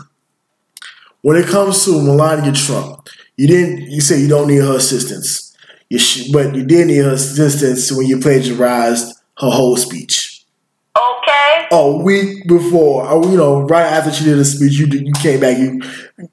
When 1.22 1.36
it 1.36 1.46
comes 1.46 1.84
to 1.84 2.02
Melania 2.02 2.52
Trump, 2.52 3.08
you 3.36 3.46
didn't 3.46 3.90
you 3.90 4.00
say 4.00 4.20
you 4.20 4.28
don't 4.28 4.48
need 4.48 4.62
her 4.62 4.76
assistance. 4.76 5.56
You 5.88 5.98
sh- 5.98 6.30
but 6.32 6.54
you 6.54 6.64
did 6.64 6.88
need 6.88 7.04
her 7.04 7.12
assistance 7.12 7.92
when 7.92 8.06
you 8.06 8.18
plagiarized 8.18 9.14
her 9.38 9.50
whole 9.50 9.76
speech. 9.76 10.44
Okay. 10.96 11.68
Oh, 11.70 12.00
a 12.00 12.02
week 12.02 12.46
before, 12.46 13.08
or 13.08 13.24
you 13.26 13.36
know, 13.36 13.62
right 13.62 13.86
after 13.86 14.12
she 14.12 14.24
did 14.24 14.38
a 14.38 14.44
speech, 14.44 14.72
you 14.72 14.86
did, 14.86 15.06
you 15.06 15.12
came 15.14 15.40
back, 15.40 15.58
you 15.58 15.80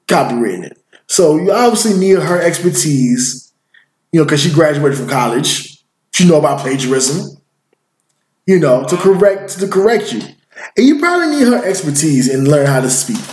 copywritten 0.06 0.64
it. 0.64 0.78
So 1.06 1.36
you 1.36 1.52
obviously 1.52 1.98
need 1.98 2.18
her 2.18 2.40
expertise, 2.40 3.52
you 4.12 4.20
know, 4.20 4.24
because 4.24 4.42
she 4.42 4.52
graduated 4.52 4.98
from 4.98 5.08
college. 5.08 5.82
She 6.12 6.28
know 6.28 6.38
about 6.38 6.60
plagiarism, 6.60 7.39
you 8.50 8.58
know, 8.58 8.82
to 8.82 8.96
correct 8.96 9.60
to 9.60 9.68
correct 9.68 10.12
you. 10.12 10.20
And 10.76 10.84
you 10.86 10.98
probably 10.98 11.28
need 11.36 11.46
her 11.46 11.64
expertise 11.64 12.28
and 12.28 12.48
learn 12.48 12.66
how 12.66 12.80
to 12.80 12.90
speak 12.90 13.24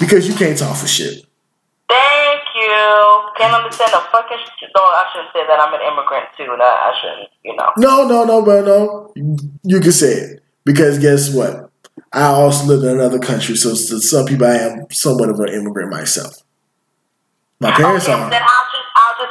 because 0.00 0.28
you 0.28 0.34
can't 0.34 0.58
talk 0.58 0.76
for 0.76 0.88
shit. 0.88 1.24
Thank 1.88 2.42
you. 2.56 3.30
Can't 3.38 3.54
understand 3.54 3.92
the 3.92 4.02
fucking 4.10 4.38
shit. 4.58 4.70
No, 4.76 4.82
I 4.82 5.04
shouldn't 5.12 5.32
say 5.32 5.46
that. 5.46 5.60
I'm 5.60 5.72
an 5.72 5.80
immigrant 5.92 6.26
too. 6.36 6.46
No, 6.46 6.64
I 6.64 6.92
shouldn't. 7.00 7.30
You 7.44 7.54
know. 7.54 7.70
No, 7.78 8.08
no, 8.08 8.24
no, 8.24 8.44
but 8.44 8.64
no. 8.64 9.12
You 9.62 9.78
can 9.78 9.92
say 9.92 10.12
it 10.12 10.42
because 10.64 10.98
guess 10.98 11.32
what? 11.32 11.70
I 12.12 12.24
also 12.24 12.66
live 12.66 12.82
in 12.82 12.98
another 12.98 13.20
country, 13.20 13.54
so 13.54 13.70
to 13.70 14.00
some 14.00 14.26
people, 14.26 14.46
I 14.46 14.56
am 14.56 14.86
somewhat 14.90 15.28
of 15.28 15.38
an 15.38 15.50
immigrant 15.50 15.90
myself. 15.90 16.34
My 17.60 17.70
parents 17.70 18.08
okay, 18.08 18.14
are 18.14 18.28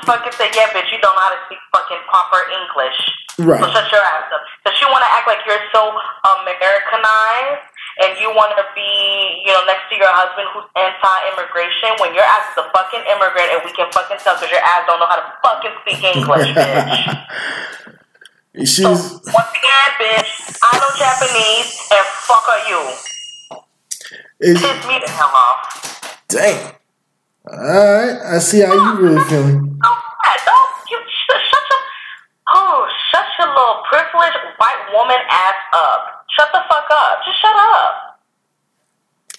fucking 0.05 0.33
say, 0.37 0.49
yeah, 0.55 0.69
bitch, 0.75 0.89
you 0.91 0.99
don't 1.01 1.13
know 1.15 1.25
how 1.25 1.33
to 1.35 1.41
speak 1.47 1.59
fucking 1.73 2.01
proper 2.09 2.39
English. 2.51 2.99
Right. 3.39 3.61
So 3.63 3.65
shut 3.71 3.87
your 3.91 4.03
ass 4.03 4.27
up. 4.33 4.41
Because 4.61 4.77
she 4.77 4.85
want 4.91 5.01
to 5.05 5.11
act 5.11 5.25
like 5.25 5.41
you're 5.47 5.63
so 5.73 5.91
Americanized 6.43 7.65
and 8.03 8.15
you 8.19 8.29
want 8.35 8.53
to 8.59 8.63
be, 8.75 8.91
you 9.45 9.51
know, 9.51 9.63
next 9.65 9.87
to 9.91 9.95
your 9.97 10.11
husband 10.11 10.47
who's 10.53 10.67
anti-immigration 10.75 11.95
when 12.03 12.13
your 12.13 12.23
ass 12.27 12.51
is 12.53 12.63
a 12.63 12.67
fucking 12.75 13.03
immigrant 13.07 13.49
and 13.55 13.59
we 13.65 13.71
can 13.73 13.87
fucking 13.95 14.19
tell 14.21 14.35
because 14.37 14.51
your 14.51 14.63
ass 14.63 14.83
don't 14.87 14.99
know 14.99 15.09
how 15.09 15.19
to 15.19 15.27
fucking 15.41 15.73
speak 15.83 15.99
English, 16.03 16.47
bitch. 16.57 16.93
So, 18.67 18.91
She's 18.93 19.23
once 19.31 19.51
again, 19.55 19.89
bitch, 19.97 20.31
I 20.59 20.71
know 20.75 20.91
Japanese 20.99 21.71
and 21.87 22.05
fuck 22.27 22.45
are 22.51 22.63
you. 22.67 22.81
it's, 24.43 24.59
Piss 24.59 24.79
me 24.87 24.99
the 24.99 25.09
hell 25.11 25.31
off. 25.31 26.27
dang. 26.27 26.75
All 27.51 27.57
right, 27.57 28.15
I 28.35 28.39
see 28.39 28.61
how 28.61 28.71
you 28.71 29.01
really 29.01 29.23
feeling. 29.25 29.79
Oh, 29.83 30.01
you 30.89 30.97
sh- 31.03 31.35
shut 31.51 31.63
your 31.69 31.81
oh 32.55 32.87
little 33.39 33.83
privileged 33.91 34.39
white 34.57 34.87
woman 34.95 35.19
ass 35.29 35.59
up. 35.73 36.23
Shut 36.31 36.47
the 36.53 36.61
fuck 36.69 36.87
up. 36.89 37.19
Just 37.25 37.41
shut 37.41 37.55
up. 37.55 38.11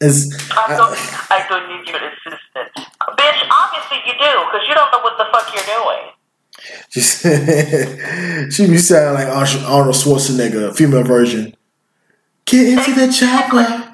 It's, 0.02 0.28
I 0.52 0.76
don't. 0.76 0.92
I 1.30 1.46
don't 1.48 1.68
need 1.72 1.88
your 1.88 2.04
assistance, 2.04 2.88
bitch. 3.16 3.40
Obviously 3.48 3.98
you 4.04 4.12
do, 4.12 4.32
because 4.44 4.68
you 4.68 4.74
don't 4.74 4.92
know 4.92 5.00
what 5.00 5.16
the 5.16 5.24
fuck 5.32 5.48
you're 5.54 5.64
doing. 5.64 6.12
She, 6.90 7.00
she 8.50 8.70
be 8.70 8.76
sounding 8.76 9.14
like 9.14 9.28
Arnold 9.28 9.94
Schwarzenegger, 9.94 10.76
female 10.76 11.02
version. 11.02 11.56
Get 12.44 12.78
into 12.78 12.94
the 12.94 13.10
chopper. 13.10 13.88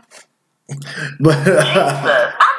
But 1.20 1.44
Jesus, 1.44 1.54
I'm, 1.64 2.58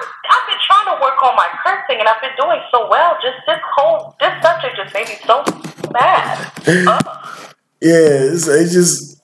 my 1.36 1.48
cursing, 1.64 2.00
and 2.00 2.08
I've 2.08 2.22
been 2.22 2.36
doing 2.40 2.60
so 2.72 2.90
well. 2.90 3.18
Just 3.22 3.38
this 3.46 3.60
whole 3.76 4.16
this 4.20 4.42
subject 4.42 4.76
just 4.76 4.94
made 4.94 5.08
me 5.08 5.18
so 5.26 5.44
mad. 5.92 6.52
Ugh. 6.68 7.06
yeah, 7.82 8.34
it's, 8.34 8.48
it's 8.48 8.74
just 8.74 9.22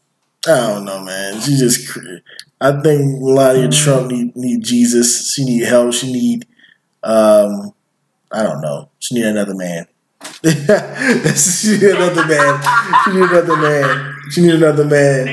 I 0.47 0.67
don't 0.67 0.85
know, 0.85 1.03
man. 1.03 1.41
She 1.41 1.57
just 1.57 1.97
I 2.61 2.71
think 2.81 3.21
Melania 3.21 3.69
Trump 3.69 4.11
need 4.11 4.35
need 4.35 4.63
Jesus. 4.63 5.33
She 5.33 5.43
need 5.45 5.63
help. 5.63 5.93
She 5.93 6.11
need 6.11 6.47
um 7.03 7.73
I 8.31 8.43
don't 8.43 8.61
know. 8.61 8.89
She 8.99 9.15
need 9.15 9.25
another 9.25 9.55
man. 9.55 9.87
she 10.43 11.71
need 11.71 11.83
another 11.83 12.25
man. 12.25 12.61
She 13.03 13.11
need 13.13 13.29
another 13.29 13.57
man. 13.57 14.15
She 14.31 14.41
need 14.41 14.55
another 14.55 14.85
man. 14.85 15.27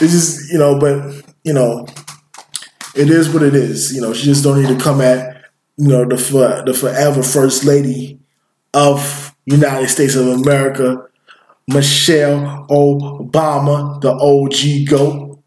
It's 0.00 0.12
just 0.12 0.52
you 0.52 0.58
know, 0.58 0.78
but 0.78 1.24
you 1.44 1.52
know, 1.52 1.86
it 2.94 3.10
is 3.10 3.30
what 3.30 3.42
it 3.42 3.54
is. 3.54 3.94
You 3.94 4.02
know, 4.02 4.12
she 4.12 4.24
just 4.24 4.44
don't 4.44 4.62
need 4.62 4.76
to 4.76 4.82
come 4.82 5.00
at 5.00 5.37
you 5.78 5.88
know 5.88 6.04
the 6.04 6.18
for, 6.18 6.62
the 6.66 6.74
forever 6.74 7.22
first 7.22 7.64
lady 7.64 8.20
of 8.74 9.34
United 9.46 9.88
States 9.88 10.14
of 10.16 10.26
America, 10.28 11.06
Michelle 11.68 12.66
Obama, 12.70 14.00
the 14.00 14.12
OG 14.12 14.88
goat. 14.90 15.38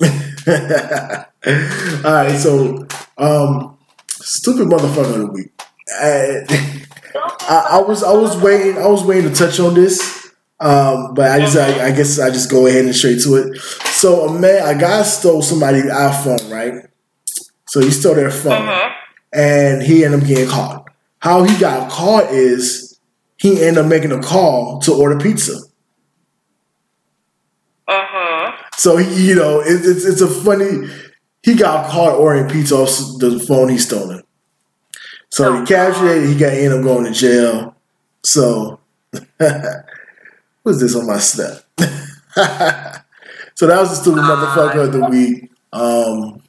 All 2.04 2.12
right, 2.12 2.38
so 2.38 2.86
um, 3.18 3.76
stupid 4.08 4.68
motherfucker 4.68 5.14
of 5.14 5.20
the 5.20 5.26
week. 5.26 5.50
I, 6.00 6.44
I, 7.48 7.68
I 7.72 7.78
was 7.82 8.02
I 8.02 8.12
was 8.12 8.36
waiting 8.40 8.78
I 8.78 8.86
was 8.86 9.04
waiting 9.04 9.30
to 9.30 9.36
touch 9.36 9.58
on 9.60 9.74
this, 9.74 10.30
um, 10.60 11.14
but 11.14 11.30
I 11.30 11.40
just 11.40 11.56
I, 11.56 11.86
I 11.88 11.90
guess 11.90 12.18
I 12.18 12.30
just 12.30 12.50
go 12.50 12.66
ahead 12.66 12.84
and 12.84 12.94
straight 12.94 13.20
to 13.22 13.34
it. 13.36 13.60
So 13.60 14.28
a 14.28 14.38
man, 14.38 14.76
a 14.76 14.78
guy 14.78 15.02
stole 15.02 15.42
somebody's 15.42 15.84
iPhone, 15.84 16.50
right? 16.50 16.86
So 17.66 17.80
he 17.80 17.90
stole 17.90 18.14
their 18.14 18.30
phone, 18.30 18.66
Mhm. 18.66 18.92
And 19.32 19.82
he 19.82 20.04
ended 20.04 20.20
up 20.22 20.26
getting 20.26 20.48
caught. 20.48 20.88
How 21.20 21.42
he 21.44 21.58
got 21.58 21.90
caught 21.90 22.30
is 22.30 22.98
he 23.36 23.62
ended 23.62 23.84
up 23.84 23.86
making 23.86 24.12
a 24.12 24.20
call 24.20 24.80
to 24.80 24.92
order 24.92 25.18
pizza. 25.18 25.58
Mhm. 27.88 28.54
So 28.76 28.96
he, 28.96 29.28
you 29.28 29.34
know, 29.34 29.60
it, 29.60 29.80
it's 29.84 30.04
it's 30.04 30.20
a 30.20 30.28
funny. 30.28 30.88
He 31.42 31.54
got 31.54 31.90
caught 31.90 32.14
ordering 32.14 32.48
pizza 32.48 32.76
off 32.76 32.88
the 33.18 33.38
phone 33.46 33.68
he 33.68 33.78
stolen. 33.78 34.22
So 35.30 35.60
he 35.60 35.66
captured 35.66 36.08
it. 36.22 36.28
He 36.28 36.38
got 36.38 36.52
ended 36.52 36.72
up 36.78 36.84
going 36.84 37.04
to 37.04 37.12
jail. 37.12 37.74
So 38.22 38.78
what's 40.62 40.80
this 40.80 40.94
on 40.94 41.06
my 41.06 41.18
step? 41.18 41.64
so 41.78 43.66
that 43.66 43.80
was 43.80 43.90
the 43.90 43.96
stupid 43.96 44.20
motherfucker 44.22 44.84
of 44.86 44.92
the 44.92 45.04
week. 45.08 45.50
Um, 45.72 46.42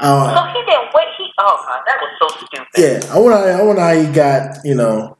So 0.00 0.44
he 0.52 0.64
didn't 0.64 0.94
wait. 0.94 1.07
Oh 1.40 1.64
god, 1.66 1.82
that 1.86 1.98
was 2.00 2.10
so 2.18 2.46
stupid. 2.46 2.66
yeah, 2.76 3.14
I 3.14 3.18
wonder. 3.18 3.36
I 3.36 3.62
wonder 3.62 3.80
how 3.82 3.94
he 3.94 4.06
got. 4.12 4.58
You 4.64 4.74
know, 4.74 5.16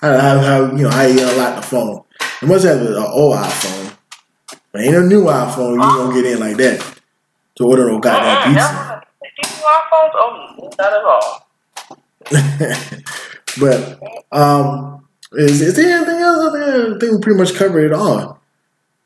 how, 0.00 0.18
how, 0.18 0.38
how 0.40 0.76
you 0.76 0.82
know 0.84 0.90
how 0.90 1.06
he 1.06 1.20
unlocked 1.20 1.56
the 1.56 1.62
phone. 1.68 2.02
He 2.40 2.46
must 2.46 2.64
have 2.64 2.80
an 2.80 2.94
old 2.96 3.34
iPhone. 3.36 3.96
But 4.72 4.82
ain't 4.82 4.96
a 4.96 5.00
new 5.02 5.24
iPhone. 5.24 5.74
You 5.74 5.78
don't 5.80 6.14
get 6.14 6.24
in 6.26 6.40
like 6.40 6.56
that 6.58 6.98
to 7.56 7.64
order 7.64 7.86
no 7.90 7.98
goddamn 7.98 8.54
Mm-mm, 8.54 8.54
pizza. 8.54 9.02
These 9.42 9.50
new 9.56 9.64
iPhones, 9.64 10.12
oh, 10.14 10.70
not 10.78 10.92
at 10.92 11.04
all. 11.04 11.48
but 13.60 13.98
um, 14.32 15.08
is, 15.32 15.60
is 15.60 15.74
there 15.76 15.96
anything 15.96 16.20
else? 16.20 16.38
I 16.38 16.52
think, 16.52 16.96
I 16.96 16.98
think 16.98 17.12
we 17.12 17.18
pretty 17.20 17.38
much 17.38 17.54
covered 17.54 17.84
it 17.86 17.92
all. 17.92 18.38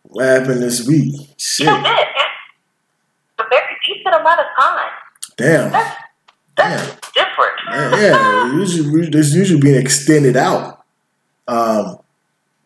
What 0.02 0.26
happened 0.26 0.62
this 0.62 0.86
week? 0.86 1.14
Shit, 1.38 1.66
You 1.66 1.72
did. 1.72 1.84
It's 1.88 3.38
a 3.38 3.44
very 3.48 3.76
decent 3.86 4.14
amount 4.14 4.40
of 4.40 4.46
time. 4.58 4.90
Damn. 5.42 5.72
That's 5.72 5.96
that's 6.56 7.12
different. 7.12 7.52
Yeah, 7.70 8.00
yeah. 8.00 8.52
Usually, 8.54 9.10
this 9.10 9.34
usually 9.34 9.60
being 9.60 9.80
extended 9.80 10.36
out 10.36 10.84
um, 11.48 11.98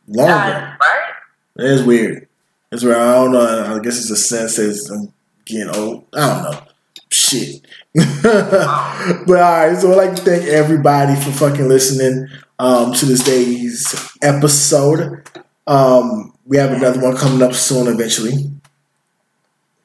longer. 0.08 0.32
Uh, 0.32 0.76
right? 0.80 1.12
It's 1.56 1.82
weird. 1.82 2.28
It's 2.72 2.84
where 2.84 2.96
I 2.96 3.14
don't 3.14 3.32
know. 3.32 3.76
I 3.76 3.78
guess 3.80 3.98
it's 3.98 4.10
a 4.10 4.16
sense 4.16 4.56
that 4.56 4.94
I'm 4.94 5.12
getting 5.44 5.74
old. 5.74 6.04
I 6.14 6.42
don't 6.42 6.42
know. 6.42 6.62
Shit. 7.10 7.66
but 7.94 8.26
all 8.26 9.68
right, 9.68 9.76
so 9.78 9.92
I'd 9.92 10.08
like 10.08 10.16
to 10.16 10.22
thank 10.22 10.44
everybody 10.44 11.14
for 11.14 11.30
fucking 11.30 11.68
listening 11.68 12.28
um, 12.58 12.92
to 12.92 13.06
this 13.06 13.24
day's 13.24 13.94
episode. 14.22 15.26
Um, 15.66 16.34
we 16.44 16.58
have 16.58 16.72
another 16.72 17.00
one 17.00 17.16
coming 17.16 17.42
up 17.42 17.54
soon, 17.54 17.86
eventually. 17.86 18.34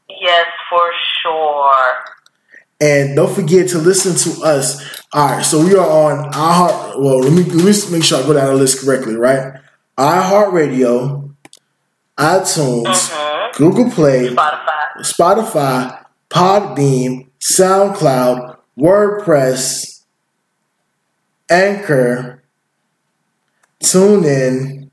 Yes, 0.09 0.47
for 0.69 0.91
sure. 1.21 1.85
And 2.81 3.15
don't 3.15 3.33
forget 3.33 3.69
to 3.69 3.77
listen 3.77 4.15
to 4.33 4.41
us. 4.43 4.81
All 5.13 5.27
right, 5.27 5.45
so 5.45 5.63
we 5.63 5.75
are 5.75 5.87
on 5.87 6.31
iHeart. 6.31 6.99
Well, 6.99 7.19
let 7.19 7.31
me, 7.31 7.43
let 7.43 7.63
me 7.63 7.91
make 7.91 8.03
sure 8.03 8.21
I 8.23 8.25
go 8.25 8.33
down 8.33 8.47
the 8.47 8.55
list 8.55 8.83
correctly, 8.83 9.15
right? 9.15 9.53
iHeartRadio, 9.97 11.33
iTunes, 12.17 12.85
Mhm. 13.11 13.53
Google 13.53 13.91
Play, 13.91 14.29
Spotify. 14.29 15.01
Spotify, 15.01 16.05
Podbean, 16.29 17.27
SoundCloud, 17.39 18.57
WordPress, 18.79 20.01
Anchor, 21.49 22.41
TuneIn, 23.83 24.89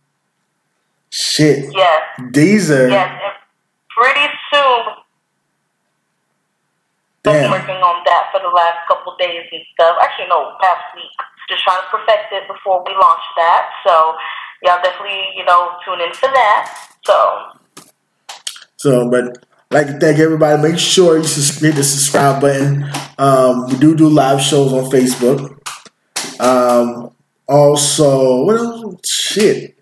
shit, 1.11 1.71
Yes, 1.75 2.03
Deezer, 2.33 2.91
yes. 2.91 3.11
And 3.23 3.33
pretty 3.97 4.29
soon, 7.33 7.43
been 7.43 7.51
damn. 7.51 7.51
working 7.51 7.81
on 7.83 8.03
that 8.05 8.31
for 8.33 8.41
the 8.41 8.49
last 8.49 8.87
couple 8.89 9.15
days 9.19 9.45
and 9.53 9.63
stuff. 9.75 9.97
Actually, 10.01 10.29
no, 10.29 10.57
past 10.61 10.85
week. 10.95 11.13
Just 11.49 11.65
trying 11.65 11.81
to 11.83 11.89
perfect 11.89 12.33
it 12.33 12.47
before 12.49 12.85
we 12.85 12.93
launch 12.93 13.25
that. 13.37 13.71
So, 13.87 14.15
y'all 14.63 14.81
definitely, 14.83 15.23
you 15.37 15.45
know, 15.45 15.77
tune 15.85 16.01
in 16.01 16.13
for 16.13 16.29
that. 16.29 16.91
So, 17.05 17.85
So, 18.77 19.11
but 19.11 19.45
like 19.71 19.87
to 19.87 19.99
thank 19.99 20.19
everybody. 20.19 20.61
Make 20.63 20.79
sure 20.79 21.19
you 21.19 21.25
sus- 21.25 21.61
hit 21.61 21.75
the 21.75 21.85
subscribe 21.85 22.41
button. 22.41 22.85
Um, 23.19 23.67
we 23.69 23.77
do 23.79 23.95
do 23.95 24.09
live 24.09 24.41
shows 24.41 24.73
on 24.73 24.91
Facebook. 24.91 25.57
Um, 26.41 27.13
also, 27.49 28.45
what 28.45 28.57
else? 28.57 29.09
Shit. 29.09 29.77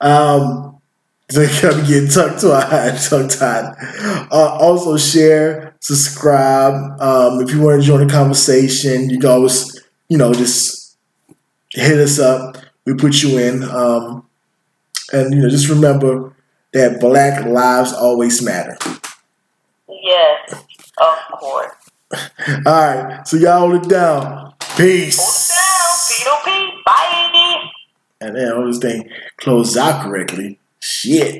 Um, 0.00 0.80
so 1.30 1.42
I'm 1.62 1.86
getting 1.86 2.08
tongue 2.08 2.36
tied. 2.38 2.98
Tongue 3.00 3.28
tied. 3.28 3.74
Uh, 4.30 4.56
also, 4.60 4.96
share, 4.96 5.63
subscribe. 5.84 6.98
Um, 6.98 7.42
if 7.42 7.50
you 7.50 7.60
want 7.60 7.80
to 7.80 7.86
join 7.86 8.06
the 8.06 8.10
conversation, 8.10 9.10
you 9.10 9.18
can 9.18 9.28
always, 9.28 9.84
you 10.08 10.16
know, 10.16 10.32
just 10.32 10.96
hit 11.70 11.98
us 11.98 12.18
up. 12.18 12.56
We 12.86 12.94
put 12.94 13.22
you 13.22 13.38
in. 13.38 13.62
Um, 13.64 14.26
and 15.12 15.34
you 15.34 15.42
know, 15.42 15.50
just 15.50 15.68
remember 15.68 16.34
that 16.72 17.00
Black 17.00 17.44
lives 17.44 17.92
always 17.92 18.42
matter. 18.42 18.78
yes, 19.88 20.54
of 20.98 21.38
course. 21.38 21.72
All 22.66 22.72
right, 22.72 23.28
so 23.28 23.36
y'all 23.36 23.68
hold 23.68 23.84
it 23.84 23.88
down. 23.88 24.54
Peace. 24.76 25.18
Hold 25.20 26.38
it 26.38 26.44
down. 26.44 26.44
P.O.P. 26.44 26.82
Bye. 26.86 27.70
And 28.20 28.36
then 28.36 28.52
all 28.52 28.66
this 28.66 28.78
thing 28.78 29.10
closed 29.36 29.76
out 29.76 30.02
correctly. 30.02 30.58
Shit. 30.80 31.32